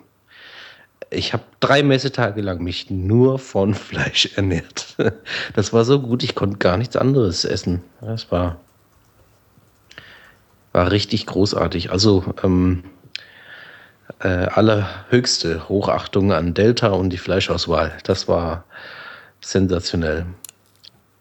[1.12, 4.96] Ich habe drei Messetage lang mich nur von Fleisch ernährt.
[5.54, 7.82] Das war so gut, ich konnte gar nichts anderes essen.
[8.02, 8.58] Das war,
[10.72, 11.92] war richtig großartig.
[11.92, 12.84] Also ähm,
[14.20, 17.98] äh, allerhöchste Hochachtung an Delta und die Fleischauswahl.
[18.04, 18.66] Das war
[19.42, 20.26] sensationell.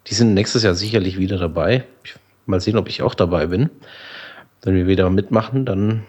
[0.09, 1.85] Die sind nächstes Jahr sicherlich wieder dabei.
[2.47, 3.70] Mal sehen, ob ich auch dabei bin.
[4.62, 6.05] Wenn wir wieder mitmachen, dann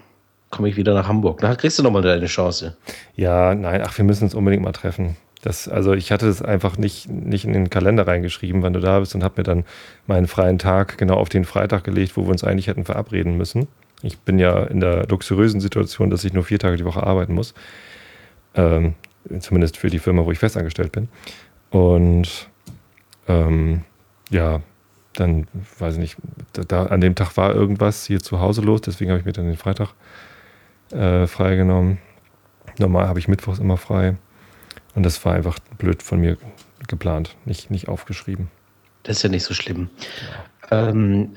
[0.49, 1.41] komme ich wieder nach Hamburg.
[1.41, 2.75] Da kriegst du nochmal deine Chance.
[3.15, 5.15] Ja, nein, ach, wir müssen uns unbedingt mal treffen.
[5.41, 8.99] Das, also ich hatte es einfach nicht, nicht in den Kalender reingeschrieben, wann du da
[8.99, 9.63] bist und habe mir dann
[10.05, 13.67] meinen freien Tag genau auf den Freitag gelegt, wo wir uns eigentlich hätten verabreden müssen.
[14.01, 17.33] Ich bin ja in der luxuriösen Situation, dass ich nur vier Tage die Woche arbeiten
[17.33, 17.53] muss.
[18.53, 18.95] Ähm,
[19.39, 21.07] zumindest für die Firma, wo ich festangestellt bin.
[21.69, 22.49] Und
[23.27, 23.83] ähm,
[24.29, 24.61] ja,
[25.13, 25.47] dann,
[25.77, 26.17] weiß ich nicht,
[26.53, 29.45] da, an dem Tag war irgendwas hier zu Hause los, deswegen habe ich mir dann
[29.45, 29.89] den Freitag
[30.91, 31.99] äh, freigenommen.
[32.77, 34.15] Normal habe ich Mittwochs immer frei.
[34.95, 36.37] Und das war einfach blöd von mir
[36.87, 38.49] geplant, nicht, nicht aufgeschrieben.
[39.03, 39.89] Das ist ja nicht so schlimm.
[40.71, 41.35] Ähm,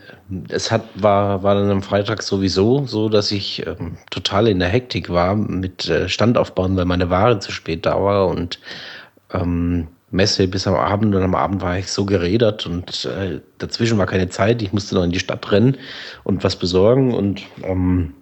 [0.48, 4.68] es hat, war, war dann am Freitag sowieso so, dass ich ähm, total in der
[4.68, 8.58] Hektik war mit äh, Stand aufbauen, weil meine Ware zu spät da war und
[9.32, 13.96] ähm, Messe bis am Abend und am Abend war ich so gerädert und äh, dazwischen
[13.96, 14.60] war keine Zeit.
[14.60, 15.78] Ich musste noch in die Stadt rennen
[16.24, 18.12] und was besorgen und ähm,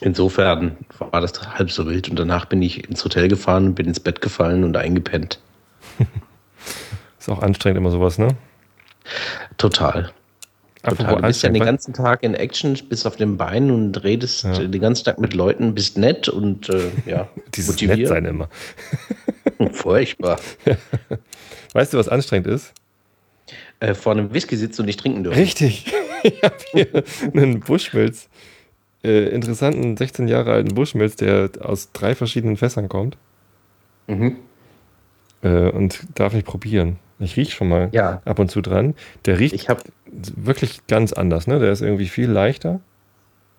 [0.00, 4.00] insofern war das halb so wild und danach bin ich ins Hotel gefahren, bin ins
[4.00, 5.40] Bett gefallen und eingepennt.
[7.18, 8.36] Ist auch anstrengend immer sowas, ne?
[9.56, 10.12] Total.
[10.82, 11.16] Total.
[11.16, 14.58] Du bist ja den ganzen Tag in Action, bist auf den Beinen und redest ja.
[14.58, 17.98] den ganzen Tag mit Leuten, bist nett und äh, ja, Dieses motiviert.
[18.00, 18.50] Nett sein immer.
[19.72, 20.38] Furchtbar.
[21.72, 22.74] Weißt du, was anstrengend ist?
[23.80, 25.38] Äh, vor einem Whisky sitzen und nicht trinken dürfen.
[25.38, 25.90] Richtig.
[26.22, 28.28] ich habe hier einen Buschmilz,
[29.04, 33.16] äh, interessanten 16 Jahre alten Buschmilz, der aus drei verschiedenen Fässern kommt.
[34.06, 34.36] Mhm.
[35.42, 36.98] Äh, und darf ich probieren.
[37.18, 38.22] Ich rieche schon mal ja.
[38.24, 38.94] ab und zu dran.
[39.26, 39.68] Der riecht ich
[40.36, 41.46] wirklich ganz anders.
[41.46, 41.58] Ne?
[41.58, 42.80] Der ist irgendwie viel leichter.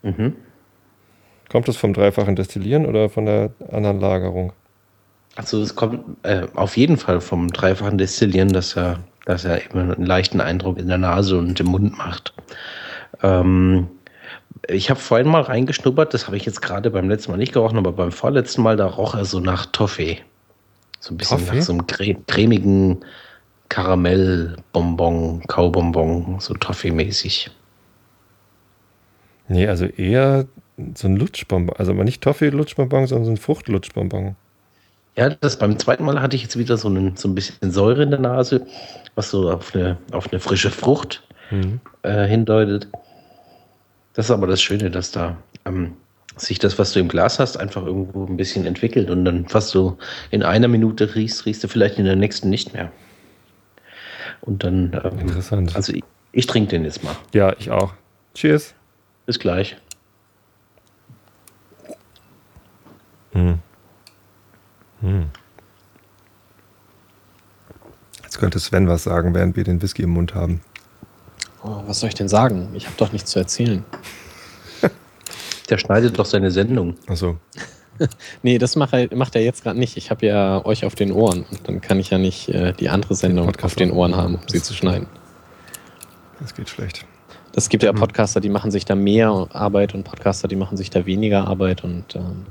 [0.04, 0.34] Mhm.
[1.50, 4.52] Kommt das vom dreifachen Destillieren oder von der anderen Lagerung?
[5.36, 9.94] Also es kommt äh, auf jeden Fall vom dreifachen Destillieren, dass er, dass er immer
[9.94, 12.34] einen leichten Eindruck in der Nase und im Mund macht.
[13.22, 13.88] Ähm,
[14.68, 17.78] ich habe vorhin mal reingeschnuppert, das habe ich jetzt gerade beim letzten Mal nicht gerochen,
[17.78, 20.20] aber beim vorletzten Mal, da roch er so nach Toffee.
[21.00, 21.58] So ein bisschen Toffee?
[21.58, 23.04] nach so einem cre cremigen
[23.70, 27.52] Karamellbonbon, Kaubonbon, so Toffee-mäßig.
[29.48, 30.46] Nee, also eher
[30.96, 31.76] so ein Lutschbonbon.
[31.78, 34.36] Also aber nicht Toffee-Lutschbonbon, sondern so ein Frucht-Lutschbonbon.
[35.18, 38.04] Ja, das beim zweiten Mal hatte ich jetzt wieder so, einen, so ein bisschen Säure
[38.04, 38.66] in der Nase,
[39.16, 41.80] was so auf eine, auf eine frische Frucht mhm.
[42.04, 42.90] äh, hindeutet.
[44.16, 45.98] Das ist aber das Schöne, dass da ähm,
[46.38, 49.70] sich das, was du im Glas hast, einfach irgendwo ein bisschen entwickelt und dann fast
[49.70, 49.98] so
[50.32, 52.92] in einer Minute riechst, riechst du vielleicht in der nächsten nicht mehr.
[54.42, 55.00] Und dann.
[55.04, 55.76] Ähm, Interessant.
[55.76, 57.16] Also ich, ich trinke den jetzt mal.
[57.34, 57.94] Ja, ich auch.
[58.34, 58.74] Cheers.
[59.26, 59.76] Bis gleich.
[63.34, 63.60] Mhm.
[65.02, 65.26] Hm.
[68.24, 70.62] Jetzt könnte Sven was sagen, während wir den Whisky im Mund haben.
[71.66, 72.70] Oh, was soll ich denn sagen?
[72.74, 73.84] Ich habe doch nichts zu erzählen.
[75.70, 76.96] Der schneidet doch seine Sendung.
[77.08, 77.38] Achso.
[78.44, 79.98] nee, das macht er, macht er jetzt gerade nicht.
[79.98, 82.90] Ich habe ja euch auf den Ohren und dann kann ich ja nicht äh, die
[82.90, 85.08] andere Sendung den auf den Ohren haben, um sie zu schneiden.
[86.40, 87.06] Das geht schlecht.
[87.56, 88.00] Es gibt ja hm.
[88.00, 91.84] Podcaster, die machen sich da mehr Arbeit und Podcaster, die machen sich da weniger Arbeit
[91.84, 92.46] und ähm,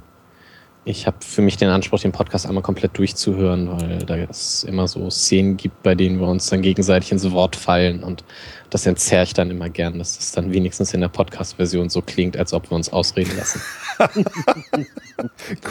[0.86, 4.86] Ich habe für mich den Anspruch, den Podcast einmal komplett durchzuhören, weil da es immer
[4.86, 8.22] so Szenen gibt, bei denen wir uns dann gegenseitig ins Wort fallen und
[8.68, 12.36] das entzerre ich dann immer gern, dass das dann wenigstens in der Podcast-Version so klingt,
[12.36, 13.62] als ob wir uns ausreden lassen.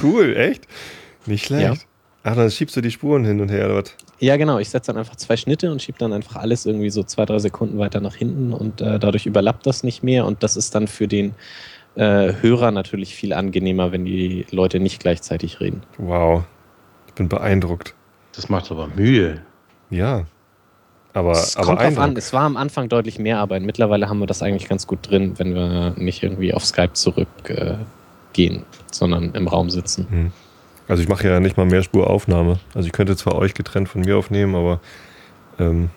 [0.02, 0.68] cool, echt?
[1.28, 1.64] Nicht schlecht.
[1.64, 1.74] Ja.
[2.24, 3.96] Ach, dann schiebst du die Spuren hin und her dort.
[4.20, 4.58] Ja, genau.
[4.58, 7.40] Ich setze dann einfach zwei Schnitte und schiebe dann einfach alles irgendwie so zwei, drei
[7.40, 10.88] Sekunden weiter nach hinten und äh, dadurch überlappt das nicht mehr und das ist dann
[10.88, 11.36] für den
[11.96, 15.84] äh, Hörer natürlich viel angenehmer, wenn die Leute nicht gleichzeitig reden.
[15.98, 16.44] Wow.
[17.08, 17.94] Ich bin beeindruckt.
[18.36, 19.42] Das macht aber Mühe.
[19.90, 20.26] Ja.
[21.14, 22.18] Aber, es aber kommt drauf an.
[22.18, 23.62] Es war am Anfang deutlich mehr Arbeit.
[23.62, 27.78] Mittlerweile haben wir das eigentlich ganz gut drin, wenn wir nicht irgendwie auf Skype zurückgehen,
[28.36, 28.62] äh,
[28.92, 30.08] sondern im Raum sitzen.
[30.10, 30.32] Hm.
[30.88, 32.60] Also ich mache ja nicht mal Mehrspuraufnahme.
[32.74, 34.82] Also ich könnte zwar euch getrennt von mir aufnehmen, aber
[35.60, 35.92] ähm,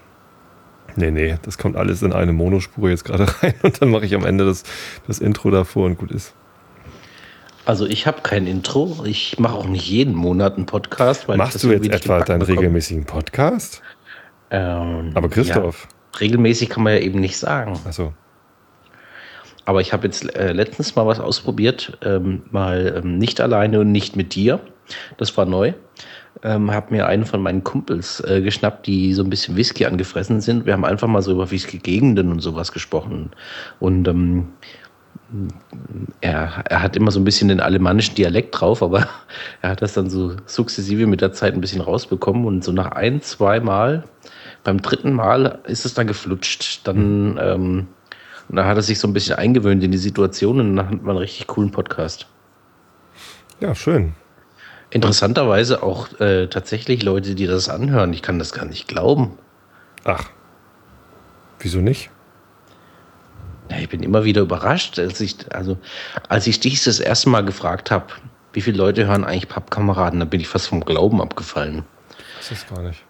[0.97, 4.14] nee, nee, das kommt alles in eine Monospur jetzt gerade rein und dann mache ich
[4.14, 4.64] am Ende das,
[5.06, 6.35] das Intro davor und gut ist.
[7.64, 9.05] Also ich habe kein Intro.
[9.05, 11.27] Ich mache auch nicht jeden Monat einen Podcast.
[11.27, 13.82] Machst du jetzt etwa deinen regelmäßigen Podcast?
[14.51, 15.89] Ähm, Aber Christoph.
[16.12, 17.78] Ja, regelmäßig kann man ja eben nicht sagen.
[17.85, 18.14] Achso.
[19.64, 23.90] Aber ich habe jetzt äh, letztens mal was ausprobiert, ähm, mal ähm, nicht alleine und
[23.90, 24.60] nicht mit dir.
[25.16, 25.73] Das war neu.
[26.42, 30.40] Ähm, habe mir einen von meinen Kumpels äh, geschnappt, die so ein bisschen Whisky angefressen
[30.40, 30.66] sind.
[30.66, 33.30] Wir haben einfach mal so über Whisky-Gegenden und sowas gesprochen.
[33.80, 34.48] Und ähm,
[36.20, 39.08] er, er hat immer so ein bisschen den alemannischen Dialekt drauf, aber
[39.62, 42.44] er hat das dann so sukzessive mit der Zeit ein bisschen rausbekommen.
[42.44, 44.04] Und so nach ein, zwei Mal,
[44.62, 46.86] beim dritten Mal ist es dann geflutscht.
[46.86, 47.86] Dann, ähm,
[48.48, 51.02] und dann hat er sich so ein bisschen eingewöhnt in die Situation und dann hat
[51.02, 52.26] man einen richtig coolen Podcast.
[53.60, 54.14] Ja, schön.
[54.97, 58.14] Interessanterweise auch äh, tatsächlich Leute, die das anhören.
[58.14, 59.36] Ich kann das gar nicht glauben.
[60.05, 60.31] Ach.
[61.59, 62.09] Wieso nicht?
[63.70, 65.77] Ja, ich bin immer wieder überrascht, als ich, also,
[66.31, 68.06] als ich dich das erste Mal gefragt habe,
[68.55, 71.85] wie viele Leute hören eigentlich Pappkameraden, da bin ich fast vom Glauben abgefallen.
[72.39, 73.05] Das ist gar nicht.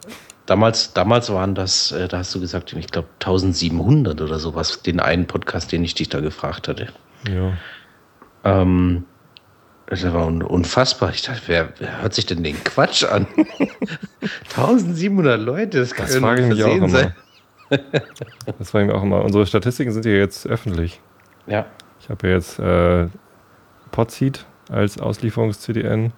[0.46, 4.98] Damals, damals waren das, äh, da hast du gesagt, ich glaube 1700 oder sowas, den
[4.98, 6.88] einen Podcast, den ich dich da gefragt hatte.
[7.32, 7.52] Ja.
[8.42, 9.04] Ähm,
[9.86, 11.10] das war unfassbar.
[11.10, 13.26] Ich dachte, wer, wer hört sich denn den Quatsch an?
[14.56, 16.88] 1700 Leute, das kann das frage ich mich auch immer.
[16.88, 17.14] sein.
[18.58, 19.22] das frage ich mich auch immer.
[19.22, 21.00] Unsere Statistiken sind ja jetzt öffentlich.
[21.46, 21.66] Ja.
[22.00, 23.06] Ich habe ja jetzt äh,
[23.92, 26.12] Podseed als Auslieferungs-CDN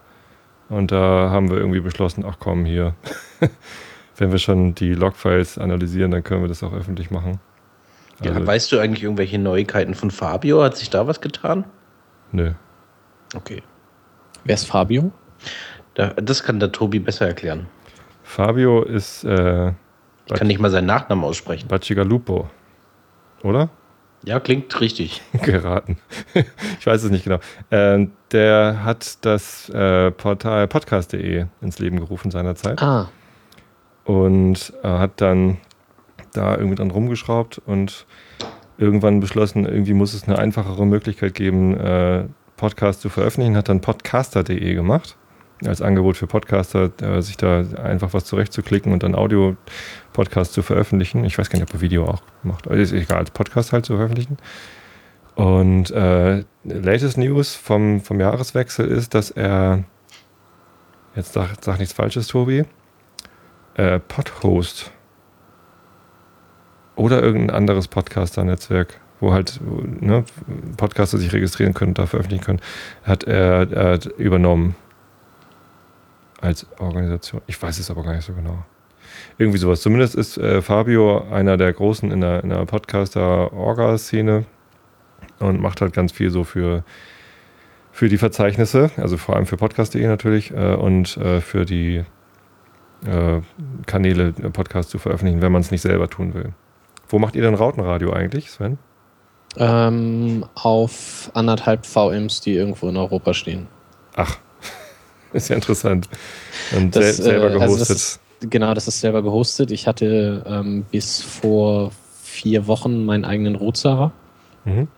[0.71, 2.95] und da haben wir irgendwie beschlossen, ach komm, hier,
[4.17, 7.39] wenn wir schon die Logfiles analysieren, dann können wir das auch öffentlich machen.
[8.21, 10.63] Also, ja, weißt du eigentlich irgendwelche Neuigkeiten von Fabio?
[10.63, 11.65] Hat sich da was getan?
[12.33, 12.53] Nö.
[13.35, 13.63] Okay.
[14.45, 15.13] Wer ist Fabio?
[15.95, 17.67] Da, das kann der Tobi besser erklären.
[18.23, 19.25] Fabio ist.
[19.25, 19.73] Äh,
[20.27, 21.69] ich kann nicht mal seinen Nachnamen aussprechen.
[21.69, 22.49] Bacigalupo.
[23.43, 23.71] Oder?
[24.25, 25.23] Ja, klingt richtig.
[25.43, 25.99] Geraten.
[26.79, 27.39] ich weiß es nicht genau.
[27.71, 32.83] Ähm, der hat das äh, Portal podcast.de ins Leben gerufen seinerzeit.
[32.83, 33.09] Ah.
[34.05, 35.59] Und äh, hat dann
[36.33, 38.07] da irgendwie dran rumgeschraubt und
[38.77, 42.25] irgendwann beschlossen, irgendwie muss es eine einfachere Möglichkeit geben, äh,
[42.59, 45.17] Podcast zu veröffentlichen, hat dann podcaster.de gemacht
[45.67, 51.25] als Angebot für Podcaster, äh, sich da einfach was zurechtzuklicken und dann Audio-Podcast zu veröffentlichen.
[51.25, 52.67] Ich weiß gar nicht, ob er Video auch macht.
[52.67, 54.37] Aber ist egal, als Podcast halt zu veröffentlichen.
[55.35, 59.85] Und äh, latest News vom, vom Jahreswechsel ist, dass er,
[61.15, 62.65] jetzt sag, sag nichts Falsches, Tobi,
[63.75, 64.93] äh, Podhost
[66.97, 69.61] oder irgendein anderes Podcaster-Netzwerk wo halt
[70.01, 70.25] ne,
[70.77, 72.61] Podcaster sich registrieren können und da veröffentlichen können,
[73.03, 74.77] hat er, er übernommen
[76.41, 77.43] als Organisation.
[77.47, 78.65] Ich weiß es aber gar nicht so genau.
[79.39, 79.81] Irgendwie sowas.
[79.81, 84.45] Zumindest ist äh, Fabio einer der Großen in der, in der Podcaster-Orga-Szene
[85.39, 86.85] und macht halt ganz viel so für,
[87.93, 92.05] für die Verzeichnisse, also vor allem für podcast.de natürlich äh, und äh, für die
[93.07, 93.41] äh,
[93.87, 96.53] Kanäle, Podcasts zu veröffentlichen, wenn man es nicht selber tun will.
[97.09, 98.79] Wo macht ihr denn Rautenradio eigentlich, Sven?
[99.59, 103.67] Ähm, auf anderthalb VMs, die irgendwo in Europa stehen.
[104.15, 104.39] Ach,
[105.33, 106.09] ist ja interessant.
[106.77, 107.63] Und das, sel selber gehostet.
[107.63, 109.71] Also das ist, genau, das ist selber gehostet.
[109.73, 111.91] Ich hatte ähm, bis vor
[112.23, 114.13] vier Wochen meinen eigenen Root-Server.
[114.65, 114.89] Mhm.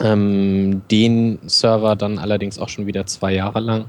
[0.00, 3.86] Ähm, den Server dann allerdings auch schon wieder zwei Jahre lang.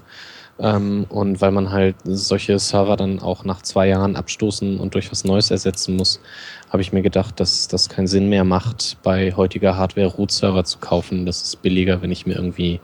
[0.59, 5.11] Ähm, und weil man halt solche Server dann auch nach zwei Jahren abstoßen und durch
[5.11, 6.19] was Neues ersetzen muss,
[6.69, 10.79] habe ich mir gedacht, dass das keinen Sinn mehr macht, bei heutiger Hardware Root-Server zu
[10.79, 11.25] kaufen.
[11.25, 12.81] Das ist billiger, wenn ich mir irgendwie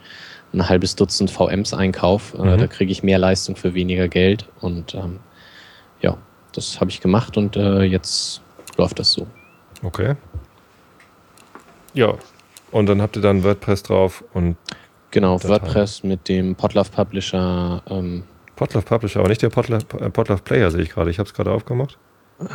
[0.53, 2.37] ein halbes Dutzend VMs einkaufe.
[2.37, 2.57] Äh, mhm.
[2.59, 4.47] da kriege ich mehr Leistung für weniger Geld.
[4.61, 5.19] Und ähm,
[6.01, 6.17] ja,
[6.53, 8.41] das habe ich gemacht und äh, jetzt
[8.77, 9.27] läuft das so.
[9.83, 10.15] Okay.
[11.93, 12.15] Ja,
[12.71, 14.57] und dann habt ihr dann WordPress drauf und
[15.15, 15.61] Genau, Dateien.
[15.61, 17.81] WordPress mit dem Podlove Publisher.
[17.87, 18.25] Ähm,
[18.57, 21.09] Podlove Publisher, aber nicht der Podlove, äh, Player, sehe ich gerade.
[21.09, 21.97] Ich habe es gerade aufgemacht.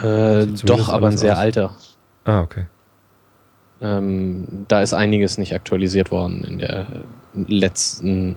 [0.02, 1.38] Äh, doch, aber ein sehr aus.
[1.38, 1.74] alter.
[2.24, 2.66] Ah, okay.
[3.80, 6.86] Ähm, da ist einiges nicht aktualisiert worden in der
[7.34, 8.36] letzten,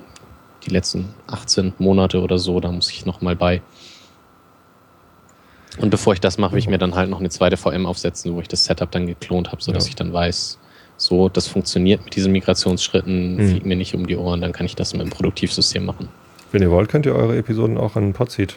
[0.65, 2.61] die letzten 18 Monate oder so.
[2.61, 3.61] Da muss ich nochmal bei.
[5.79, 8.33] Und bevor ich das mache, will ich mir dann halt noch eine zweite VM aufsetzen,
[8.33, 9.89] wo ich das Setup dann geklont habe, sodass ja.
[9.89, 10.59] ich dann weiß,
[10.97, 13.49] so, das funktioniert mit diesen Migrationsschritten, mhm.
[13.49, 16.09] fliegt mir nicht um die Ohren, dann kann ich das mit dem Produktivsystem machen.
[16.51, 18.55] Wenn ihr wollt, könnt ihr eure Episoden auch an Podseed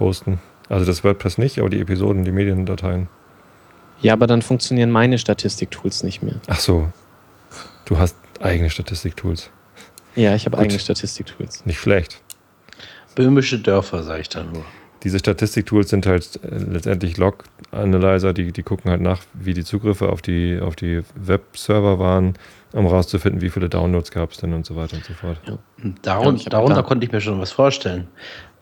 [0.00, 0.40] hosten.
[0.68, 3.08] Also das WordPress nicht, aber die Episoden, die Mediendateien.
[4.00, 6.34] Ja, aber dann funktionieren meine Statistiktools nicht mehr.
[6.48, 6.88] Ach so.
[7.84, 9.50] Du hast eigene Statistiktools.
[10.16, 11.64] Ja, ich habe eigene Statistiktools.
[11.66, 12.20] Nicht schlecht.
[13.14, 14.64] Böhmische Dörfer, sage ich da nur
[15.04, 20.08] diese Statistiktools sind halt äh, letztendlich Log-Analyzer, die, die gucken halt nach, wie die Zugriffe
[20.08, 22.34] auf die, auf die Webserver waren,
[22.72, 25.38] um rauszufinden, wie viele Downloads gab es denn und so weiter und so fort.
[25.46, 25.58] Ja.
[26.02, 28.08] Darun ja, darunter konnte ich mir schon was vorstellen.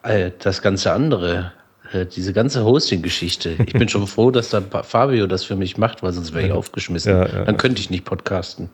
[0.02, 1.52] Äh, das ganze andere,
[1.92, 3.56] äh, diese ganze Hosting-Geschichte.
[3.64, 6.52] Ich bin schon froh, dass dann Fabio das für mich macht, weil sonst wäre ich
[6.52, 7.12] aufgeschmissen.
[7.12, 8.68] Ja, dann könnte ich nicht podcasten.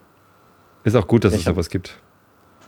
[0.84, 1.98] Ist auch gut, dass ich es sowas gibt.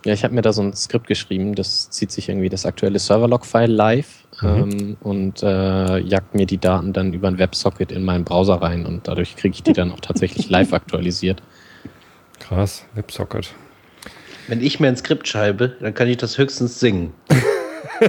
[0.03, 2.97] Ja, ich habe mir da so ein Skript geschrieben, das zieht sich irgendwie das aktuelle
[2.97, 4.47] Serverlog-File live mhm.
[4.47, 8.87] ähm, und äh, jagt mir die Daten dann über ein WebSocket in meinen Browser rein
[8.87, 11.43] und dadurch kriege ich die dann auch tatsächlich live aktualisiert.
[12.39, 13.53] Krass, WebSocket.
[14.47, 17.13] Wenn ich mir ein Skript schreibe, dann kann ich das höchstens singen.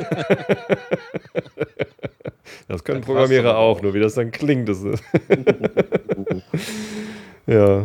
[2.68, 4.68] das können Programmierer auch, nur wie das dann klingt.
[4.68, 4.78] Das
[7.46, 7.82] ja.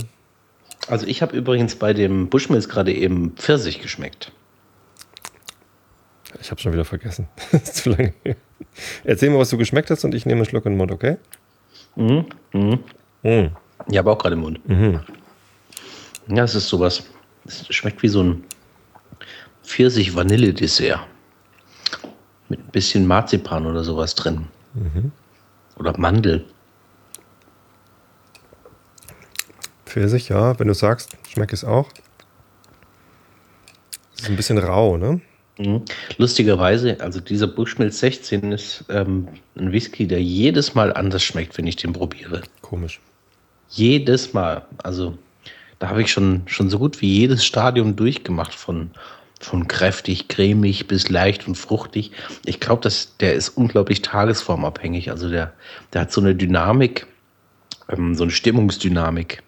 [0.88, 4.32] Also ich habe übrigens bei dem Bushmills gerade eben Pfirsich geschmeckt.
[6.42, 7.28] Ich habe schon wieder vergessen.
[7.52, 8.36] das ist zu lange her.
[9.04, 11.18] Erzähl mal, was du geschmeckt hast und ich nehme einen Schluck in den Mund, okay?
[11.96, 12.26] Mhm.
[12.54, 12.80] Mhm.
[13.24, 13.52] Mhm.
[13.90, 14.68] Ich habe auch gerade im Mund.
[14.68, 15.02] Mhm.
[16.28, 17.04] Ja, es ist sowas.
[17.46, 18.44] Es schmeckt wie so ein
[19.64, 21.00] Pfirsich-Vanille-Dessert.
[22.50, 24.48] Mit ein bisschen Marzipan oder sowas drin.
[24.74, 25.12] Mhm.
[25.78, 26.46] Oder Mandel.
[29.98, 31.90] Pfirsich, ja, wenn du sagst, schmeckt es auch.
[34.16, 35.22] ist ein bisschen rau, ne?
[35.58, 35.86] Mhm.
[36.20, 41.66] Lustigerweise, also dieser Bushmills 16 ist ähm, ein Whisky, der jedes Mal anders schmeckt, wenn
[41.66, 42.44] ich den probiere.
[42.62, 43.00] Komisch.
[43.70, 44.68] Jedes Mal.
[44.84, 45.18] Also
[45.80, 48.92] da habe ich schon, schon so gut wie jedes Stadium durchgemacht, von,
[49.40, 52.12] von kräftig, cremig bis leicht und fruchtig.
[52.46, 52.88] Ich glaube,
[53.20, 55.10] der ist unglaublich tagesformabhängig.
[55.10, 55.54] Also der,
[55.92, 57.08] der hat so eine Dynamik,
[57.90, 59.42] ähm, so eine Stimmungsdynamik.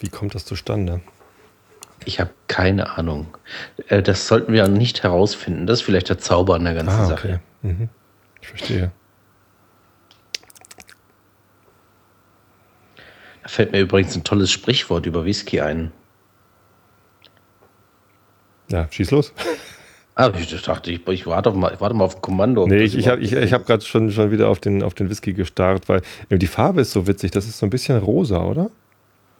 [0.00, 1.00] Wie kommt das zustande?
[2.04, 3.36] Ich habe keine Ahnung.
[3.88, 5.66] Äh, das sollten wir nicht herausfinden.
[5.66, 7.10] Das ist vielleicht der Zauber an der ganzen ah, okay.
[7.10, 7.40] Sache.
[7.62, 7.88] Mhm.
[8.40, 8.92] Ich verstehe.
[13.42, 15.92] Da fällt mir übrigens ein tolles Sprichwort über Whisky ein.
[18.68, 19.32] Ja, schieß los.
[20.16, 22.66] Ah, ich dachte, ich, ich, warte, mal, ich warte mal auf ein Kommando.
[22.66, 25.10] Nee, ich, ich habe ich, ich hab gerade schon, schon wieder auf den, auf den
[25.10, 26.00] Whisky gestarrt, weil
[26.30, 27.32] die Farbe ist so witzig.
[27.32, 28.70] Das ist so ein bisschen rosa, oder?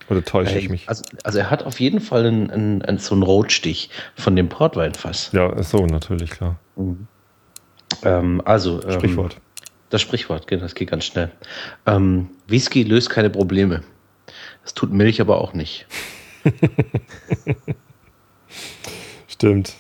[0.09, 0.89] Oder täusche ich mich?
[0.89, 4.49] Also, also, er hat auf jeden Fall einen, einen, einen, so einen Rotstich von dem
[4.49, 5.33] Portweinfass.
[5.33, 6.59] Ja, so, natürlich, klar.
[6.77, 7.09] Mhm.
[8.03, 8.83] Ähm, also.
[8.83, 9.37] Ähm, Sprichwort.
[9.91, 11.31] Das Sprichwort, genau, das geht ganz schnell.
[11.87, 13.83] Ähm, Whisky löst keine Probleme.
[14.63, 15.87] Das tut Milch aber auch nicht.
[19.29, 19.75] Stimmt.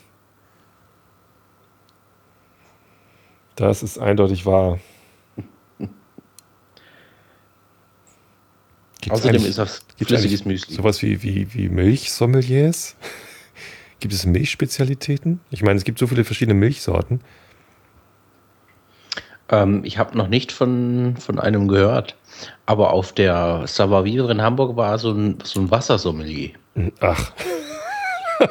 [3.57, 4.79] Das ist eindeutig wahr.
[9.07, 10.75] Gibt's Außerdem ist das flüssiges Müsli.
[10.75, 12.97] Sowas wie, wie, wie Milchsommeliers?
[14.01, 15.39] gibt es Milchspezialitäten?
[15.53, 17.21] Ich meine, es gibt so viele verschiedene Milchsorten.
[19.49, 22.17] Ähm, ich habe noch nicht von, von einem gehört.
[22.67, 26.51] Aber auf der Savavivre in Hamburg war so ein, so ein Wassersommelier.
[26.99, 27.33] Ach.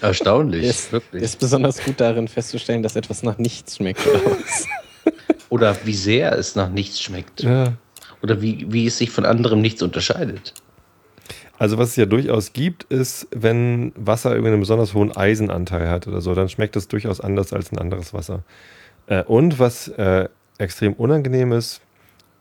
[0.00, 1.24] Erstaunlich, ist, wirklich.
[1.24, 4.06] Ist besonders gut darin festzustellen, dass etwas nach nichts schmeckt.
[4.06, 4.36] Oder,
[5.48, 7.42] oder wie sehr es nach nichts schmeckt.
[7.42, 7.72] Ja.
[8.22, 10.54] Oder wie, wie es sich von anderem nichts unterscheidet.
[11.58, 16.08] Also was es ja durchaus gibt, ist, wenn Wasser irgendwie einen besonders hohen Eisenanteil hat
[16.08, 18.42] oder so, dann schmeckt es durchaus anders als ein anderes Wasser.
[19.06, 20.28] Äh, und was äh,
[20.58, 21.80] extrem unangenehm ist,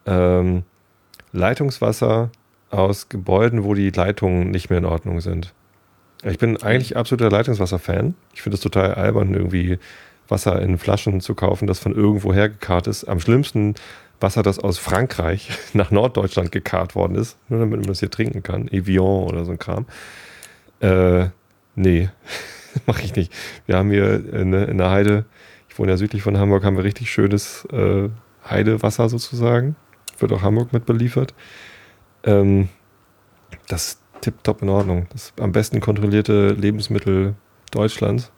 [0.06, 0.64] ähm,
[1.34, 2.32] Leitungswasser
[2.70, 5.53] aus Gebäuden, wo die Leitungen nicht mehr in Ordnung sind.
[6.24, 8.16] Ich bin eigentlich absoluter Leitungswasser-Fan.
[8.34, 9.80] Ich finde es total albern, irgendwie
[10.28, 13.06] Wasser in Flaschen zu kaufen, das von irgendwo hergekarrt ist.
[13.06, 13.76] Am schlimmsten
[14.22, 18.43] Wasser, das aus Frankreich nach Norddeutschland gekarrt worden ist, nur damit man das hier trinken
[18.43, 18.68] kann.
[18.68, 19.85] Evian oder so ein Kram.
[20.80, 21.30] Äh,
[21.76, 22.10] nee,
[22.85, 23.34] mache ich nicht.
[23.65, 25.26] Wir haben hier in, in, der Heide,
[25.69, 28.10] ich wohne ja südlich von Hamburg, haben wir richtig schönes äh,
[28.49, 29.76] Heidewasser sozusagen.
[30.19, 31.34] Wird auch Hamburg mit beliefert.
[32.23, 32.69] Ähm,
[33.68, 35.07] das ist tipptopp in Ordnung.
[35.11, 37.35] Das am besten kontrollierte Lebensmittel
[37.72, 38.31] Deutschlands.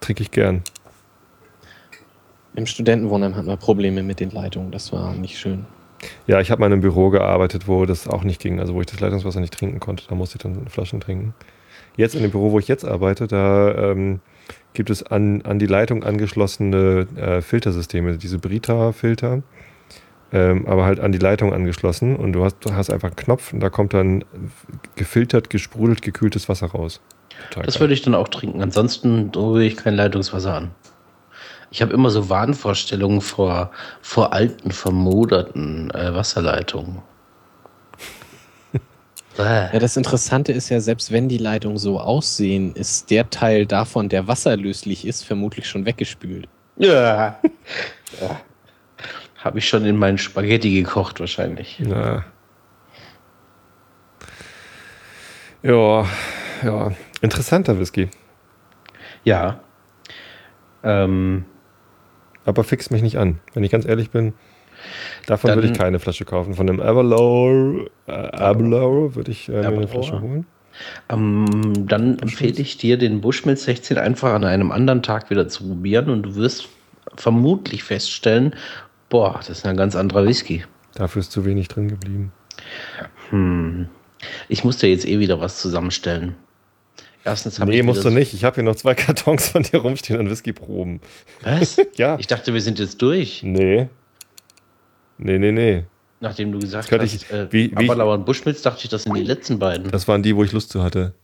[0.00, 0.62] Trinke ich gern.
[2.56, 4.70] Im Studentenwohnheim hatten wir Probleme mit den Leitungen.
[4.70, 5.66] Das war nicht schön.
[6.26, 8.80] Ja, ich habe mal in einem Büro gearbeitet, wo das auch nicht ging, also wo
[8.80, 10.04] ich das Leitungswasser nicht trinken konnte.
[10.08, 11.34] Da musste ich dann Flaschen trinken.
[11.96, 14.20] Jetzt in dem Büro, wo ich jetzt arbeite, da ähm,
[14.72, 19.42] gibt es an, an die Leitung angeschlossene äh, Filtersysteme, diese Brita-Filter,
[20.32, 23.52] ähm, aber halt an die Leitung angeschlossen und du hast, du hast einfach einen Knopf
[23.52, 24.24] und da kommt dann
[24.96, 27.00] gefiltert, gesprudelt, gekühltes Wasser raus.
[27.50, 27.80] Total das geil.
[27.82, 28.60] würde ich dann auch trinken.
[28.60, 30.70] Ansonsten rühre ich kein Leitungswasser an.
[31.74, 37.02] Ich habe immer so Wahnvorstellungen vor, vor alten, vermoderten äh, Wasserleitungen.
[39.36, 44.08] ja, das Interessante ist ja, selbst wenn die Leitungen so aussehen, ist der Teil davon,
[44.08, 46.48] der wasserlöslich ist, vermutlich schon weggespült.
[46.76, 47.40] Ja.
[48.20, 48.40] ja.
[49.38, 51.80] Habe ich schon in meinen Spaghetti gekocht, wahrscheinlich.
[51.80, 52.24] Ja.
[55.64, 56.06] Ja,
[56.62, 56.92] ja.
[57.20, 58.10] Interessanter Whisky.
[59.24, 59.58] Ja.
[60.84, 61.46] Ähm,
[62.44, 63.40] aber fix mich nicht an.
[63.54, 64.32] Wenn ich ganz ehrlich bin,
[65.26, 66.54] davon würde ich keine Flasche kaufen.
[66.54, 70.46] Von dem Avalor, äh, Avalor würde ich äh, mir eine Flasche holen.
[71.08, 75.68] Ähm, dann empfehle ich dir, den Bushmill 16 einfach an einem anderen Tag wieder zu
[75.68, 76.68] probieren und du wirst
[77.16, 78.54] vermutlich feststellen,
[79.08, 80.64] boah, das ist ein ganz anderer Whisky.
[80.94, 82.32] Dafür ist zu wenig drin geblieben.
[83.30, 83.88] Hm.
[84.48, 86.34] Ich muss dir jetzt eh wieder was zusammenstellen.
[87.24, 88.34] Erstens nee, musst du nicht.
[88.34, 91.00] Ich habe hier noch zwei Kartons von dir rumstehen an Whiskyproben.
[91.42, 91.76] Was?
[91.96, 92.18] ja.
[92.18, 93.42] Ich dachte, wir sind jetzt durch.
[93.42, 93.88] Nee.
[95.16, 95.84] Nee, nee, nee.
[96.20, 99.16] Nachdem du gesagt hast, ich, äh, wie, wie Aberlauer und Buschmilz, dachte ich, das sind
[99.16, 99.90] die letzten beiden.
[99.90, 101.14] Das waren die, wo ich Lust zu hatte.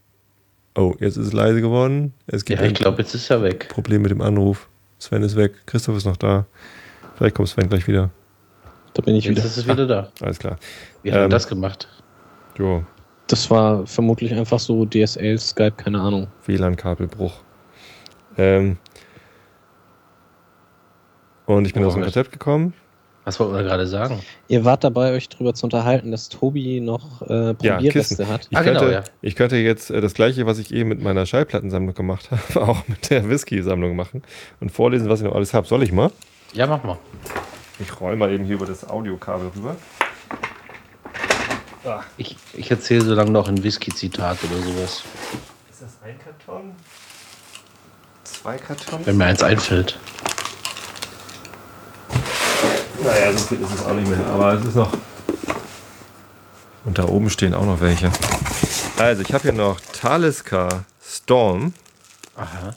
[0.75, 2.15] Oh, jetzt ist es leise geworden.
[2.27, 3.69] Es gibt ja, ich glaube, jetzt ist er weg.
[3.69, 4.69] Problem mit dem Anruf.
[4.99, 5.67] Sven ist weg.
[5.67, 6.47] Christoph ist noch da.
[7.17, 8.11] Vielleicht kommt Sven gleich wieder.
[8.95, 9.43] Da bin ich jetzt wieder.
[9.43, 10.13] Jetzt ist es wieder da.
[10.21, 10.59] Alles klar.
[11.03, 11.89] Wie haben ähm, das gemacht?
[12.59, 12.85] Jo,
[13.31, 16.27] das war vermutlich einfach so DSL, Skype, keine Ahnung.
[16.47, 17.33] WLAN-Kabelbruch.
[18.37, 18.77] Ähm
[21.47, 22.75] und ich bin oh, aus dem Konzept gekommen.
[23.25, 24.21] Was wollten wir gerade sagen?
[24.49, 28.49] Ihr wart dabei, euch darüber zu unterhalten, dass Tobi noch äh, Probierreste ja, hat.
[28.51, 29.05] Ich, ah, könnte, genau, ja.
[29.21, 32.89] ich könnte jetzt äh, das gleiche, was ich eben mit meiner Schallplattensammlung gemacht habe, auch
[32.89, 34.23] mit der Whisky-Sammlung machen
[34.59, 35.69] und vorlesen, was ich noch alles habe.
[35.69, 36.11] Soll ich mal?
[36.55, 36.99] Ja, mach mal.
[37.79, 39.77] Ich roll mal eben hier über das Audiokabel rüber.
[42.17, 45.03] Ich, ich erzähle so lange noch ein Whisky-Zitat oder sowas.
[45.71, 46.73] Ist das ein Karton?
[48.25, 49.07] Zwei Kartons?
[49.07, 49.99] Wenn mir eins einfällt.
[53.03, 54.25] Naja, so viel ist es auch nicht mehr.
[54.27, 54.93] Aber es ist noch.
[56.85, 58.11] Und da oben stehen auch noch welche.
[58.99, 61.73] Also, ich habe hier noch Talisker Storm.
[62.37, 62.75] Aha.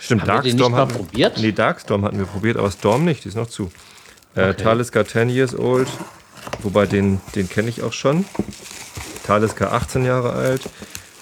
[0.00, 1.38] Stimmt, Haben Darkstorm hatten wir probiert?
[1.38, 3.70] Nee, Darkstorm hatten wir probiert, aber Storm nicht, die ist noch zu.
[4.34, 4.62] Äh, okay.
[4.62, 5.88] Talisker 10 Years Old,
[6.62, 8.24] Wobei den, den kenne ich auch schon.
[9.26, 10.62] Talisker 18 Jahre alt.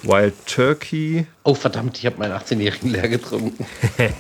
[0.03, 1.27] Wild Turkey.
[1.43, 3.67] Oh verdammt, ich habe meinen 18-jährigen leer getrunken.
[3.97, 4.13] Soll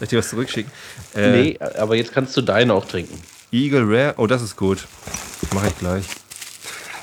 [0.00, 0.72] ich dir was zurückschicken?
[1.14, 3.20] Äh, nee, aber jetzt kannst du deinen auch trinken.
[3.52, 4.14] Eagle Rare.
[4.16, 4.86] Oh, das ist gut.
[5.54, 6.04] Mache ich gleich.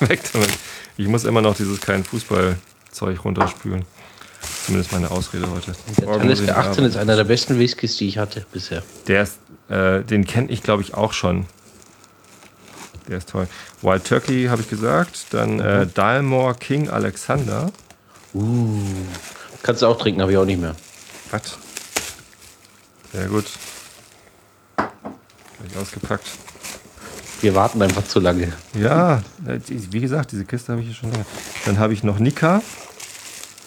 [0.00, 0.50] Weg damit.
[0.96, 3.84] Ich muss immer noch dieses kein Fußballzeug runterspülen.
[4.66, 5.72] Zumindest meine Ausrede heute.
[5.98, 8.82] Der Talisker 18 ist einer der besten Whiskys, die ich hatte bisher.
[9.06, 9.38] Der ist,
[9.68, 11.46] äh, den kenne ich glaube ich auch schon.
[13.10, 13.48] Der ist toll.
[13.82, 15.26] Wild Turkey habe ich gesagt.
[15.30, 15.94] Dann äh, mhm.
[15.94, 17.72] Dalmore King Alexander.
[18.32, 18.80] Uh.
[19.64, 20.76] Kannst du auch trinken, habe ich auch nicht mehr.
[21.32, 21.58] Was?
[23.12, 23.46] Sehr gut.
[24.76, 26.24] Gleich ausgepackt.
[27.40, 28.52] Wir warten einfach zu lange.
[28.78, 31.26] Ja, äh, wie gesagt, diese Kiste habe ich hier schon lange.
[31.66, 32.62] Dann habe ich noch Nika.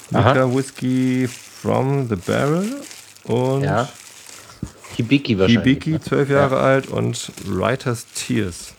[0.09, 0.55] Nika Aha.
[0.55, 2.81] Whisky from the Barrel.
[3.25, 3.89] Und ja.
[4.95, 5.83] Hibiki wahrscheinlich.
[5.83, 6.61] Hibiki, zwölf Jahre ja.
[6.61, 8.73] alt und Writer's Tears.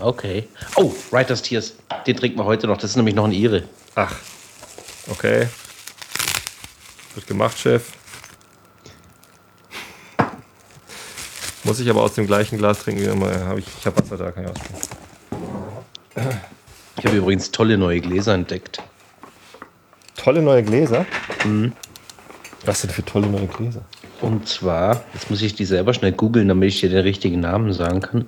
[0.00, 0.48] Okay.
[0.76, 1.74] Oh, Writers Tears.
[2.06, 2.78] Den trinken wir heute noch.
[2.78, 3.64] Das ist nämlich noch ein Ire.
[3.94, 4.14] Ach.
[5.10, 5.48] Okay.
[7.14, 7.92] Wird gemacht, Chef.
[11.64, 13.22] Muss ich aber aus dem gleichen Glas trinken.
[13.22, 14.80] Hab ich ich habe Wasser da, kann ich ausspielen.
[16.98, 18.82] Ich habe übrigens tolle neue Gläser entdeckt.
[20.16, 21.06] Tolle neue Gläser?
[21.44, 21.72] Mhm.
[22.64, 23.82] Was sind für tolle neue Gläser?
[24.20, 27.72] Und zwar, jetzt muss ich die selber schnell googeln, damit ich dir den richtigen Namen
[27.72, 28.26] sagen kann.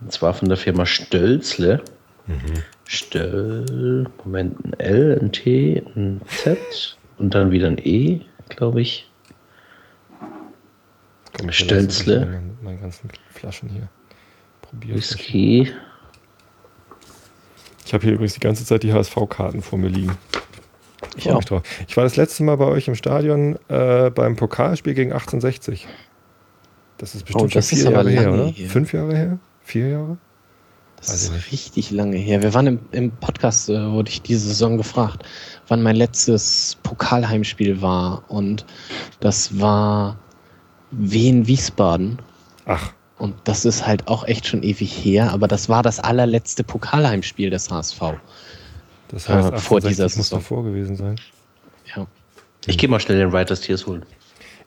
[0.00, 1.82] Und zwar von der Firma Stölzle.
[2.26, 2.62] Mhm.
[2.86, 9.10] Stöll, Moment, ein L, ein T, ein Z und dann wieder ein E, glaube ich.
[11.36, 12.42] Komm, ich Stölzle.
[12.62, 13.88] Meine ganzen Flaschen hier.
[14.62, 14.96] Probieren.
[14.96, 15.72] Whisky.
[17.86, 20.16] Ich habe hier übrigens die ganze Zeit die HSV-Karten vor mir liegen.
[21.16, 21.44] Ich, auch.
[21.44, 21.62] Drauf.
[21.86, 25.86] ich war das letzte Mal bei euch im Stadion äh, beim Pokalspiel gegen 1860.
[26.98, 28.46] Das ist bestimmt oh, das schon vier Jahre her, oder?
[28.46, 28.68] Hier.
[28.68, 29.38] Fünf Jahre her?
[29.64, 30.18] Vier Jahre?
[30.98, 32.42] Das ist richtig lange her.
[32.42, 35.24] Wir waren im, im Podcast, äh, wurde ich diese Saison gefragt,
[35.68, 38.22] wann mein letztes Pokalheimspiel war.
[38.28, 38.64] Und
[39.20, 40.16] das war
[40.90, 42.20] Wien Wiesbaden.
[42.66, 42.92] Ach.
[43.18, 47.50] Und das ist halt auch echt schon ewig her, aber das war das allerletzte Pokalheimspiel
[47.50, 48.00] des HSV.
[49.08, 51.20] Das heißt, äh, vor dieser muss davor gewesen sein.
[51.94, 52.06] Ja.
[52.66, 54.04] Ich gehe mal schnell den Writers Tears holen.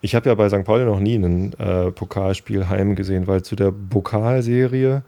[0.02, 0.64] Ich habe ja bei St.
[0.64, 5.02] Pauli noch nie ein äh, Pokalspiel heim gesehen, weil zu der Pokalserie,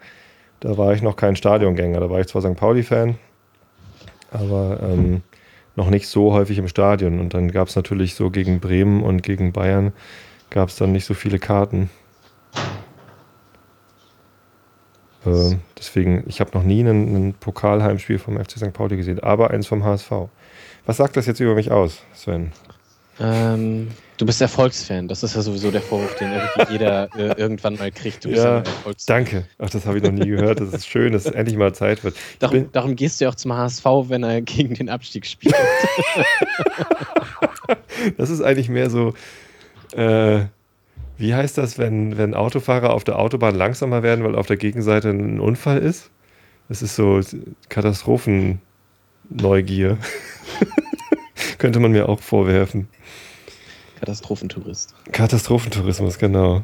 [0.59, 1.99] da war ich noch kein Stadiongänger.
[1.99, 2.55] Da war ich zwar St.
[2.55, 3.15] Pauli-Fan,
[4.31, 5.21] aber ähm,
[5.75, 7.19] noch nicht so häufig im Stadion.
[7.19, 9.93] Und dann gab es natürlich so gegen Bremen und gegen Bayern
[10.49, 11.89] gab es dann nicht so viele Karten.
[15.25, 18.73] Äh, deswegen, ich habe noch nie ein Pokalheimspiel vom FC St.
[18.73, 20.11] Pauli gesehen, aber eins vom HSV.
[20.85, 22.51] Was sagt das jetzt über mich aus, Sven?
[23.19, 23.89] Ähm,
[24.19, 25.07] du bist Erfolgsfan.
[25.07, 28.25] Das ist ja sowieso der Vorwurf, den irgendwie jeder äh, irgendwann mal kriegt.
[28.25, 28.63] Du bist ja,
[29.07, 29.45] danke.
[29.57, 30.59] Ach, das habe ich noch nie gehört.
[30.59, 32.15] Das ist schön, dass es endlich mal Zeit wird.
[32.37, 35.55] Darum, darum, gehst du ja auch zum HSV, wenn er gegen den Abstieg spielt.
[38.17, 39.13] das ist eigentlich mehr so.
[39.93, 40.41] Äh,
[41.17, 45.09] wie heißt das, wenn, wenn Autofahrer auf der Autobahn langsamer werden, weil auf der Gegenseite
[45.09, 46.11] ein Unfall ist?
[46.67, 47.21] Das ist so
[47.69, 49.97] Katastrophenneugier.
[51.57, 52.87] Könnte man mir auch vorwerfen.
[53.99, 54.95] Katastrophentourist.
[55.11, 56.63] Katastrophentourismus, genau.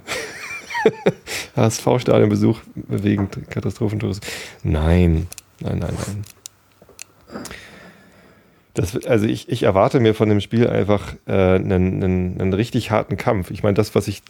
[1.56, 4.30] HSV-Stadionbesuch wegen Katastrophentourismus.
[4.64, 5.28] Nein,
[5.60, 7.44] nein, nein, nein.
[8.76, 12.92] Das, also ich, ich erwarte mir von dem Spiel einfach äh, einen, einen, einen richtig
[12.92, 13.50] harten Kampf.
[13.50, 14.22] Ich meine, das, was ich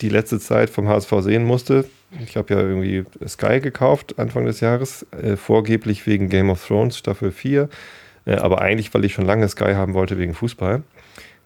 [0.00, 1.84] die letzte Zeit vom HSV sehen musste,
[2.24, 6.96] ich habe ja irgendwie Sky gekauft Anfang des Jahres, äh, vorgeblich wegen Game of Thrones
[6.96, 7.68] Staffel 4,
[8.24, 10.84] äh, aber eigentlich, weil ich schon lange Sky haben wollte wegen Fußball.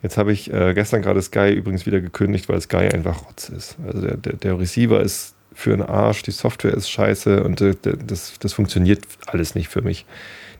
[0.02, 3.76] Jetzt habe ich äh, gestern gerade Sky übrigens wieder gekündigt, weil Sky einfach Rotz ist.
[3.86, 7.74] Also der, der, der Receiver ist für einen Arsch, die Software ist scheiße und äh,
[8.06, 10.06] das, das funktioniert alles nicht für mich.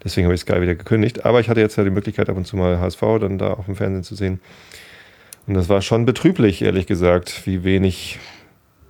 [0.05, 1.25] Deswegen habe ich Sky wieder gekündigt.
[1.25, 3.67] Aber ich hatte jetzt ja die Möglichkeit, ab und zu mal HSV dann da auf
[3.67, 4.41] dem Fernsehen zu sehen.
[5.47, 8.19] Und das war schon betrüblich, ehrlich gesagt, wie wenig,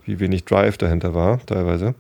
[0.05, 1.95] wie wenig Drive dahinter war, teilweise.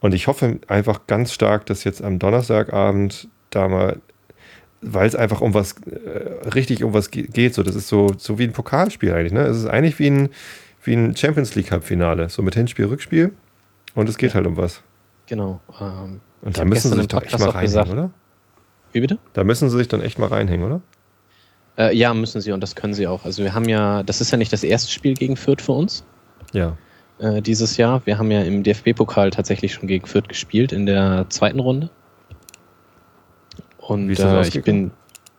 [0.00, 4.00] Und ich hoffe einfach ganz stark, dass jetzt am Donnerstagabend da mal,
[4.82, 8.38] weil es einfach um was, äh, richtig um was geht, so, das ist so, so
[8.38, 9.42] wie ein Pokalspiel eigentlich, ne?
[9.42, 10.28] Es ist eigentlich wie ein,
[10.82, 13.32] wie ein Champions League Cup-Finale, so mit Hinspiel, Rückspiel.
[13.94, 14.36] Und es geht ja.
[14.36, 14.82] halt um was.
[15.26, 15.60] Genau.
[15.80, 18.10] Ähm, und da müssen sie sich doch echt mal reinhängen, oder?
[18.92, 19.18] Wie bitte?
[19.32, 20.80] Da müssen sie sich dann echt mal reinhängen, oder?
[21.78, 23.24] Äh, ja, müssen sie und das können sie auch.
[23.24, 26.04] Also wir haben ja, das ist ja nicht das erste Spiel gegen Fürth für uns.
[26.52, 26.76] Ja.
[27.18, 28.04] Äh, dieses Jahr.
[28.04, 31.88] Wir haben ja im DFB-Pokal tatsächlich schon gegen Fürth gespielt in der zweiten Runde.
[33.86, 34.90] Und äh, ich bin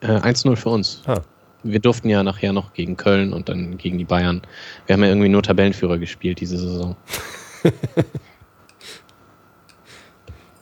[0.01, 1.01] äh, 1-0 für uns.
[1.07, 1.21] Ah.
[1.63, 4.41] Wir durften ja nachher noch gegen Köln und dann gegen die Bayern.
[4.85, 6.97] Wir haben ja irgendwie nur Tabellenführer gespielt diese Saison.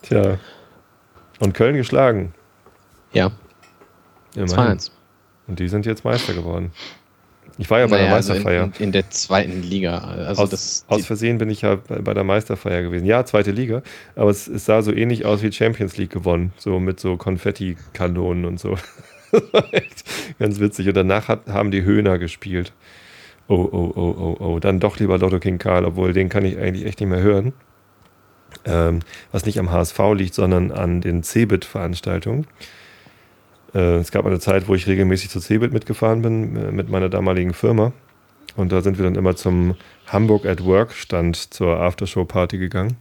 [0.04, 0.38] Tja.
[1.40, 2.34] Und Köln geschlagen.
[3.14, 3.32] Ja.
[4.36, 4.92] 2-1.
[5.48, 6.72] Und die sind jetzt Meister geworden.
[7.62, 8.64] Ich war ja bei naja, der Meisterfeier.
[8.64, 10.00] Also in, in, der zweiten Liga.
[10.00, 13.06] Also aus, das, aus Versehen bin ich ja bei der Meisterfeier gewesen.
[13.06, 13.84] Ja, zweite Liga.
[14.16, 16.54] Aber es, es sah so ähnlich aus wie Champions League gewonnen.
[16.58, 18.80] So mit so Konfetti-Kanonen und so.
[20.40, 20.88] ganz witzig.
[20.88, 22.74] Und danach hat, haben die Höhner gespielt.
[23.48, 24.60] Oh, oh, oh, oh, oh.
[24.60, 27.54] Dann doch lieber Lotto King Karl, obwohl den kann ich eigentlich echt nicht mehr hören.
[28.66, 29.02] Ähm,
[29.32, 32.48] was nicht am HSV liegt, sondern an den Cebit-Veranstaltungen.
[33.74, 37.10] Äh, es gab eine Zeit, wo ich regelmäßig zu Cebit mitgefahren bin, äh, mit meiner
[37.10, 37.94] damaligen Firma.
[38.56, 39.76] Und da sind wir dann immer zum
[40.08, 42.98] Hamburg at Work Stand zur Aftershow-Party gegangen.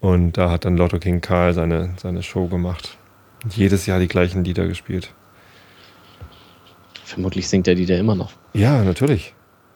[0.00, 2.98] Und da hat dann Lotto King Karl seine, seine Show gemacht.
[3.42, 5.12] Und jedes Jahr die gleichen Lieder gespielt.
[7.04, 8.32] Vermutlich singt er die da immer noch.
[8.52, 9.34] Ja, natürlich.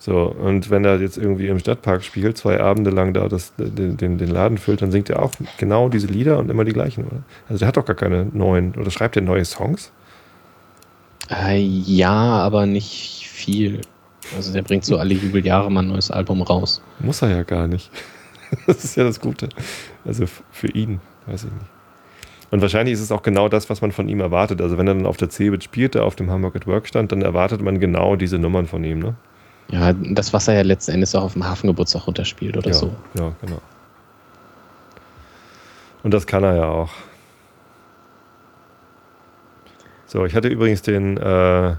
[0.09, 3.99] So, und wenn er jetzt irgendwie im Stadtpark spielt, zwei Abende lang da das, den,
[3.99, 7.05] den, den Laden füllt, dann singt er auch genau diese Lieder und immer die gleichen,
[7.05, 7.23] oder?
[7.47, 9.93] Also der hat doch gar keine neuen, oder schreibt er neue Songs?
[11.31, 13.83] Äh, ja, aber nicht viel.
[14.35, 16.81] Also der bringt so alle Jubeljahre mal ein neues Album raus.
[17.01, 17.91] Muss er ja gar nicht.
[18.67, 19.51] Das ist ja das Gute.
[20.07, 21.67] Also für ihn, weiß ich nicht.
[22.51, 24.63] Und wahrscheinlich ist es auch genau das, was man von ihm erwartet.
[24.63, 27.21] Also wenn er dann auf der Cebit spielte, auf dem Hamburg at Work stand, dann
[27.21, 29.17] erwartet man genau diese Nummern von ihm, ne?
[29.71, 32.93] Ja, das, was er ja letzten Endes auch auf dem Hafengeburtstag runterspielt oder ja, so.
[33.15, 33.61] Ja, genau.
[36.03, 36.91] Und das kann er ja auch.
[40.07, 41.75] So, ich hatte übrigens den, äh,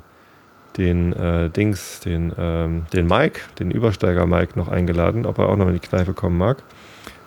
[0.77, 5.55] den äh, Dings, den, ähm, den Mike, den Übersteiger Mike noch eingeladen, ob er auch
[5.55, 6.61] noch in die Kneipe kommen mag.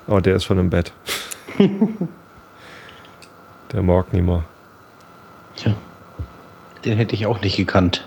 [0.06, 0.92] Aber der ist schon im Bett.
[3.72, 4.44] der mag mehr.
[5.56, 5.74] Tja.
[6.84, 8.06] Den hätte ich auch nicht gekannt.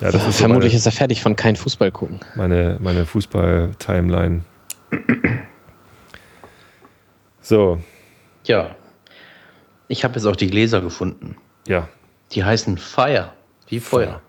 [0.00, 2.20] Ja, das ist Vermutlich so meine, ist er fertig von kein Fußball gucken.
[2.34, 4.42] Meine, meine Fußball-Timeline.
[7.40, 7.78] So.
[8.44, 8.74] Ja.
[9.88, 11.36] Ich habe jetzt auch die Gläser gefunden.
[11.68, 11.88] Ja.
[12.32, 13.32] Die heißen Fire.
[13.68, 14.06] Wie Feuer.
[14.06, 14.20] Fire.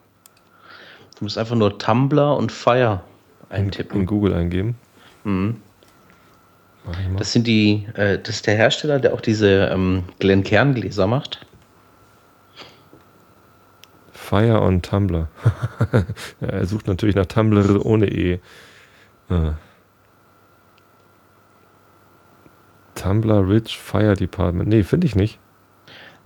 [1.17, 3.01] Du musst einfach nur Tumblr und Fire
[3.49, 4.01] eintippen.
[4.01, 4.75] In Google eingeben.
[5.23, 5.57] Mhm.
[7.17, 11.46] Das sind die, äh, das ist der Hersteller, der auch diese ähm, Glencairn-Gläser macht.
[14.27, 15.29] Fire on Tumblr.
[16.41, 18.39] ja, er sucht natürlich nach Tumblr ohne E.
[19.29, 19.53] Ah.
[22.95, 24.67] Tumblr Rich Fire Department.
[24.67, 25.39] Nee, finde ich nicht.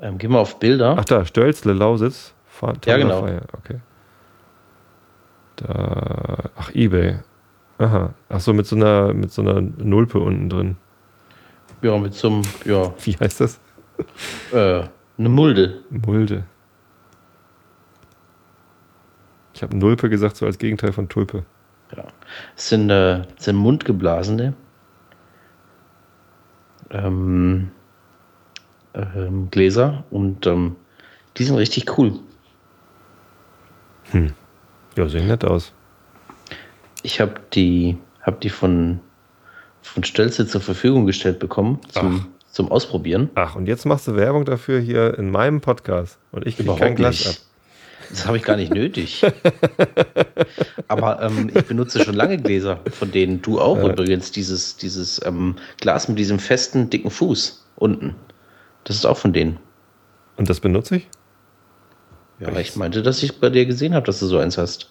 [0.02, 0.96] Ähm, geh mal auf Bilder.
[0.98, 2.34] Ach da, Stölzle, Lausitz.
[2.60, 3.22] Tumblr ja, genau.
[3.22, 3.44] Fire.
[3.60, 3.80] Okay.
[5.58, 7.20] Da, ach, Ebay.
[7.78, 8.16] Aha.
[8.30, 10.78] Ach so, mit so einer, mit so einer Nulpe unten drin.
[11.84, 12.92] Ja, mit so einem, ja.
[13.04, 13.60] Wie heißt das?
[14.52, 14.86] Äh,
[15.20, 15.84] eine Mulde.
[15.92, 16.46] Mulde.
[19.62, 21.46] Ich habe Nulpe gesagt, so als Gegenteil von Tulpe.
[21.96, 22.06] Ja.
[22.58, 24.56] Es sind, äh, sind mundgeblasene
[26.90, 27.70] ähm,
[28.96, 30.78] ähm, Gläser und ähm,
[31.38, 32.14] die sind richtig cool.
[34.10, 34.34] Hm.
[34.98, 35.74] Ja, sehen nett aus.
[37.04, 39.00] Ich habe die, hab die von,
[39.84, 43.30] von Stelze zur Verfügung gestellt bekommen zum, zum Ausprobieren.
[43.36, 46.96] Ach, und jetzt machst du Werbung dafür hier in meinem Podcast und ich kriege kein
[46.96, 47.51] Glas ab.
[48.12, 49.26] Das habe ich gar nicht nötig.
[50.88, 53.90] Aber ähm, ich benutze schon lange Gläser, von denen du auch ja.
[53.90, 58.16] übrigens dieses, dieses ähm, Glas mit diesem festen, dicken Fuß unten.
[58.84, 59.60] Das ist auch von denen.
[60.36, 61.08] Und das benutze ich?
[62.40, 64.90] Ja, aber ich meinte, dass ich bei dir gesehen habe, dass du so eins hast.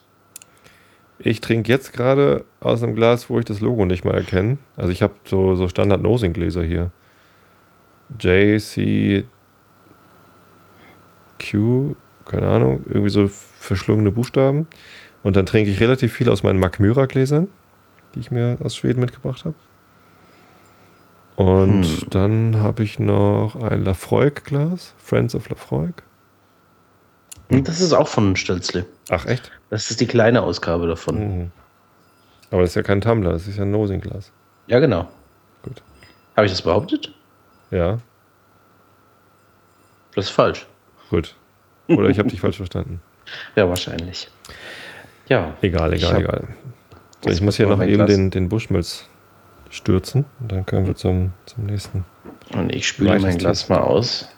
[1.19, 4.57] Ich trinke jetzt gerade aus einem Glas, wo ich das Logo nicht mal erkenne.
[4.77, 6.91] Also ich habe so, so Standard-Nosing-Gläser hier.
[8.19, 9.27] JCQ
[12.31, 14.66] keine Ahnung, irgendwie so verschlungene Buchstaben.
[15.23, 17.48] Und dann trinke ich relativ viel aus meinen Magmyra-Gläsern,
[18.15, 19.55] die ich mir aus Schweden mitgebracht habe.
[21.36, 22.11] Und hm.
[22.11, 26.02] dann habe ich noch ein Lafroig-Glas, Friends of Lafroig.
[27.48, 28.86] Hm, das ist auch von Stelzle.
[29.09, 29.51] Ach, echt?
[29.70, 31.16] Das ist die kleine Ausgabe davon.
[31.19, 31.51] Mhm.
[32.51, 34.32] Aber das ist ja kein Tumbler, das ist ja ein Nosing-Glas.
[34.66, 35.09] Ja, genau.
[35.62, 35.82] Gut.
[36.36, 37.15] Habe ich das behauptet?
[37.70, 37.98] Ja.
[40.15, 40.66] Das ist falsch.
[41.11, 41.36] Gut.
[41.97, 43.01] Oder ich habe dich falsch verstanden.
[43.55, 44.29] Ja, wahrscheinlich.
[45.29, 45.55] Ja.
[45.62, 46.49] Egal, egal, egal.
[47.23, 49.07] So, ich muss hier noch eben den, den Buschmilz
[49.71, 52.05] stürzen und dann können wir zum, zum nächsten.
[52.53, 54.29] Und ich spüle mein Glas mal aus.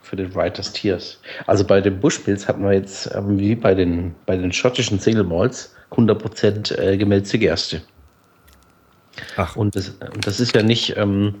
[0.00, 1.20] Für den Writers Tears.
[1.46, 5.24] Also bei dem Buschmilz hatten wir jetzt, ähm, wie bei den, bei den schottischen Single
[5.24, 7.82] Malls, 100% äh, gemälzte Gerste.
[9.36, 9.56] Ach.
[9.56, 9.92] Und das,
[10.22, 10.96] das ist ja nicht.
[10.96, 11.34] Ähm,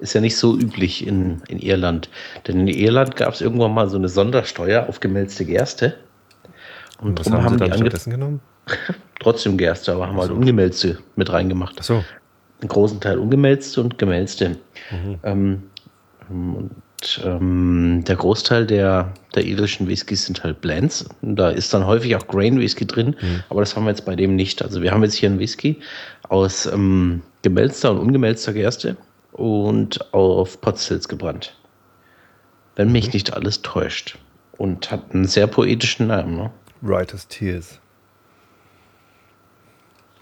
[0.00, 2.08] ist ja nicht so üblich in, in Irland.
[2.46, 5.94] Denn in Irland gab es irgendwann mal so eine Sondersteuer auf gemälzte Gerste.
[7.00, 8.40] Und, Und was haben, haben sie dann stattdessen genommen?
[9.20, 10.22] Trotzdem Gerste, aber haben so.
[10.22, 11.76] halt ungemälzte mit reingemacht.
[11.78, 12.04] Ach so.
[12.60, 14.56] Einen großen Teil ungemälzte und gemälzte.
[14.90, 15.18] Mhm.
[15.22, 15.62] Ähm,
[16.28, 16.70] und
[17.24, 21.08] ähm, der Großteil der, der irischen Whiskys sind halt Blends.
[21.22, 23.42] Da ist dann häufig auch Grain Whisky drin, mhm.
[23.48, 24.62] aber das haben wir jetzt bei dem nicht.
[24.62, 25.80] Also wir haben jetzt hier einen Whisky
[26.28, 28.96] aus ähm, gemälzter und ungemälzter Gerste
[29.32, 31.56] und auf Potsdils gebrannt.
[32.76, 33.12] Wenn mich mhm.
[33.14, 34.18] nicht alles täuscht.
[34.56, 36.36] Und hat einen sehr poetischen Namen.
[36.36, 36.50] Ne?
[36.82, 37.80] Writer's Tears.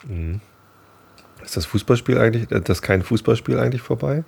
[0.07, 0.41] Mhm.
[1.43, 4.25] Ist das Fußballspiel eigentlich, äh, das kein Fußballspiel eigentlich vorbei?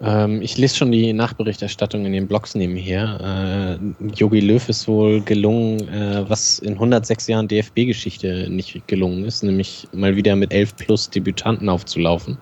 [0.00, 3.78] Ähm, ich lese schon die Nachberichterstattung in den Blogs nebenher.
[4.14, 9.42] Yogi äh, Löw ist wohl gelungen, äh, was in 106 Jahren DFB-Geschichte nicht gelungen ist,
[9.42, 12.38] nämlich mal wieder mit 11 plus Debütanten aufzulaufen.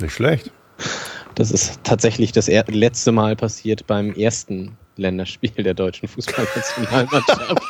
[0.00, 0.50] Nicht schlecht.
[1.34, 7.62] Das ist tatsächlich das letzte Mal passiert beim ersten Länderspiel der deutschen Fußballnationalmannschaft.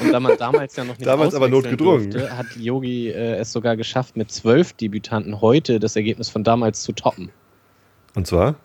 [0.00, 3.52] Und da man damals ja noch nicht damals aber notgedrungen durfte, hat Yogi äh, es
[3.52, 7.30] sogar geschafft, mit zwölf Debütanten heute das Ergebnis von damals zu toppen.
[8.14, 8.56] Und zwar?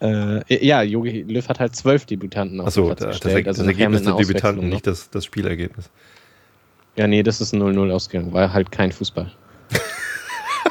[0.00, 4.14] Äh, ja, Yogi Löw hat halt zwölf Debütanten Achso, das, das, also das Ergebnis der
[4.14, 5.90] Debütanten, nicht das, das Spielergebnis.
[6.96, 9.30] Ja, nee, das ist ein 0-0 ausgegangen, war halt kein Fußball.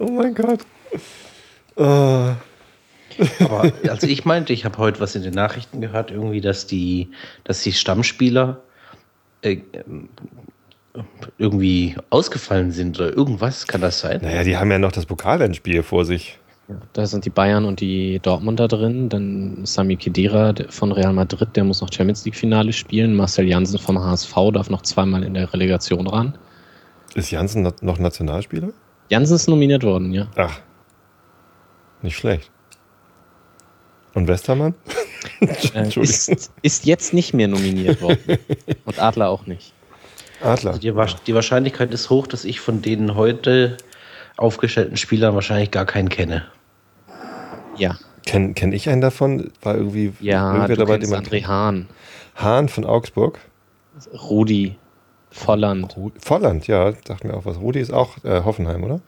[0.00, 0.60] Oh mein Gott.
[1.76, 2.34] Uh.
[3.40, 7.08] Aber also ich meinte, ich habe heute was in den Nachrichten gehört, irgendwie, dass die,
[7.42, 8.60] dass die Stammspieler
[9.42, 9.58] äh,
[11.36, 14.20] irgendwie ausgefallen sind oder irgendwas, kann das sein?
[14.22, 16.38] Naja, die haben ja noch das Pokalendspiel vor sich.
[16.92, 19.08] Da sind die Bayern und die Dortmunder drin.
[19.08, 23.16] Dann Sami Khedira von Real Madrid, der muss noch Champions League Finale spielen.
[23.16, 26.36] Marcel Janssen vom HSV darf noch zweimal in der Relegation ran.
[27.14, 28.70] Ist Janssen noch Nationalspieler?
[29.08, 30.28] Jansen ist nominiert worden, ja.
[30.36, 30.60] Ach.
[32.02, 32.50] Nicht schlecht.
[34.14, 34.74] Und Westermann?
[35.74, 38.38] äh, ist, ist, jetzt nicht mehr nominiert worden.
[38.84, 39.72] Und Adler auch nicht.
[40.42, 40.72] Adler.
[40.72, 40.94] Also die,
[41.26, 43.76] die, Wahrscheinlichkeit ist hoch, dass ich von den heute
[44.36, 46.46] aufgestellten Spielern wahrscheinlich gar keinen kenne.
[47.76, 47.98] Ja.
[48.26, 49.50] Kenne kenn ich einen davon?
[49.62, 51.88] War irgendwie ja, irgendwer du dabei, kennst André Hahn.
[52.36, 53.38] Hahn von Augsburg.
[54.12, 54.76] Rudi
[55.38, 55.96] Volland.
[56.18, 57.58] Volland, ja, dachte mir auch was.
[57.58, 59.00] Rudi ist auch äh, Hoffenheim, oder?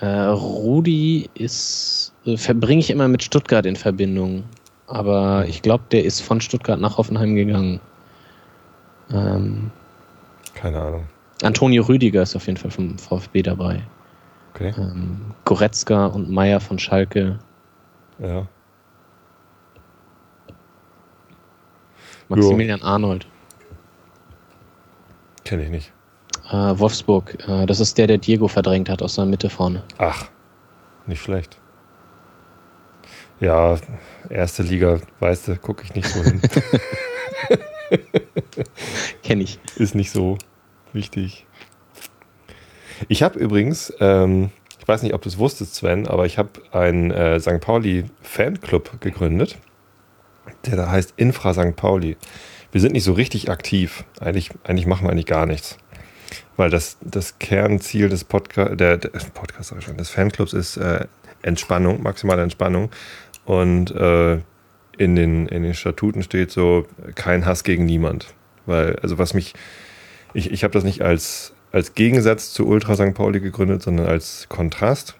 [0.00, 4.44] Äh, Rudi ist, äh, verbringe ich immer mit Stuttgart in Verbindung.
[4.86, 7.80] Aber ich glaube, der ist von Stuttgart nach Hoffenheim gegangen.
[9.10, 9.70] Ähm,
[10.54, 11.04] Keine Ahnung.
[11.42, 13.82] Antonio Rüdiger ist auf jeden Fall vom VfB dabei.
[14.54, 14.72] Okay.
[14.76, 17.38] Ähm, Goretzka und Meier von Schalke.
[18.18, 18.46] Ja.
[22.28, 22.86] Maximilian jo.
[22.86, 23.26] Arnold.
[25.48, 25.92] Kenne ich nicht.
[26.50, 29.82] Äh, Wolfsburg, äh, das ist der, der Diego verdrängt hat aus der Mitte vorne.
[29.96, 30.28] Ach,
[31.06, 31.58] nicht schlecht.
[33.40, 33.78] Ja,
[34.28, 36.42] erste Liga, weißt du, gucke ich nicht so hin.
[39.22, 39.58] Kenne ich.
[39.76, 40.36] Ist nicht so
[40.92, 41.46] wichtig.
[43.08, 46.50] Ich habe übrigens, ähm, ich weiß nicht, ob du es wusstest, Sven, aber ich habe
[46.72, 47.60] einen äh, St.
[47.60, 49.56] Pauli Fanclub gegründet,
[50.66, 51.74] der da heißt Infra St.
[51.74, 52.18] Pauli.
[52.70, 54.04] Wir sind nicht so richtig aktiv.
[54.20, 55.78] Eigentlich, eigentlich machen wir eigentlich gar nichts.
[56.56, 61.06] Weil das, das Kernziel des Podcast, der, der Podcast schon, des Fanclubs ist äh,
[61.42, 62.90] Entspannung, maximale Entspannung.
[63.44, 64.40] Und äh,
[64.98, 68.34] in, den, in den Statuten steht so, kein Hass gegen niemand.
[68.66, 69.54] Weil, also was mich,
[70.34, 73.14] ich, ich habe das nicht als, als Gegensatz zu Ultra St.
[73.14, 75.14] Pauli gegründet, sondern als Kontrast.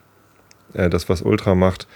[0.74, 1.86] Äh, das, was Ultra macht,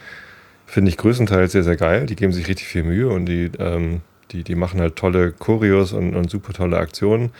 [0.64, 2.06] finde ich größtenteils sehr, sehr geil.
[2.06, 4.00] Die geben sich richtig viel Mühe und die, ähm,
[4.32, 7.32] die, die machen halt tolle Choreos und, und super tolle Aktionen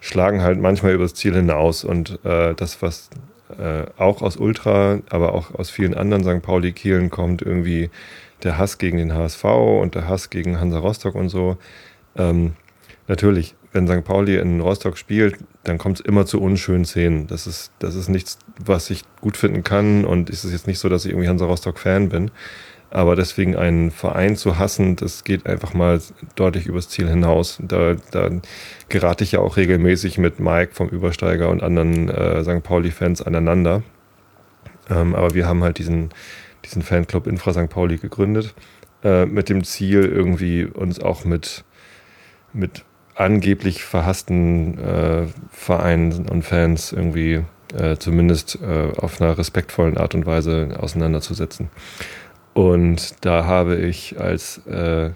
[0.00, 1.84] schlagen halt manchmal übers Ziel hinaus.
[1.84, 3.10] Und äh, das, was
[3.58, 6.42] äh, auch aus Ultra, aber auch aus vielen anderen St.
[6.42, 7.90] Pauli-Kielen kommt, irgendwie
[8.42, 11.56] der Hass gegen den HSV und der Hass gegen Hansa Rostock und so.
[12.16, 12.52] Ähm,
[13.08, 14.04] natürlich, wenn St.
[14.04, 17.26] Pauli in Rostock spielt, dann kommt es immer zu unschönen Szenen.
[17.26, 20.04] Das ist, das ist nichts, was ich gut finden kann.
[20.04, 22.30] Und es ist jetzt nicht so, dass ich irgendwie Hansa Rostock-Fan bin.
[22.90, 26.00] Aber deswegen einen Verein zu hassen, das geht einfach mal
[26.36, 27.58] deutlich übers Ziel hinaus.
[27.62, 28.30] Da, da
[28.88, 32.62] gerate ich ja auch regelmäßig mit Mike vom Übersteiger und anderen äh, St.
[32.62, 33.82] Pauli-Fans aneinander.
[34.88, 36.08] Ähm, aber wir haben halt diesen,
[36.64, 37.68] diesen Fanclub Infra St.
[37.68, 38.54] Pauli gegründet,
[39.04, 41.64] äh, mit dem Ziel, irgendwie uns auch mit,
[42.54, 42.84] mit
[43.14, 47.42] angeblich verhassten äh, Vereinen und Fans irgendwie
[47.76, 51.68] äh, zumindest äh, auf einer respektvollen Art und Weise auseinanderzusetzen.
[52.58, 55.10] Und da habe ich als äh,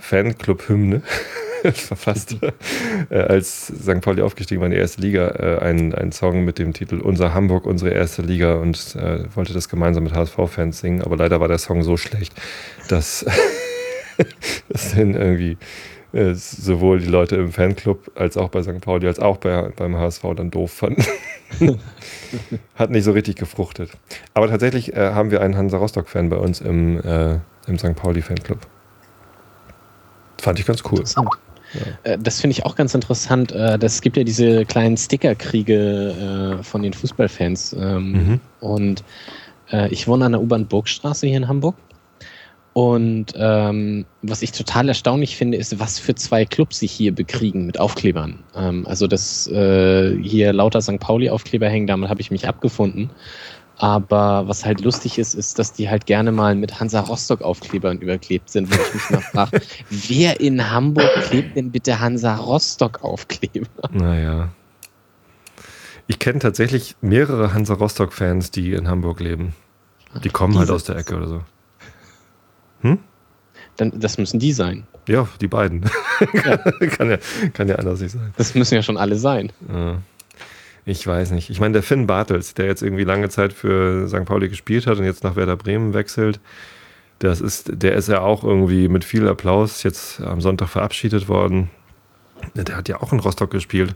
[0.00, 1.02] Fanclub-Hymne
[1.72, 2.36] verfasst,
[3.10, 4.00] äh, als St.
[4.00, 7.32] Pauli aufgestiegen war in die erste Liga, äh, einen, einen Song mit dem Titel Unser
[7.32, 11.02] Hamburg, unsere erste Liga und äh, wollte das gemeinsam mit HSV-Fans singen.
[11.02, 12.32] Aber leider war der Song so schlecht,
[12.88, 13.24] dass,
[14.68, 15.58] dass dann irgendwie
[16.12, 18.80] äh, sowohl die Leute im Fanclub als auch bei St.
[18.80, 21.04] Pauli als auch bei, beim HSV dann doof fanden.
[22.74, 23.90] Hat nicht so richtig gefruchtet.
[24.34, 27.94] Aber tatsächlich äh, haben wir einen Hansa Rostock-Fan bei uns im, äh, im St.
[27.96, 28.58] Pauli-Fanclub.
[30.40, 30.98] Fand ich ganz cool.
[30.98, 31.28] Interessant.
[31.74, 32.12] Ja.
[32.12, 33.52] Äh, das finde ich auch ganz interessant.
[33.52, 37.74] Es äh, gibt ja diese kleinen Stickerkriege äh, von den Fußballfans.
[37.74, 38.40] Ähm, mhm.
[38.60, 39.04] Und
[39.90, 41.76] ich wohne an der U-Bahn Burgstraße hier in Hamburg.
[42.72, 47.66] Und ähm, was ich total erstaunlich finde, ist, was für zwei Clubs sich hier bekriegen
[47.66, 48.38] mit Aufklebern.
[48.54, 51.00] Ähm, also, dass äh, hier lauter St.
[51.00, 53.10] Pauli-Aufkleber hängen, damit habe ich mich abgefunden.
[53.76, 58.50] Aber was halt lustig ist, ist, dass die halt gerne mal mit Hansa Rostock-Aufklebern überklebt
[58.50, 63.88] sind, wo ich mich mal frage, wer in Hamburg klebt denn bitte Hansa Rostock-Aufkleber?
[63.90, 64.50] Naja.
[66.06, 69.54] Ich kenne tatsächlich mehrere Hansa Rostock-Fans, die in Hamburg leben.
[70.24, 71.42] Die kommen halt aus der Ecke oder so.
[72.80, 72.98] Hm?
[73.76, 74.86] Dann, das müssen die sein.
[75.08, 75.84] Ja, die beiden.
[76.32, 76.56] Ja.
[76.96, 77.18] kann, ja,
[77.52, 78.32] kann ja anders nicht sein.
[78.36, 79.52] Das müssen ja schon alle sein.
[79.72, 79.98] Ja.
[80.84, 81.50] Ich weiß nicht.
[81.50, 84.24] Ich meine, der Finn Bartels, der jetzt irgendwie lange Zeit für St.
[84.24, 86.40] Pauli gespielt hat und jetzt nach Werder Bremen wechselt,
[87.18, 91.70] das ist, der ist ja auch irgendwie mit viel Applaus jetzt am Sonntag verabschiedet worden.
[92.54, 93.94] Der hat ja auch in Rostock gespielt.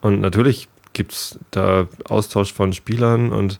[0.00, 3.58] Und natürlich gibt es da Austausch von Spielern und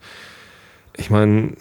[0.97, 1.55] ich meine.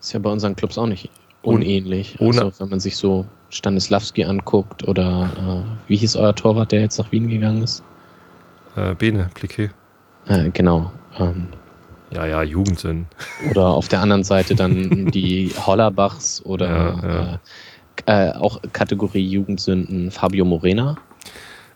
[0.00, 1.10] Ist ja bei unseren Clubs auch nicht
[1.42, 2.16] unähnlich.
[2.20, 6.80] Ohne also, wenn man sich so Stanislawski anguckt oder äh, wie hieß euer Torwart, der
[6.80, 7.82] jetzt nach Wien gegangen ist?
[8.76, 9.70] Äh, Bene, Pliquet.
[10.26, 10.90] Äh, genau.
[11.18, 11.48] Ähm,
[12.12, 13.06] ja, ja, Jugendsinn.
[13.50, 17.40] Oder auf der anderen Seite dann die Hollerbachs oder ja, ja.
[18.06, 20.96] Äh, äh auch Kategorie Jugendsünden Fabio Morena.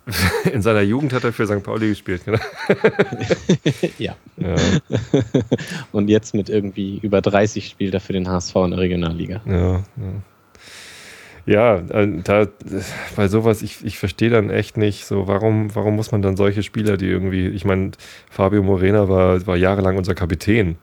[0.52, 1.62] In seiner Jugend hat er für St.
[1.62, 2.38] Pauli gespielt, genau.
[3.98, 4.14] ja.
[4.36, 4.54] ja.
[5.92, 9.40] Und jetzt mit irgendwie über 30 spielt er für den HSV in der Regionalliga.
[9.46, 9.82] Ja, ja.
[11.46, 12.48] Ja, äh, da
[13.14, 16.64] bei sowas, ich, ich verstehe dann echt nicht, so warum, warum muss man dann solche
[16.64, 17.92] Spieler, die irgendwie, ich meine,
[18.28, 20.76] Fabio Morena war, war jahrelang unser Kapitän.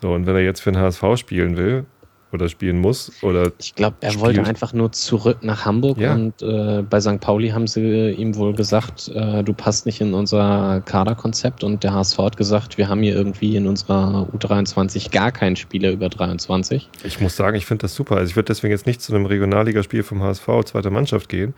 [0.00, 1.84] So, und wenn er jetzt für den HSV spielen will,
[2.32, 3.12] oder spielen muss.
[3.22, 4.24] Oder ich glaube, er spielt.
[4.24, 6.14] wollte einfach nur zurück nach Hamburg ja.
[6.14, 7.20] und äh, bei St.
[7.20, 11.94] Pauli haben sie ihm wohl gesagt, äh, du passt nicht in unser Kaderkonzept und der
[11.94, 16.88] HSV hat gesagt, wir haben hier irgendwie in unserer U23 gar keinen Spieler über 23.
[17.04, 18.16] Ich muss sagen, ich finde das super.
[18.16, 21.54] Also ich würde deswegen jetzt nicht zu einem Regionalligaspiel vom HSV zweiter Mannschaft gehen,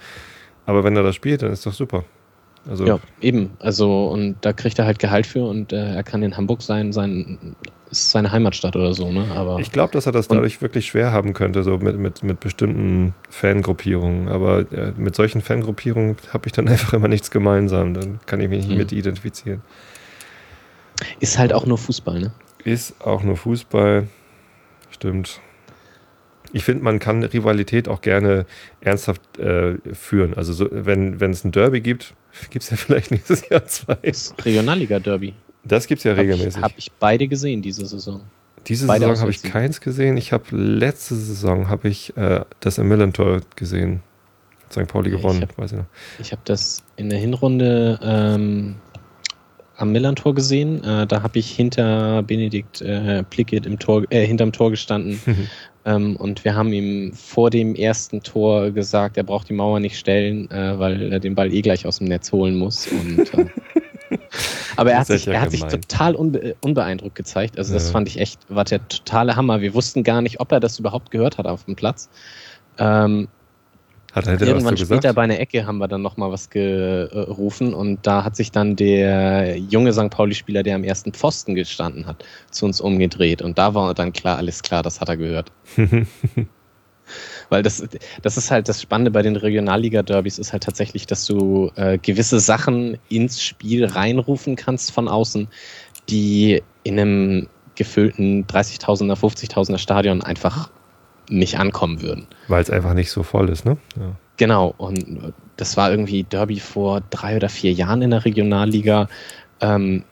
[0.67, 2.05] aber wenn er das spielt, dann ist doch super.
[2.69, 3.51] Also ja, eben.
[3.59, 6.93] Also, und da kriegt er halt Gehalt für und äh, er kann in Hamburg sein,
[6.93, 7.57] sein
[7.93, 9.27] ist seine Heimatstadt oder so, ne?
[9.35, 12.41] Aber ich glaube, dass er das dadurch wirklich schwer haben könnte, so mit, mit, mit
[12.41, 14.29] bestimmten Fangruppierungen.
[14.29, 17.95] Aber äh, mit solchen Fangruppierungen habe ich dann einfach immer nichts gemeinsam.
[17.95, 18.79] Dann kann ich mich nicht hm.
[18.79, 19.63] mit identifizieren.
[21.21, 22.33] Ist halt auch nur Fußball, ne?
[22.65, 24.09] Ist auch nur Fußball.
[24.91, 25.41] Stimmt.
[26.53, 28.47] Ich finde, man kann Rivalität auch gerne
[28.81, 30.35] ernsthaft äh, führen.
[30.35, 32.15] Also so, wenn, es ein Derby gibt,
[32.51, 33.99] gibt es ja vielleicht nächstes Jahr zwei.
[34.45, 35.35] Regionalliga-Derby.
[35.65, 36.57] Das gibt es ja regelmäßig.
[36.57, 38.23] Habe ich, hab ich, beide gesehen diese Saison.
[38.67, 40.17] Diese beide Saison habe ich keins gesehen.
[40.17, 44.03] Ich habe letzte Saison habe ich äh, das im Millantor gesehen.
[44.71, 44.87] St.
[44.89, 45.87] Pauli gewonnen, ich hab, weiß ich noch.
[46.19, 48.77] Ich habe das in der Hinrunde ähm,
[49.77, 50.83] am Millantor gesehen.
[50.83, 55.21] Äh, da habe ich hinter Benedikt äh, Plickett im Tor, äh, hinterm Tor gestanden.
[55.85, 59.99] ähm, und wir haben ihm vor dem ersten Tor gesagt, er braucht die Mauer nicht
[59.99, 62.87] stellen, äh, weil er den Ball eh gleich aus dem Netz holen muss.
[62.87, 63.47] Und äh,
[64.77, 67.59] Aber er hat, sich, ja er hat sich total unbe unbeeindruckt gezeigt.
[67.59, 67.93] Also das ja.
[67.93, 69.61] fand ich echt, war der totale Hammer.
[69.61, 72.09] Wir wussten gar nicht, ob er das überhaupt gehört hat auf dem Platz.
[72.79, 73.29] Ähm,
[74.13, 75.17] hat er irgendwann später gesagt?
[75.17, 79.57] bei einer Ecke haben wir dann nochmal was gerufen und da hat sich dann der
[79.59, 80.11] junge St.
[80.11, 84.37] Pauli-Spieler, der am ersten Pfosten gestanden hat, zu uns umgedreht und da war dann klar,
[84.37, 85.51] alles klar, das hat er gehört.
[87.53, 87.87] Weil das,
[88.23, 92.41] das ist halt das Spannende bei den Regionalliga-Derbys, ist halt tatsächlich, dass du äh, gewisse
[92.41, 95.49] Sachen ins Spiel reinrufen kannst von außen,
[96.09, 100.71] die in einem gefüllten 30.000er, 50.000er Stadion einfach
[101.29, 102.27] nicht ankommen würden.
[102.49, 103.77] Weil es einfach nicht so voll ist, ne?
[103.97, 104.17] Ja.
[104.39, 109.09] Genau, und das war irgendwie Derby vor drei oder vier Jahren in der Regionalliga.
[109.61, 110.05] Ähm,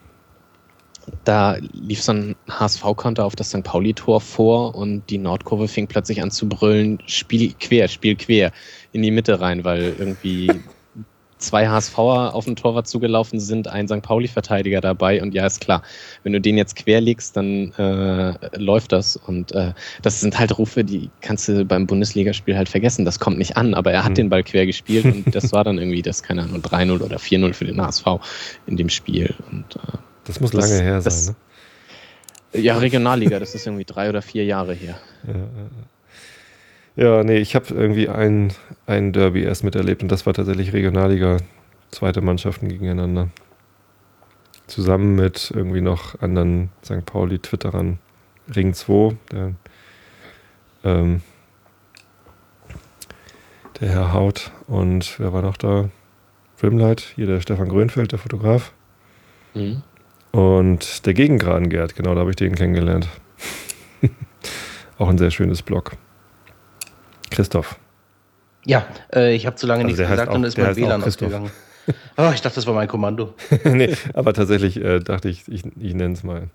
[1.25, 3.63] da lief so ein HSV-Konter auf das St.
[3.63, 8.53] Pauli-Tor vor und die Nordkurve fing plötzlich an zu brüllen, Spiel quer, Spiel quer,
[8.93, 10.51] in die Mitte rein, weil irgendwie
[11.41, 14.03] zwei HSVer auf den Torwart zugelaufen sind, ein St.
[14.03, 15.83] Pauli-Verteidiger dabei und ja, ist klar,
[16.23, 19.73] wenn du den jetzt quer legst, dann äh, läuft das und äh,
[20.03, 23.75] das sind halt Rufe, die kannst du beim Bundesligaspiel halt vergessen, das kommt nicht an,
[23.75, 24.17] aber er hat mhm.
[24.17, 27.55] den Ball quer gespielt und das war dann irgendwie das, keine Ahnung, 3-0 oder 4-0
[27.55, 28.07] für den HSV
[28.67, 29.99] in dem Spiel und äh,
[30.31, 31.35] das muss das, lange her das, sein,
[32.53, 32.63] ne?
[32.63, 34.97] Ja, Regionalliga, das ist irgendwie drei oder vier Jahre her.
[36.97, 38.53] Ja, ja nee, ich habe irgendwie ein,
[38.87, 41.39] ein Derby erst miterlebt und das war tatsächlich Regionalliga,
[41.91, 43.29] zweite Mannschaften gegeneinander.
[44.69, 47.05] Zusammen mit irgendwie noch anderen St.
[47.05, 47.99] Pauli-Twitterern.
[48.55, 49.55] Ring 2, der,
[50.85, 51.23] ähm,
[53.81, 55.89] der Herr Haut und wer war noch da?
[56.63, 58.73] Rimlight, hier der Stefan Grönfeld, der Fotograf.
[59.55, 59.83] Mhm.
[60.33, 63.09] Und der Gegengradengerd, genau, da habe ich den kennengelernt.
[64.99, 65.93] Auch ein sehr schönes Blog.
[67.31, 67.79] Christoph.
[68.65, 71.51] Ja, äh, ich habe zu lange also nichts gesagt auch, und ist mein WLAN ausgegangen.
[72.17, 73.35] Oh, ich dachte, das war mein Kommando.
[73.65, 76.49] nee, aber tatsächlich äh, dachte ich, ich, ich nenne es mal.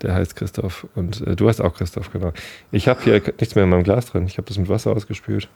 [0.00, 2.32] Der heißt Christoph und äh, du heißt auch Christoph, genau.
[2.72, 4.26] Ich habe hier nichts mehr in meinem Glas drin.
[4.26, 5.48] Ich habe das mit Wasser ausgespült.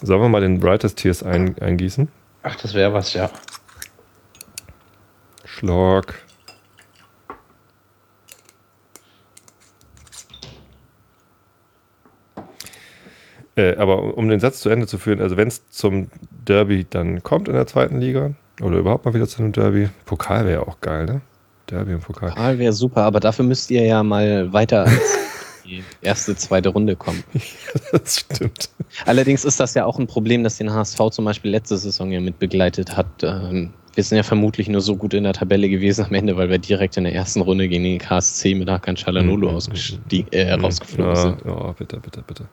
[0.00, 2.08] Sollen wir mal den Brightest Tears ein, eingießen?
[2.42, 3.30] Ach, das wäre was, ja.
[5.54, 6.14] Schlag.
[13.56, 16.08] Äh, aber um den Satz zu Ende zu führen, also wenn es zum
[16.44, 20.44] Derby dann kommt in der zweiten Liga oder überhaupt mal wieder zu einem Derby, Pokal
[20.44, 21.20] wäre ja auch geil, ne?
[21.70, 22.30] Derby und Pokal.
[22.30, 25.18] Pokal wäre super, aber dafür müsst ihr ja mal weiter als
[25.64, 27.22] die erste, zweite Runde kommen.
[27.34, 28.70] Ja, das stimmt.
[29.06, 32.20] Allerdings ist das ja auch ein Problem, das den HSV zum Beispiel letzte Saison ja
[32.20, 33.06] mit begleitet hat.
[33.22, 36.50] Ähm, wir sind ja vermutlich nur so gut in der Tabelle gewesen am Ende, weil
[36.50, 40.26] wir direkt in der ersten Runde gegen den KSC mit Hakan Chalanolo mhm.
[40.30, 41.44] äh, rausgeflogen ja, sind.
[41.44, 42.44] Ja, bitte, bitte, bitte.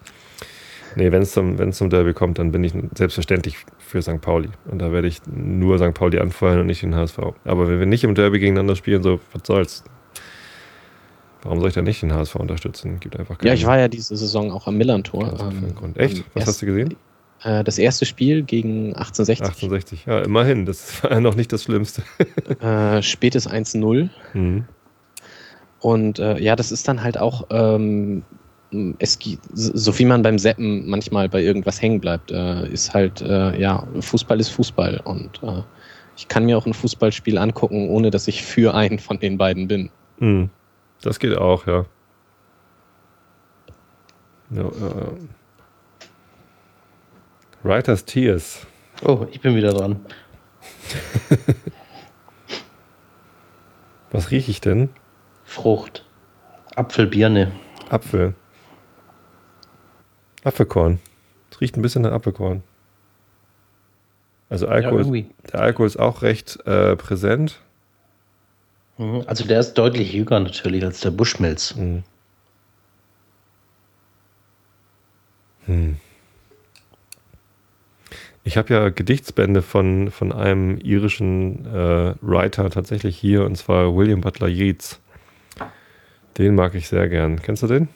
[0.95, 4.19] Nee, wenn es zum, zum Derby kommt, dann bin ich selbstverständlich für St.
[4.19, 4.49] Pauli.
[4.69, 5.93] Und da werde ich nur St.
[5.93, 7.19] Pauli anfeuern und nicht den HSV.
[7.45, 9.83] Aber wenn wir nicht im Derby gegeneinander spielen, so, was soll's?
[11.43, 12.99] Warum soll ich dann nicht den HSV unterstützen?
[12.99, 15.39] Gibt einfach Ja, ich war ja diese Saison auch am Millern-Tor.
[15.39, 16.23] Ähm, Echt?
[16.35, 16.95] Was hast du gesehen?
[17.43, 19.45] Äh, das erste Spiel gegen 1860.
[19.45, 20.65] 1860, ja, immerhin.
[20.65, 22.03] Das war ja noch nicht das Schlimmste.
[22.61, 24.09] äh, spätes 1-0.
[24.33, 24.65] Mhm.
[25.79, 28.23] Und äh, ja, das ist dann halt auch ähm,
[28.99, 29.19] es
[29.53, 33.85] so wie man beim Seppen manchmal bei irgendwas hängen bleibt, äh, ist halt, äh, ja,
[33.99, 35.41] Fußball ist Fußball und
[36.15, 39.67] ich kann mir auch ein Fußballspiel angucken, ohne dass ich für einen von den beiden
[39.67, 39.89] bin.
[40.19, 40.49] Mhm.
[41.01, 41.85] Das geht auch, ja.
[44.51, 45.40] ja äh.
[47.63, 48.65] Writers Tears.
[49.03, 50.05] Oh, ich bin wieder dran.
[54.11, 54.89] Was rieche ich denn?
[55.43, 56.05] Frucht.
[56.75, 57.51] Apfelbirne.
[57.89, 58.35] Apfel.
[60.43, 60.99] Apfelkorn.
[61.51, 62.63] Es riecht ein bisschen nach Apfelkorn.
[64.49, 65.23] Also Alkohol, ja,
[65.53, 67.61] der Alkohol ist auch recht äh, präsent.
[68.97, 69.23] Mhm.
[69.27, 71.75] Also der ist deutlich jünger natürlich als der Buschmilz.
[71.75, 72.03] Mhm.
[75.65, 75.97] Hm.
[78.43, 84.21] Ich habe ja Gedichtsbände von, von einem irischen äh, Writer tatsächlich hier, und zwar William
[84.21, 84.99] Butler Yeats.
[86.37, 87.41] Den mag ich sehr gern.
[87.41, 87.89] Kennst du den?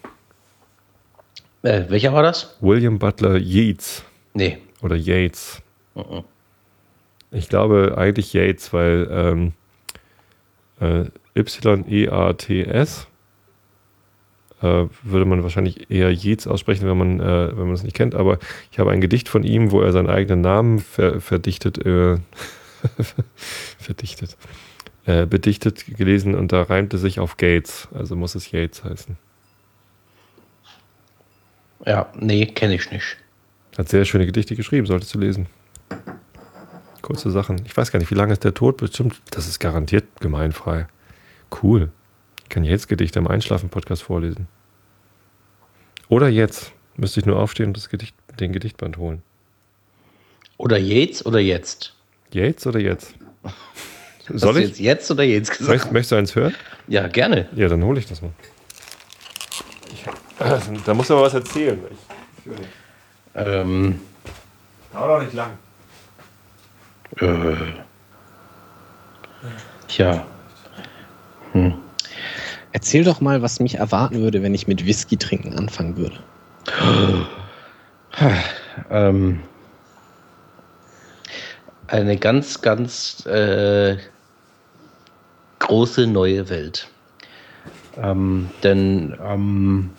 [1.64, 2.58] Äh, welcher war das?
[2.62, 4.04] William Butler Yeats.
[4.34, 4.60] Nee.
[4.82, 5.62] Oder Yates.
[5.96, 6.24] Uh -uh.
[7.32, 9.54] Ich glaube eigentlich Yates, weil ähm,
[10.80, 11.06] äh,
[11.36, 13.08] Y-E-A-T-S
[14.66, 18.16] äh, würde man wahrscheinlich eher Yeats aussprechen, wenn man, äh, wenn man es nicht kennt.
[18.16, 18.40] Aber
[18.72, 22.18] ich habe ein Gedicht von ihm, wo er seinen eigenen Namen ver verdichtet, äh,
[23.78, 24.38] verdichtet,
[25.06, 27.88] äh, bedichtet gelesen und da reimte sich auf Gates.
[27.94, 29.18] Also muss es Yates heißen.
[31.86, 33.18] Ja, nee, kenne ich nicht.
[33.78, 35.48] Hat sehr schöne Gedichte geschrieben, solltest du lesen.
[37.02, 37.62] Kurze Sachen.
[37.66, 38.78] Ich weiß gar nicht, wie lange ist der Tod?
[38.78, 40.88] Bestimmt, das ist garantiert gemeinfrei.
[41.62, 41.92] Cool.
[42.44, 44.48] Ich kann jetzt Gedichte im Einschlafen-Podcast vorlesen.
[46.10, 46.72] Oder jetzt.
[46.98, 49.22] Müsste ich nur aufstehen und das Gedicht, den Gedichtband holen.
[50.58, 51.94] Oder jetzt oder jetzt?
[52.32, 53.14] Jetzt oder jetzt?
[54.30, 54.68] Soll ich?
[54.70, 55.70] Jetzt, jetzt oder jetzt gesagt?
[55.70, 56.56] Möchtest, möchtest du eins hören?
[56.88, 57.50] Ja, gerne.
[57.56, 58.32] Ja, dann hole ich das mal.
[60.86, 61.80] da muss aber was erzählen.
[61.90, 62.68] Ich, ich
[63.36, 64.00] ähm.
[64.94, 65.52] Dauert auch nicht lang.
[67.20, 67.56] Äh.
[69.88, 70.26] Tja.
[71.52, 71.85] Hm.
[72.76, 76.20] Erzähl doch mal, was mich erwarten würde, wenn ich mit Whisky trinken anfangen würde.
[78.92, 79.40] ähm,
[81.88, 83.96] eine ganz, ganz äh,
[85.60, 86.90] große neue Welt.
[87.96, 89.92] Ähm, denn ähm,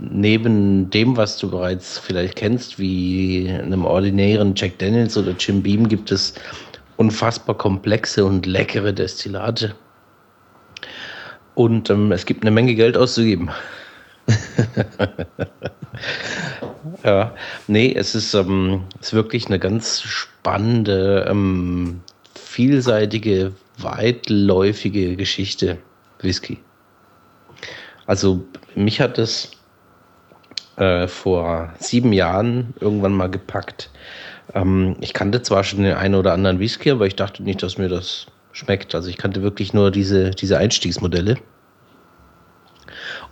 [0.00, 5.88] neben dem, was du bereits vielleicht kennst, wie einem ordinären Jack Daniels oder Jim Beam,
[5.88, 6.34] gibt es
[6.98, 9.74] unfassbar komplexe und leckere Destillate.
[11.58, 13.50] Und ähm, es gibt eine Menge Geld auszugeben.
[17.04, 17.34] ja,
[17.66, 22.00] nee, es ist, ähm, ist wirklich eine ganz spannende, ähm,
[22.36, 25.78] vielseitige, weitläufige Geschichte,
[26.20, 26.58] Whisky.
[28.06, 28.44] Also
[28.76, 29.50] mich hat es
[30.76, 33.90] äh, vor sieben Jahren irgendwann mal gepackt.
[34.54, 37.78] Ähm, ich kannte zwar schon den einen oder anderen Whisky, aber ich dachte nicht, dass
[37.78, 38.28] mir das
[38.58, 38.94] schmeckt.
[38.94, 41.36] Also ich kannte wirklich nur diese, diese Einstiegsmodelle.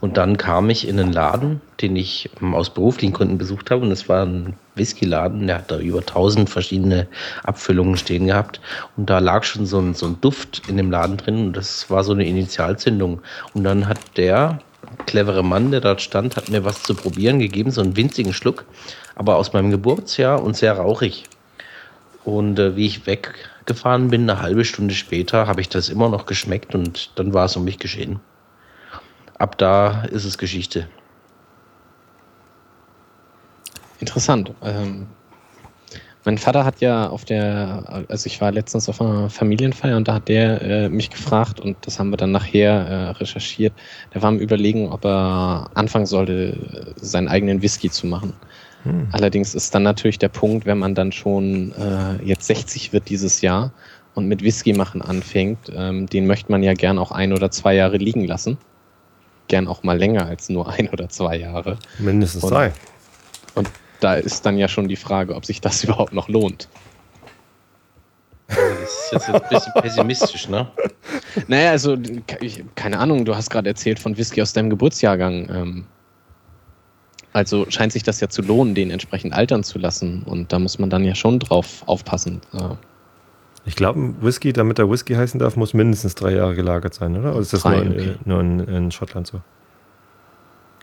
[0.00, 3.82] Und dann kam ich in einen Laden, den ich ähm, aus beruflichen Gründen besucht habe.
[3.82, 7.08] Und es war ein Whisky-Laden, der hat da über tausend verschiedene
[7.44, 8.60] Abfüllungen stehen gehabt.
[8.96, 11.46] Und da lag schon so ein, so ein Duft in dem Laden drin.
[11.46, 13.22] Und das war so eine Initialzündung.
[13.54, 14.58] Und dann hat der
[15.06, 18.64] clevere Mann, der dort stand, hat mir was zu probieren gegeben, so einen winzigen Schluck,
[19.16, 21.24] aber aus meinem Geburtsjahr und sehr rauchig.
[22.26, 26.26] Und äh, wie ich weggefahren bin, eine halbe Stunde später, habe ich das immer noch
[26.26, 28.18] geschmeckt und dann war es um mich geschehen.
[29.38, 30.88] Ab da ist es Geschichte.
[34.00, 34.52] Interessant.
[34.60, 35.06] Ähm,
[36.24, 40.14] mein Vater hat ja auf der, also ich war letztens auf einer Familienfeier und da
[40.14, 43.72] hat der äh, mich gefragt und das haben wir dann nachher äh, recherchiert.
[44.12, 48.32] Der war am Überlegen, ob er anfangen sollte, seinen eigenen Whisky zu machen.
[48.86, 49.08] Hm.
[49.10, 53.40] Allerdings ist dann natürlich der Punkt, wenn man dann schon äh, jetzt 60 wird dieses
[53.40, 53.72] Jahr
[54.14, 57.74] und mit Whisky machen anfängt, ähm, den möchte man ja gern auch ein oder zwei
[57.74, 58.58] Jahre liegen lassen.
[59.48, 61.78] Gern auch mal länger als nur ein oder zwei Jahre.
[61.98, 62.72] Mindestens und, zwei.
[63.56, 63.68] Und
[64.00, 66.68] da ist dann ja schon die Frage, ob sich das überhaupt noch lohnt.
[68.46, 70.68] Das ist jetzt ein bisschen pessimistisch, ne?
[71.48, 71.96] Naja, also,
[72.76, 75.48] keine Ahnung, du hast gerade erzählt von Whisky aus deinem Geburtsjahrgang.
[75.50, 75.86] Ähm,
[77.36, 80.22] also scheint sich das ja zu lohnen, den entsprechend altern zu lassen.
[80.22, 82.40] Und da muss man dann ja schon drauf aufpassen.
[83.66, 87.32] Ich glaube, Whisky, damit er Whisky heißen darf, muss mindestens drei Jahre gelagert sein, oder?
[87.32, 88.14] Oder ist das drei, nur, okay.
[88.24, 89.42] nur in, in Schottland so?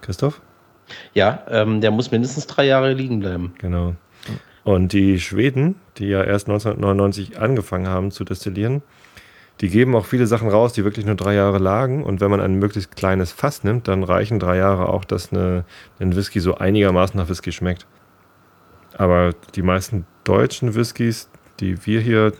[0.02, 0.42] Christoph?
[1.16, 3.54] Ja, ähm, der muss mindestens drei Jahre liegen bleiben.
[3.58, 3.96] Genau.
[4.64, 8.84] Und die Schweden, die ja erst 1999 angefangen haben zu destillieren,
[9.62, 12.04] Die geben auch viele Sachen raus, die wirklich nur drei Jahre lagen.
[12.04, 15.66] Und wenn man ein möglichst kleines Fass nimmt, dann reichen drei Jahre auch, dass ein
[16.00, 17.86] Whisky so einigermaßen nach Whisky schmeckt.
[18.98, 22.34] Aber die meisten deutschen Whiskys, die wir hier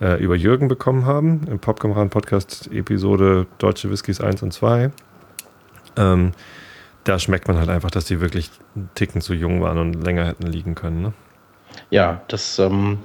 [0.00, 4.90] äh, über Jürgen bekommen haben, im Popkameraden Podcast Episode Deutsche Whiskys 1 und 2,
[5.96, 6.32] ähm,
[7.04, 10.26] da schmeckt man halt einfach, dass die wirklich einen Ticken zu jung waren und länger
[10.26, 11.02] hätten liegen können.
[11.02, 11.12] Ne?
[11.90, 12.98] Ja, das, ähm,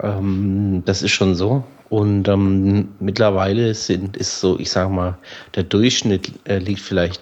[0.00, 1.64] ähm, das ist schon so.
[1.92, 5.18] Und ähm, mittlerweile sind, ist so, ich sage mal,
[5.54, 7.20] der Durchschnitt äh, liegt vielleicht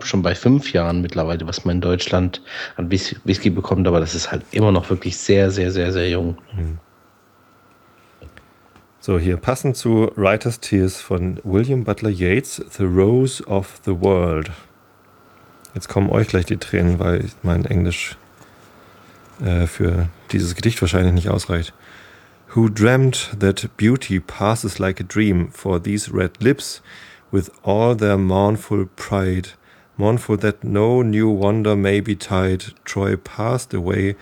[0.00, 2.42] schon bei fünf Jahren mittlerweile, was man in Deutschland
[2.76, 6.36] an Whisky bekommt, aber das ist halt immer noch wirklich sehr, sehr, sehr, sehr jung.
[6.50, 6.76] Hm.
[9.00, 14.50] So, hier passend zu Writer's Tears von William Butler Yeats, The Rose of the World.
[15.74, 18.18] Jetzt kommen euch gleich die Tränen, weil mein Englisch
[19.42, 21.72] äh, für dieses Gedicht wahrscheinlich nicht ausreicht.
[22.54, 26.80] Who dreamt that beauty passes like a dream for these red lips
[27.32, 29.48] with all their mournful pride,
[29.96, 34.14] mournful that no new wonder may be tied, Troy passed away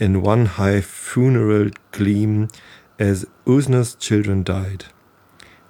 [0.00, 2.48] in one high funeral gleam
[2.98, 4.86] as Usna's children died.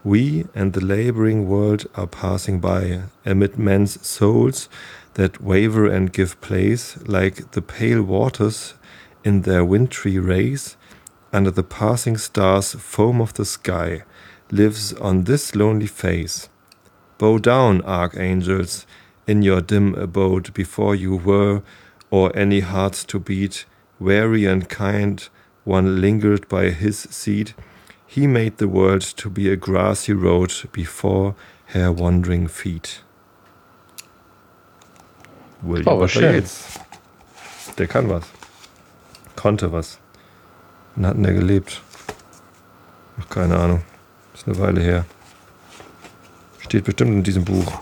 [0.03, 4.71] We and the laboring world are passing by amid men's souls
[5.15, 8.73] that waver and give place, like the pale waters
[9.23, 10.79] in their wintry race,
[11.32, 14.05] under the passing stars foam of the sky,
[14.51, 16.48] lives on this lonely face.
[17.19, 18.86] Bow down, archangels,
[19.27, 21.62] in your dim abode before you were,
[22.11, 23.65] or any hearts to beat,
[23.98, 25.28] wary and kind,
[25.65, 27.55] one lingered by his seat.
[28.07, 31.35] He made the world to be a grassy road before
[31.66, 33.01] her wandering feet.
[35.62, 36.78] William oh, Yeats.
[37.77, 38.24] Der kann was.
[39.35, 39.98] Konnte was.
[40.97, 41.82] Wann hat denn der gelebt?
[43.20, 43.82] Ach, keine Ahnung.
[44.35, 45.05] Ist eine Weile her.
[46.59, 47.81] Steht bestimmt in diesem Buch.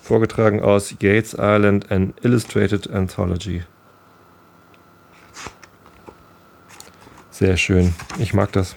[0.00, 3.64] Vorgetragen aus Yates Island, an Illustrated Anthology.
[7.30, 7.94] Sehr schön.
[8.18, 8.76] Ich mag das.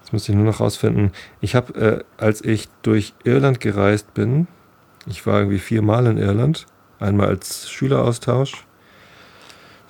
[0.00, 1.12] Jetzt müsste ich nur noch rausfinden.
[1.40, 4.46] Ich habe, äh, als ich durch Irland gereist bin,
[5.06, 6.66] ich war irgendwie viermal in Irland.
[7.00, 8.66] Einmal als Schüleraustausch.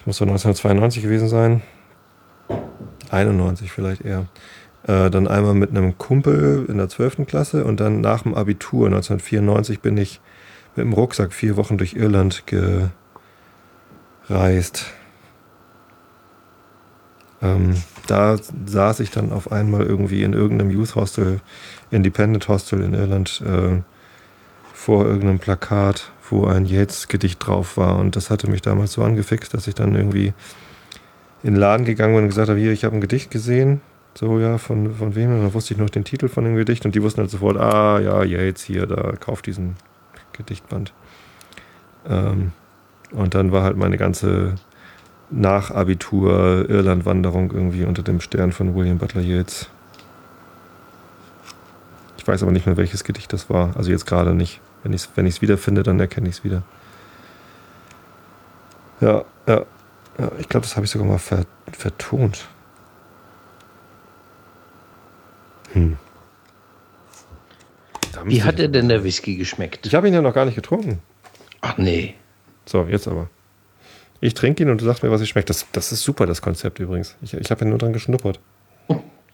[0.03, 1.62] Das muss so 1992 gewesen sein.
[3.12, 4.27] 91 vielleicht eher.
[4.83, 7.24] Äh, dann einmal mit einem Kumpel in der 12.
[7.24, 10.20] Klasse und dann nach dem Abitur 1994 bin ich
[10.74, 12.43] mit dem Rucksack vier Wochen durch Irland
[14.29, 14.87] gereist.
[17.41, 21.41] Ähm, da saß ich dann auf einmal irgendwie in irgendeinem Youth Hostel,
[21.93, 23.83] Independent Hostel in Irland, äh,
[24.73, 27.98] vor irgendeinem Plakat, wo ein Yates-Gedicht drauf war.
[27.98, 30.32] Und das hatte mich damals so angefixt, dass ich dann irgendwie
[31.42, 33.80] in den Laden gegangen bin und gesagt habe, hier, ich habe ein Gedicht gesehen.
[34.14, 35.32] So, ja, von, von wem?
[35.32, 37.56] Und dann wusste ich noch den Titel von dem Gedicht und die wussten halt sofort,
[37.56, 39.76] ah, ja, Yates hier, da kauft diesen
[40.32, 40.92] Gedichtband.
[42.09, 42.52] Ähm,
[43.12, 44.56] und dann war halt meine ganze
[45.30, 49.70] Nachabitur Irlandwanderung irgendwie unter dem Stern von William Butler Yeats.
[52.18, 53.76] Ich weiß aber nicht mehr, welches Gedicht das war.
[53.76, 54.60] Also jetzt gerade nicht.
[54.82, 56.62] Wenn ich es wenn wiederfinde, dann erkenne ich es wieder.
[59.00, 59.64] Ja, ja,
[60.18, 62.48] ja ich glaube, das habe ich sogar mal ver vertont.
[65.72, 65.96] Hm.
[68.24, 69.86] Wie hat dir denn der Whisky geschmeckt?
[69.86, 71.00] Ich habe ihn ja noch gar nicht getrunken.
[71.60, 72.14] Ach nee.
[72.66, 73.28] So, jetzt aber.
[74.20, 75.50] Ich trinke ihn und du sagst mir, was ich schmeckt.
[75.50, 77.16] Das, das ist super, das Konzept übrigens.
[77.22, 78.38] Ich, ich habe ja nur dran geschnuppert.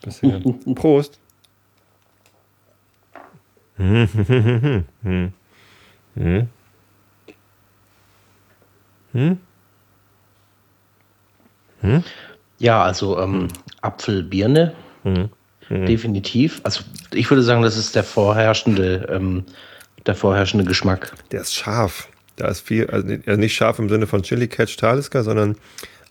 [0.01, 0.41] Bisher.
[0.75, 1.19] Prost.
[6.19, 6.49] Hm?
[9.13, 9.37] Hm?
[11.81, 12.03] Hm?
[12.59, 13.47] Ja, also ähm,
[13.81, 14.73] Apfelbirne.
[15.03, 15.29] Hm.
[15.69, 15.85] Hm.
[15.85, 16.59] Definitiv.
[16.63, 16.81] Also
[17.13, 19.45] ich würde sagen, das ist der vorherrschende, ähm,
[20.05, 21.13] der vorherrschende Geschmack.
[21.31, 22.09] Der ist scharf.
[22.35, 25.55] Da ist viel, also nicht scharf im Sinne von Chili Catch Talisker, sondern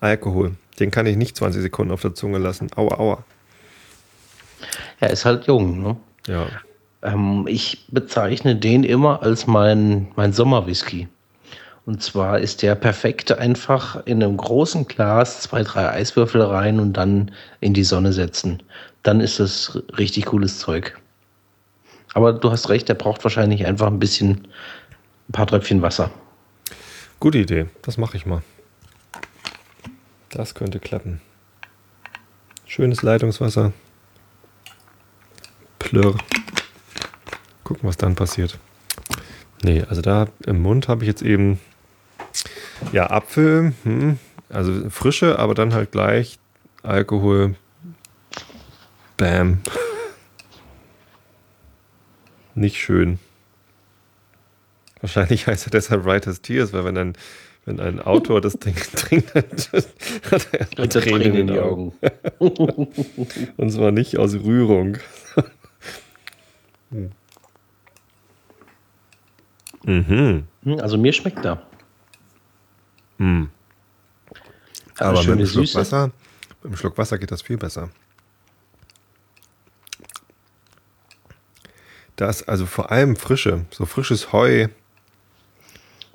[0.01, 0.53] Alkohol.
[0.81, 2.69] Den kann ich nicht 20 Sekunden auf der Zunge lassen.
[2.77, 3.25] Aua, aua.
[5.01, 5.97] Er ist halt jung, ne?
[6.27, 6.47] Ja.
[7.03, 11.09] Ähm, ich bezeichne den immer als mein, mein Sommerwhisky.
[11.87, 16.93] Und zwar ist der perfekt einfach in einem großen Glas zwei, drei Eiswürfel rein und
[16.93, 17.31] dann
[17.61, 18.63] in die Sonne setzen.
[19.03, 20.99] Dann ist das richtig cooles Zeug.
[22.13, 24.49] Aber du hast recht, der braucht wahrscheinlich einfach ein bisschen,
[25.29, 26.11] ein paar Tröpfchen Wasser.
[27.21, 28.43] Gute Idee, das mache ich mal.
[30.31, 31.21] Das könnte klappen.
[32.67, 33.73] Schönes Leitungswasser.
[35.79, 36.17] Plörr.
[37.69, 38.59] Gucken, was dann passiert.
[39.63, 41.61] Nee, also da im Mund habe ich jetzt eben
[42.93, 44.19] ja Apfel, hm,
[44.49, 46.39] also frische, aber dann halt gleich
[46.83, 47.57] Alkohol.
[49.19, 49.59] Bam.
[52.55, 53.19] Nicht schön.
[55.03, 57.13] Wahrscheinlich heißt er deshalb Writer's Tears, weil wenn ein,
[57.67, 59.45] wenn ein Autor das Ding trinkt, dann
[60.31, 61.93] hat er der Tränen in die Augen.
[63.59, 64.97] Und zwar nicht aus Rührung.
[66.91, 67.13] hm.
[69.89, 70.45] Mhm.
[70.65, 71.63] Hm, Also mir schmeckt er.
[73.19, 73.49] Hm.
[74.99, 75.79] Eine Aber mit einem Schluck Süße.
[75.79, 76.07] Wasser,
[76.63, 77.89] mit einem Schluck Wasser geht das viel besser.
[82.17, 84.69] Da ist also vor allem Frische, so frisches Heu,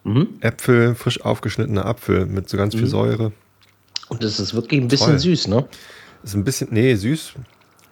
[0.06, 0.38] Mhm.
[0.42, 3.32] Äpfel, frisch aufgeschnittener Apfel mit so ganz viel Säure.
[4.10, 5.20] Und es ist wirklich ein bisschen Toll.
[5.20, 5.66] süß, ne?
[6.24, 7.36] Ist ein bisschen, nee, süß,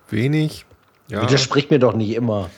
[0.09, 0.65] wenig.
[1.07, 2.49] Ja, Widerspricht mir doch nicht immer.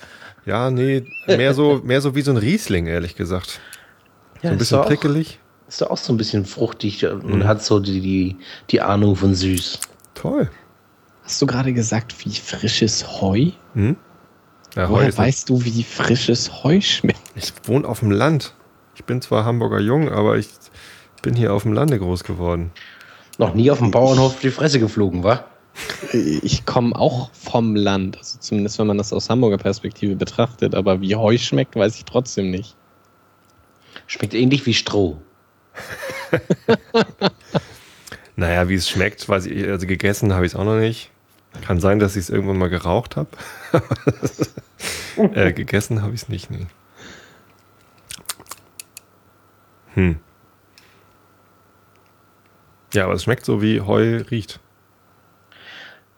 [0.45, 3.59] Ja, nee, mehr so, mehr so wie so ein Riesling, ehrlich gesagt.
[4.41, 5.39] So ein ist bisschen auch- prickelig.
[5.67, 8.35] Ist doch auch so ein bisschen fruchtig und hat so die, die,
[8.69, 9.79] die Ahnung von süß.
[10.13, 10.49] Toll.
[11.23, 13.51] Hast du gerade gesagt, wie frisches Heu?
[13.73, 13.95] Hm?
[14.75, 17.19] Ja, Heu Woher ist weißt du, wie frisches Heu schmeckt?
[17.35, 18.53] Ich wohne auf dem Land.
[18.95, 20.49] Ich bin zwar Hamburger Jung, aber ich
[21.23, 22.71] bin hier auf dem Lande groß geworden.
[23.39, 25.45] Noch nie auf dem Bauernhof die Fresse geflogen, wa?
[26.11, 31.01] Ich komme auch vom Land, also zumindest wenn man das aus Hamburger Perspektive betrachtet, aber
[31.01, 32.75] wie Heu schmeckt, weiß ich trotzdem nicht.
[34.05, 35.17] Schmeckt ähnlich wie Stroh.
[38.35, 41.11] Naja, wie es schmeckt, weiß ich, also gegessen habe ich es auch noch nicht.
[41.61, 43.29] Kann sein, dass ich es irgendwann mal geraucht habe.
[45.35, 46.49] äh, gegessen habe ich es nicht.
[46.49, 46.65] Nee.
[49.93, 50.19] Hm.
[52.93, 54.59] Ja, aber es schmeckt so, wie Heu riecht.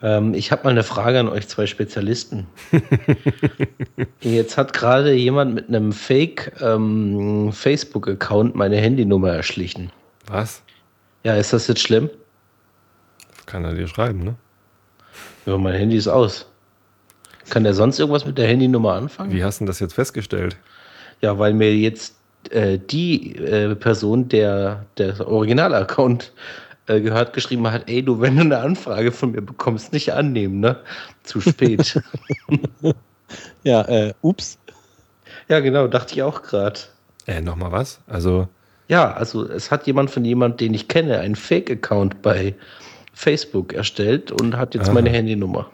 [0.06, 2.46] Ähm, ich habe mal eine Frage an euch zwei Spezialisten.
[4.22, 9.92] Jetzt hat gerade jemand mit einem Fake ähm, Facebook-Account meine Handynummer erschlichen.
[10.28, 10.62] Was?
[11.24, 12.12] Ja, ist das jetzt schlimm?
[13.48, 14.36] Kann er dir schreiben, ne?
[15.48, 16.48] Ja, mein Handy ist aus.
[17.50, 19.32] Kann der sonst irgendwas mit der Handynummer anfangen?
[19.32, 20.56] Wie hast du denn das jetzt festgestellt?
[21.22, 22.16] Ja, weil mir jetzt
[22.52, 26.32] äh, die äh, Person, der der Original-Account
[26.88, 30.60] äh, gehört, geschrieben hat, ey, du, wenn du eine Anfrage von mir bekommst, nicht annehmen,
[30.60, 30.78] ne?
[31.24, 32.02] Zu spät.
[33.64, 34.60] Ja, äh, ups.
[35.50, 36.80] ja, genau, dachte ich auch gerade.
[37.26, 38.00] Äh, nochmal was?
[38.06, 38.48] Also,
[38.88, 42.54] Ja, also es hat jemand von jemand, den ich kenne, einen Fake-Account bei
[43.14, 44.94] Facebook erstellt und hat jetzt Aha.
[44.94, 45.70] meine Handynummer.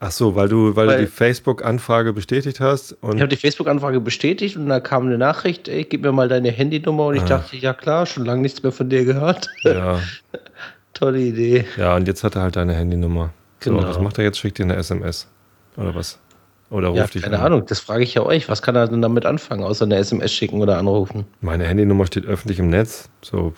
[0.00, 3.36] Ach so, weil du, weil, Weil- du die Facebook-Anfrage bestätigt hast und Ich habe die
[3.36, 7.22] Facebook-Anfrage bestätigt und da kam eine Nachricht, ey, gib mir mal deine Handynummer und ich
[7.22, 7.26] Ah.
[7.28, 9.48] dachte, ja klar, schon lange nichts mehr von dir gehört.
[9.62, 10.00] ja,
[10.94, 11.64] Tolle Idee.
[11.76, 13.30] ja, und jetzt hat er halt deine Handynummer.
[13.60, 13.88] So, Genau.
[13.88, 14.38] was macht er jetzt?
[14.38, 15.26] Schickt dir eine SMS.
[15.76, 16.18] Oder was?
[16.70, 17.46] Oder ruft Ja, dich keine an.
[17.46, 18.48] Ahnung, das frage ich ja euch.
[18.48, 21.24] Was kann er denn damit anfangen, außer eine SMS schicken oder anrufen?
[21.40, 23.08] Meine Handynummer steht öffentlich im Netz.
[23.22, 23.52] So,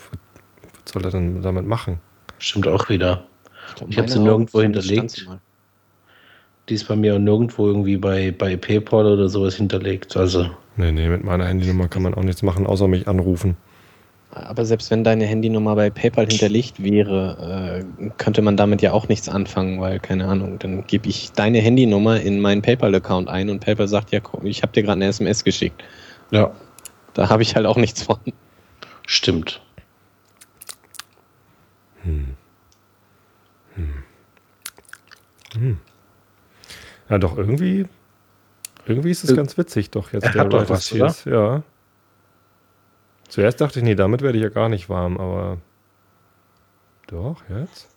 [0.83, 1.99] was soll er denn damit machen?
[2.39, 3.25] Stimmt auch wieder.
[3.75, 5.27] Ich hab meine sie nirgendwo hinterlegt.
[6.69, 10.17] Die ist bei mir nirgendwo irgendwie bei, bei PayPal oder sowas hinterlegt.
[10.17, 13.57] Also, Nee, nee, mit meiner Handynummer kann man auch nichts machen, außer mich anrufen.
[14.29, 19.07] Aber selbst wenn deine Handynummer bei PayPal hinterlegt wäre, äh, könnte man damit ja auch
[19.07, 23.61] nichts anfangen, weil, keine Ahnung, dann gebe ich deine Handynummer in meinen PayPal-Account ein und
[23.61, 25.83] PayPal sagt, ja, ich habe dir gerade eine SMS geschickt.
[26.29, 26.51] ja,
[27.15, 28.17] Da habe ich halt auch nichts von.
[29.07, 29.61] stimmt.
[37.09, 37.85] Ja, doch, irgendwie,
[38.85, 41.25] irgendwie ist es Äh, ganz witzig, doch jetzt er hat doch was, Tears.
[41.25, 41.63] Ja.
[43.29, 45.57] Zuerst dachte ich, nee, damit werde ich ja gar nicht warm, aber
[47.07, 47.89] doch, jetzt?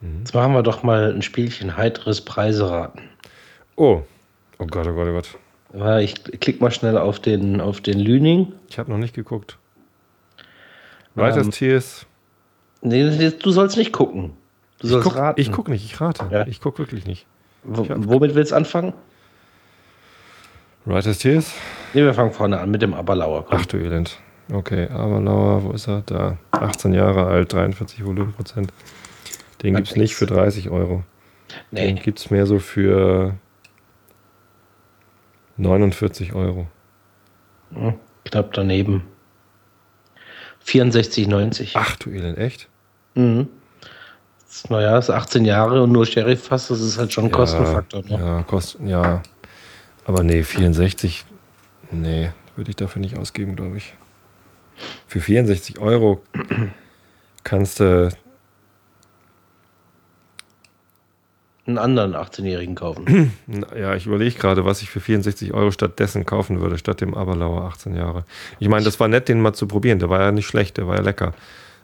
[0.00, 3.02] Jetzt machen wir doch mal ein Spielchen heiteres Preiseraten.
[3.76, 4.02] Oh.
[4.58, 6.02] Oh Gott, oh Gott, oh Gott.
[6.02, 8.52] Ich klick mal schnell auf den, auf den Lüning.
[8.68, 9.58] Ich habe noch nicht geguckt.
[11.14, 12.06] Weiters Ähm, Tears.
[12.82, 14.32] Nee, du sollst nicht gucken.
[14.82, 15.40] Du Ich sollst guck, raten.
[15.40, 16.26] ich guck nicht, ich rate.
[16.30, 16.46] Ja.
[16.46, 17.26] Ich guck wirklich nicht.
[17.64, 18.92] W ich hab- womit willst du anfangen?
[20.84, 21.54] Writers Tears?
[21.94, 23.46] Nee, wir fangen vorne an mit dem Aberlauer.
[23.46, 23.58] Komm.
[23.60, 24.18] Ach du Elend.
[24.52, 26.02] Okay, Aberlauer, wo ist er?
[26.02, 26.36] Da.
[26.50, 28.72] 18 Jahre alt, 43 Volumenprozent.
[29.62, 31.04] Den Hat gibt's nicht für 30 Euro.
[31.70, 33.34] Den nee, gibt's mehr so für
[35.56, 36.66] 49 Euro.
[37.72, 37.94] hm,
[38.24, 39.04] knapp daneben.
[40.64, 41.72] 64,90.
[41.74, 42.68] Ach du Elend, echt?
[43.14, 43.48] Mhm.
[44.68, 48.02] Naja, ist 18 Jahre und nur Sheriff fast, das ist halt schon ein Kostenfaktor.
[48.02, 48.18] Ne?
[48.18, 49.22] Ja, Kosten, ja.
[50.04, 51.24] Aber nee, 64,
[51.90, 53.94] nee, würde ich dafür nicht ausgeben, glaube ich.
[55.06, 56.22] Für 64 Euro
[57.44, 58.10] kannst du,
[61.64, 63.32] Einen anderen 18-Jährigen kaufen.
[63.78, 67.62] ja, ich überlege gerade, was ich für 64 Euro stattdessen kaufen würde, statt dem Aberlauer
[67.62, 68.24] 18 Jahre.
[68.58, 70.00] Ich meine, das war nett, den mal zu probieren.
[70.00, 71.34] Der war ja nicht schlecht, der war ja lecker.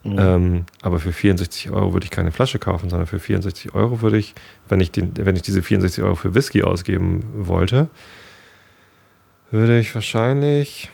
[0.05, 0.17] Mhm.
[0.19, 4.19] Ähm, aber für 64 Euro würde ich keine Flasche kaufen, sondern für 64 Euro würde
[4.19, 4.35] ich,
[4.69, 7.89] wenn ich, den, wenn ich diese 64 Euro für Whisky ausgeben wollte,
[9.51, 10.91] würde ich wahrscheinlich,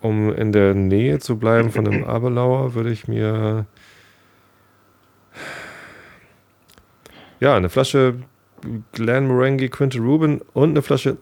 [0.00, 3.66] um in der Nähe zu bleiben von einem Abelauer, würde ich mir
[7.40, 8.16] ja eine Flasche
[8.92, 11.16] Glen Morangi Quinte Rubin und eine Flasche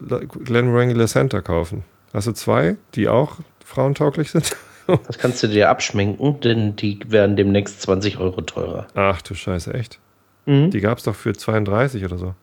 [0.45, 1.85] Glen Morangi La Santa kaufen.
[2.13, 4.57] Hast du zwei, die auch frauentauglich sind?
[5.07, 8.87] Das kannst du dir abschminken, denn die werden demnächst 20 Euro teurer.
[8.95, 9.99] Ach du Scheiße, echt?
[10.47, 10.71] Mhm.
[10.71, 12.35] Die gab es doch für 32 oder so.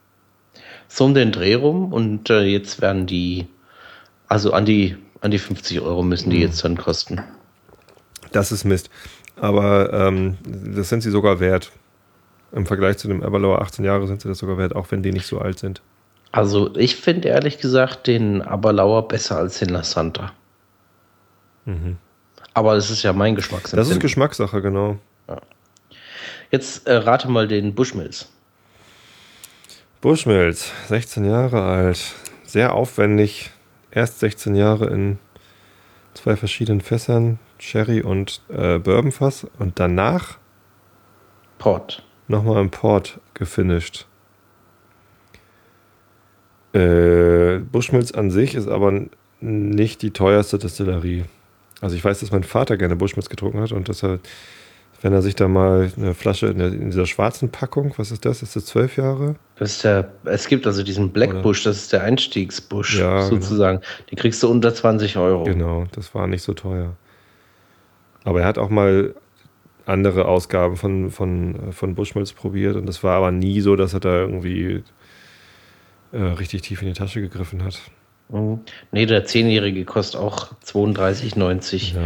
[0.87, 3.47] So um den Dreh rum und äh, jetzt werden die,
[4.27, 6.43] also an die, an die 50 Euro müssen die mhm.
[6.43, 7.21] jetzt dann kosten.
[8.31, 8.89] Das ist Mist.
[9.35, 11.71] Aber ähm, das sind sie sogar wert.
[12.51, 15.11] Im Vergleich zu dem Aberlour 18 Jahre sind sie das sogar wert, auch wenn die
[15.11, 15.81] nicht so alt sind.
[16.31, 20.31] Also ich finde ehrlich gesagt den Aberlauer besser als den La Santa.
[21.65, 21.97] Mhm.
[22.59, 23.79] Aber es ist ja mein Geschmacksempfinden.
[23.79, 24.97] Das ist Geschmackssache, genau.
[25.29, 25.39] Ja.
[26.51, 28.29] Jetzt äh, rate mal den Bushmills.
[30.01, 33.51] Bushmills, 16 Jahre alt, sehr aufwendig.
[33.91, 35.19] Erst 16 Jahre in
[36.13, 40.37] zwei verschiedenen Fässern, Sherry und äh, Bourbonfass und danach
[41.59, 42.03] Port.
[42.27, 44.05] Nochmal im Port gefinisht.
[46.73, 49.05] Äh, Bushmills an sich ist aber
[49.39, 51.23] nicht die teuerste Destillerie.
[51.81, 54.19] Also ich weiß, dass mein Vater gerne Bushmills getrunken hat und dass er,
[55.01, 58.25] wenn er sich da mal eine Flasche in, der, in dieser schwarzen Packung, was ist
[58.25, 58.43] das?
[58.43, 59.35] Ist das zwölf Jahre?
[59.57, 63.29] Das ist der, es gibt also diesen Black Bush, das ist der Einstiegsbush ja, genau.
[63.29, 63.79] sozusagen.
[63.79, 64.09] Genau.
[64.11, 65.43] Den kriegst du unter 20 Euro.
[65.43, 66.95] Genau, das war nicht so teuer.
[68.25, 69.15] Aber er hat auch mal
[69.85, 73.99] andere Ausgaben von, von, von Bushmills probiert und das war aber nie so, dass er
[74.01, 74.83] da irgendwie
[76.11, 77.79] äh, richtig tief in die Tasche gegriffen hat.
[78.29, 78.59] Mhm.
[78.91, 81.95] Nee, der 10-Jährige kostet auch 32,90.
[81.95, 82.01] Ja.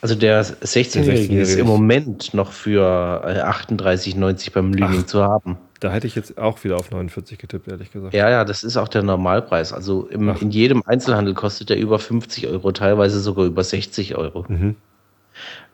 [0.00, 5.58] Also der 16-Jährige ist im Moment noch für 38,90 äh, beim Lüning zu haben.
[5.80, 8.14] Da hätte ich jetzt auch wieder auf 49 getippt, ehrlich gesagt.
[8.14, 9.72] Ja, ja, das ist auch der Normalpreis.
[9.72, 14.44] Also im, in jedem Einzelhandel kostet der über 50 Euro, teilweise sogar über 60 Euro.
[14.48, 14.76] Mhm.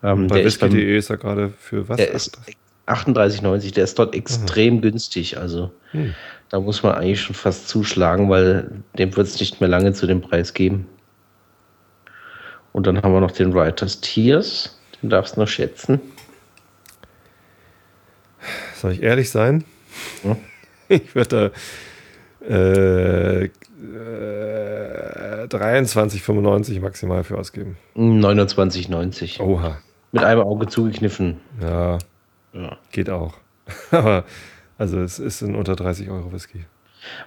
[0.02, 1.98] Ähm, Bei whisky.de ist er gerade für was?
[1.98, 2.40] Der ist
[2.86, 4.80] 38,90, der ist dort extrem mhm.
[4.80, 5.38] günstig.
[5.38, 6.14] Also hm.
[6.50, 10.06] Da muss man eigentlich schon fast zuschlagen, weil dem wird es nicht mehr lange zu
[10.06, 10.86] dem Preis geben.
[12.72, 14.78] Und dann haben wir noch den Writers Tears.
[15.00, 16.00] Den darfst du noch schätzen.
[18.76, 19.64] Soll ich ehrlich sein?
[20.22, 20.36] Hm?
[20.92, 21.52] Ich würde
[22.40, 23.50] da äh, äh,
[25.46, 27.76] 23,95 maximal für ausgeben.
[27.94, 29.40] 29,90.
[29.40, 29.78] Oha.
[30.10, 31.36] Mit einem Auge zugekniffen.
[31.62, 31.98] Ja.
[32.52, 32.76] ja.
[32.90, 33.34] Geht auch.
[33.92, 34.24] Aber
[34.80, 36.64] also es ist ein unter 30 Euro Whisky.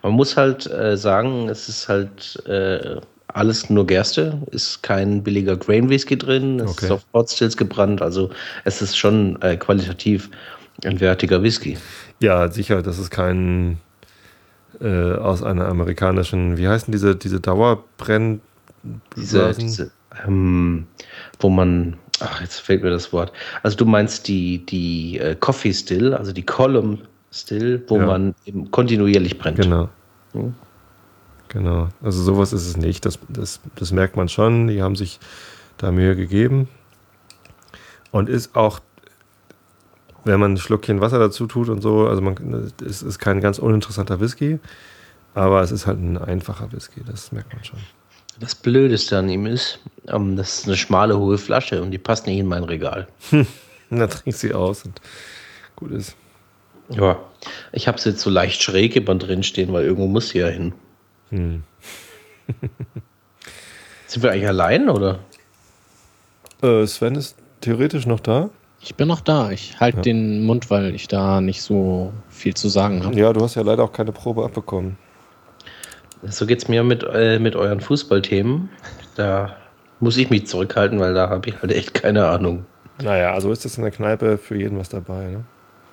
[0.01, 5.55] Man muss halt äh, sagen, es ist halt äh, alles nur Gerste, ist kein billiger
[5.55, 6.85] Grain Whisky drin, es okay.
[6.85, 8.31] ist auf Potstills gebrannt, also
[8.63, 10.31] es ist schon äh, qualitativ
[10.83, 11.77] ein wertiger Whisky.
[12.19, 13.77] Ja, sicher, das ist kein
[14.81, 18.41] äh, aus einer amerikanischen, wie heißen diese, diese Dauerbrenn...
[19.15, 19.91] Diese, diese
[20.25, 20.87] ähm,
[21.39, 23.31] wo man, ach, jetzt fehlt mir das Wort.
[23.61, 26.99] Also du meinst die, die äh, Coffee Still, also die Column
[27.33, 28.05] Still, wo ja.
[28.05, 28.35] man
[28.69, 29.57] kontinuierlich brennt.
[29.57, 29.89] Genau.
[30.33, 30.53] Hm?
[31.47, 31.89] Genau.
[32.01, 33.05] Also sowas ist es nicht.
[33.05, 34.67] Das, das, das merkt man schon.
[34.67, 35.19] Die haben sich
[35.77, 36.67] da Mühe gegeben.
[38.11, 38.79] Und ist auch,
[40.23, 43.57] wenn man ein Schluckchen Wasser dazu tut und so, also man, es ist kein ganz
[43.57, 44.59] uninteressanter Whisky,
[45.33, 47.79] aber es ist halt ein einfacher Whisky, das merkt man schon.
[48.39, 49.79] Das Blödeste an ihm ist,
[50.11, 53.07] um, das ist eine schmale, hohe Flasche und die passt nicht in mein Regal.
[53.89, 55.01] da trinkt sie aus und
[55.75, 56.15] gut ist.
[56.89, 57.19] Ja,
[57.71, 60.47] ich habe es jetzt so leicht schräg immer drin stehen, weil irgendwo muss sie ja
[60.47, 60.73] hin.
[61.29, 61.63] Hm.
[64.07, 65.19] Sind wir eigentlich allein oder?
[66.61, 68.49] Äh, Sven ist theoretisch noch da.
[68.79, 69.51] Ich bin noch da.
[69.51, 70.03] Ich halte ja.
[70.03, 73.15] den Mund, weil ich da nicht so viel zu sagen habe.
[73.15, 74.97] Ja, du hast ja leider auch keine Probe abbekommen.
[76.23, 78.69] So geht es mir mit, äh, mit euren Fußballthemen.
[79.15, 79.55] Da
[79.99, 82.65] muss ich mich zurückhalten, weil da habe ich halt echt keine Ahnung.
[83.01, 85.45] Naja, also ist das in der Kneipe für jeden was dabei, ne?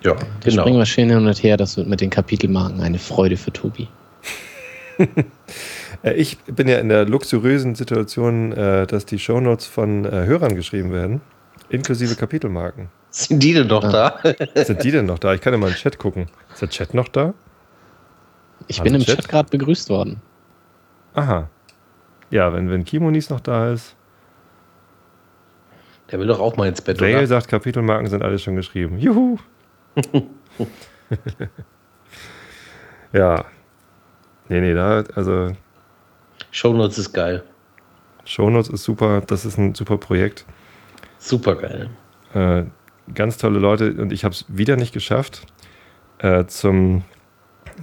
[0.03, 0.63] Ja, da genau.
[0.63, 1.57] springen wir schön hin und her.
[1.57, 3.87] Das wird mit den Kapitelmarken eine Freude für Tobi.
[6.03, 10.55] Äh, ich bin ja in der luxuriösen Situation, äh, dass die Shownotes von äh, Hörern
[10.55, 11.21] geschrieben werden,
[11.69, 12.89] inklusive Kapitelmarken.
[13.11, 14.19] Sind die denn noch ah.
[14.23, 14.35] da?
[14.63, 15.35] Sind die denn noch da?
[15.35, 16.27] Ich kann ja mal in den Chat gucken.
[16.51, 17.35] Ist der Chat noch da?
[18.67, 20.21] Ich Hallo bin im Chat, Chat gerade begrüßt worden.
[21.13, 21.49] Aha.
[22.31, 23.95] Ja, wenn, wenn Kimonis noch da ist.
[26.11, 27.27] Der will doch auch mal ins Bett, Dale oder?
[27.27, 28.97] sagt, Kapitelmarken sind alle schon geschrieben.
[28.97, 29.37] Juhu!
[33.13, 33.45] ja.
[34.49, 35.51] Nee, nee, da, also.
[36.51, 37.43] Shownotes ist geil.
[38.25, 40.45] Shownotes ist super, das ist ein super Projekt.
[41.17, 41.89] Super geil.
[42.33, 42.63] Äh,
[43.13, 45.45] ganz tolle Leute und ich habe es wieder nicht geschafft,
[46.19, 47.03] äh, zum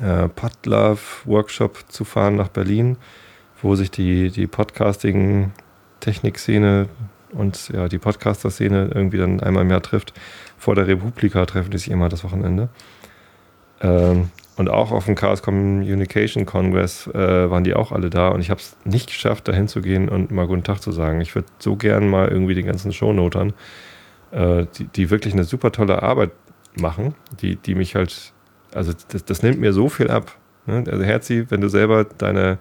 [0.03, 2.97] äh, Podlove-Workshop zu fahren nach Berlin,
[3.63, 6.89] wo sich die, die Podcasting-Technik-Szene
[7.33, 10.13] und ja, die Podcaster-Szene irgendwie dann einmal im Jahr trifft.
[10.57, 12.69] Vor der Republika treffen die sich immer das Wochenende.
[13.81, 18.41] Ähm, und auch auf dem Chaos Communication Congress äh, waren die auch alle da und
[18.41, 21.21] ich habe es nicht geschafft, da hinzugehen und mal guten Tag zu sagen.
[21.21, 23.53] Ich würde so gern mal irgendwie die ganzen Shownotern,
[24.33, 26.33] äh, die, die wirklich eine super tolle Arbeit
[26.75, 28.33] machen, die, die mich halt,
[28.75, 30.37] also das, das nimmt mir so viel ab.
[30.67, 30.83] Ne?
[30.91, 32.59] Also Herzi, wenn du selber deine,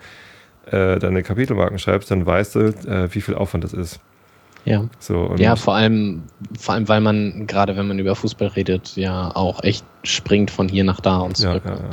[0.68, 3.99] äh, deine Kapitelmarken schreibst, dann weißt du, äh, wie viel Aufwand das ist.
[4.68, 4.84] Ja.
[4.99, 6.23] So, ja, vor allem,
[6.60, 10.68] vor allem, weil man, gerade wenn man über Fußball redet, ja auch echt springt von
[10.68, 11.64] hier nach da und zurück.
[11.64, 11.89] Ja, ja, ja.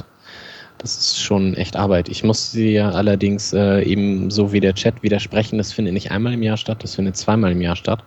[0.78, 2.08] Das ist schon echt Arbeit.
[2.08, 6.32] Ich muss dir allerdings äh, eben so wie der Chat widersprechen, das findet nicht einmal
[6.32, 8.02] im Jahr statt, das findet zweimal im Jahr statt.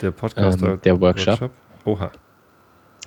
[0.00, 1.42] Der Podcast, ähm, der Workshop.
[1.42, 1.50] Workshop.
[1.84, 2.10] Oha.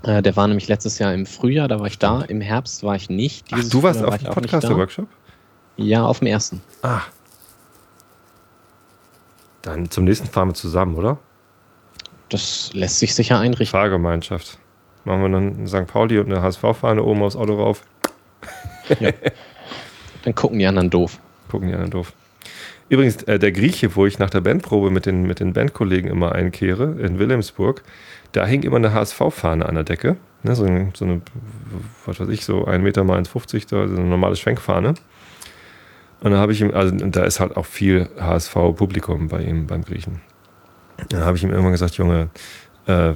[0.04, 2.22] Äh, der war nämlich letztes Jahr im Frühjahr, da war ich da.
[2.22, 3.48] Im Herbst war ich nicht.
[3.52, 5.08] Ach, du warst auf dem Podcaster-Workshop?
[5.76, 6.62] Ja, auf dem ersten.
[6.84, 7.02] Ah,
[9.62, 11.18] dann zum nächsten fahren wir zusammen, oder?
[12.30, 13.78] Das lässt sich sicher einrichten.
[13.78, 14.60] Fahrgemeinschaft.
[15.06, 15.88] Machen wir dann St.
[15.88, 17.84] Pauli und eine HSV-Fahne oben aufs Auto rauf.
[19.00, 19.12] Ja.
[20.24, 21.20] Dann gucken die anderen doof.
[21.50, 22.14] Gucken die anderen doof.
[22.90, 26.34] Übrigens, äh, der Grieche, wo ich nach der Bandprobe mit den, mit den Bandkollegen immer
[26.34, 27.84] einkehre, in Wilhelmsburg,
[28.32, 30.18] da hing immer eine HSV-Fahne an der Decke.
[30.44, 31.22] Ne, so, eine, so eine,
[32.06, 34.96] was weiß ich, so ein Meter mal 1,50, so eine normale Schwenkfahne.
[36.22, 39.84] Und dann habe ich ihm, also da ist halt auch viel HSV-Publikum bei ihm, beim
[39.84, 40.22] Griechen.
[41.10, 42.30] Dann habe ich ihm irgendwann gesagt, Junge,
[42.88, 43.14] äh,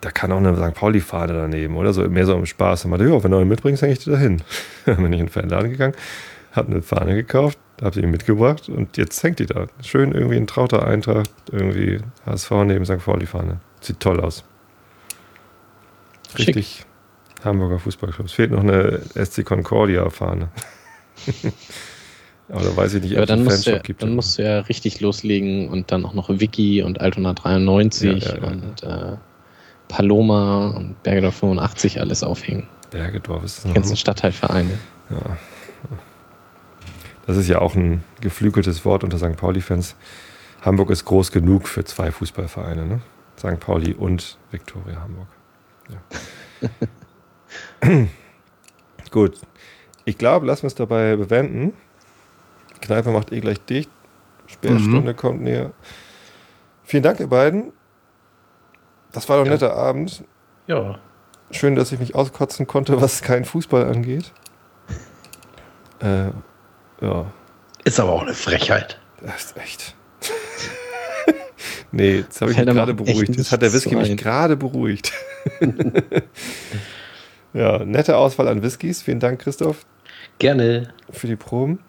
[0.00, 0.74] da kann auch eine St.
[0.74, 1.92] Pauli-Fahne daneben, oder?
[1.92, 2.82] So mehr so im Spaß.
[2.82, 4.42] Dann meinte, ja, wenn du eine mitbringst, hänge ich dir dahin.
[4.86, 5.94] Dann bin ich in den Fanladen gegangen,
[6.52, 9.66] habe eine Fahne gekauft, habe sie ihm mitgebracht und jetzt hängt die da.
[9.82, 13.04] Schön irgendwie ein trauter Eintrag, irgendwie HSV neben St.
[13.04, 13.60] Pauli-Fahne.
[13.80, 14.44] Sieht toll aus.
[16.38, 16.86] Richtig Schick.
[17.44, 18.26] Hamburger Fußballclub.
[18.26, 20.48] Es fehlt noch eine SC Concordia-Fahne.
[22.48, 24.02] Aber da weiß ich nicht, ob es dann, musst du, gibt.
[24.02, 28.34] Dann musst du ja richtig loslegen und dann auch noch Wiki und Altona 93 ja,
[28.34, 28.48] ja, ja.
[28.48, 29.16] und äh,
[29.88, 32.66] Paloma und Bergedorf 85 alles aufhängen.
[32.90, 34.78] Bergedorf ist das Die ganzen Stadtteilvereine.
[35.10, 35.36] Ja.
[37.26, 39.36] Das ist ja auch ein geflügeltes Wort unter St.
[39.36, 39.94] Pauli-Fans.
[40.62, 43.00] Hamburg ist groß genug für zwei Fußballvereine, ne?
[43.38, 43.60] St.
[43.60, 45.28] Pauli und Viktoria Hamburg.
[47.80, 47.88] Ja.
[49.10, 49.40] Gut,
[50.10, 51.72] ich glaube, lassen wir es dabei bewenden.
[52.80, 53.90] Kneipe macht eh gleich dicht.
[54.46, 55.16] Sperrstunde mhm.
[55.16, 55.70] kommt näher.
[56.82, 57.72] Vielen Dank, ihr beiden.
[59.12, 59.52] Das war doch ein ja.
[59.52, 60.24] netter Abend.
[60.66, 60.98] Ja.
[61.52, 64.32] Schön, dass ich mich auskotzen konnte, was kein Fußball angeht.
[66.00, 66.30] Äh,
[67.00, 67.26] ja.
[67.84, 69.00] Ist aber auch eine Frechheit.
[69.20, 69.94] Das ist echt.
[71.92, 73.36] nee, jetzt habe ich mich gerade beruhigt.
[73.36, 75.12] Jetzt hat der Whisky mich gerade beruhigt.
[77.52, 79.02] Ja, nette Auswahl an Whiskys.
[79.02, 79.84] Vielen Dank, Christoph.
[80.40, 80.88] Gerne.
[81.10, 81.80] Für die Proben.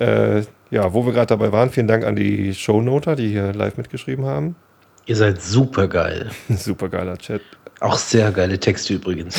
[0.00, 3.76] Äh, ja, wo wir gerade dabei waren, vielen Dank an die Shownoter, die hier live
[3.76, 4.56] mitgeschrieben haben.
[5.04, 6.30] Ihr seid super geil.
[6.48, 7.42] super geiler Chat.
[7.80, 9.38] Auch sehr geile Texte übrigens.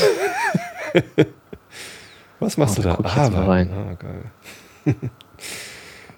[2.39, 2.99] Was machst oh, du da?
[3.03, 3.69] Ah, rein.
[3.73, 4.95] Ah, geil.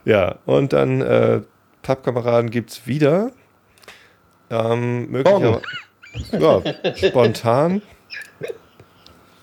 [0.03, 1.41] ja, und dann äh,
[1.81, 3.31] Pappkameraden gibt es wieder.
[4.49, 5.61] Ähm, möglicherweise.
[6.33, 6.61] Ja,
[6.95, 7.81] spontan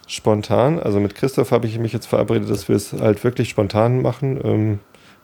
[0.07, 0.79] spontan.
[0.79, 4.41] Also mit Christoph habe ich mich jetzt verabredet, dass wir es halt wirklich spontan machen.
[4.43, 4.79] Ähm,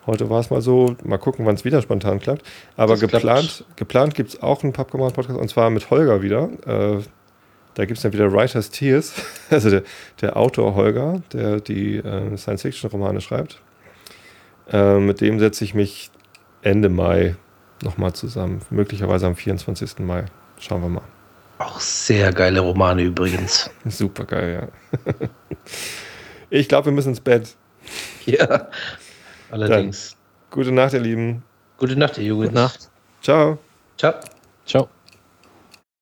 [0.07, 0.97] heute war es mal so.
[1.05, 2.43] Mal gucken, wann es wieder spontan klappt.
[2.77, 6.49] Aber das geplant, geplant gibt es auch einen Pappkameraden-Podcast und zwar mit Holger wieder.
[6.67, 7.03] Äh,
[7.75, 9.15] da gibt es dann wieder Writer's Tears,
[9.51, 9.83] also der,
[10.21, 13.61] der Autor Holger, der die äh, Science-Fiction-Romane schreibt.
[14.73, 16.11] Äh, mit dem setze ich mich
[16.63, 17.37] Ende Mai
[17.83, 18.61] nochmal zusammen.
[18.71, 20.01] Möglicherweise am 24.
[20.01, 20.27] Mai.
[20.59, 21.20] Schauen wir mal.
[21.61, 23.71] Auch sehr geile Romane übrigens.
[23.85, 24.71] Super geil,
[25.07, 25.29] ja.
[26.53, 27.55] Ich glaube, wir müssen ins Bett.
[28.27, 28.69] Ja,
[29.53, 30.11] allerdings.
[30.11, 31.45] Dann, gute Nacht, ihr Lieben.
[31.79, 32.49] Gute Nacht, ihr Jugend.
[32.49, 32.91] Gute Nacht.
[33.23, 33.59] Ciao.
[33.97, 34.15] Ciao.
[34.67, 34.89] Ciao.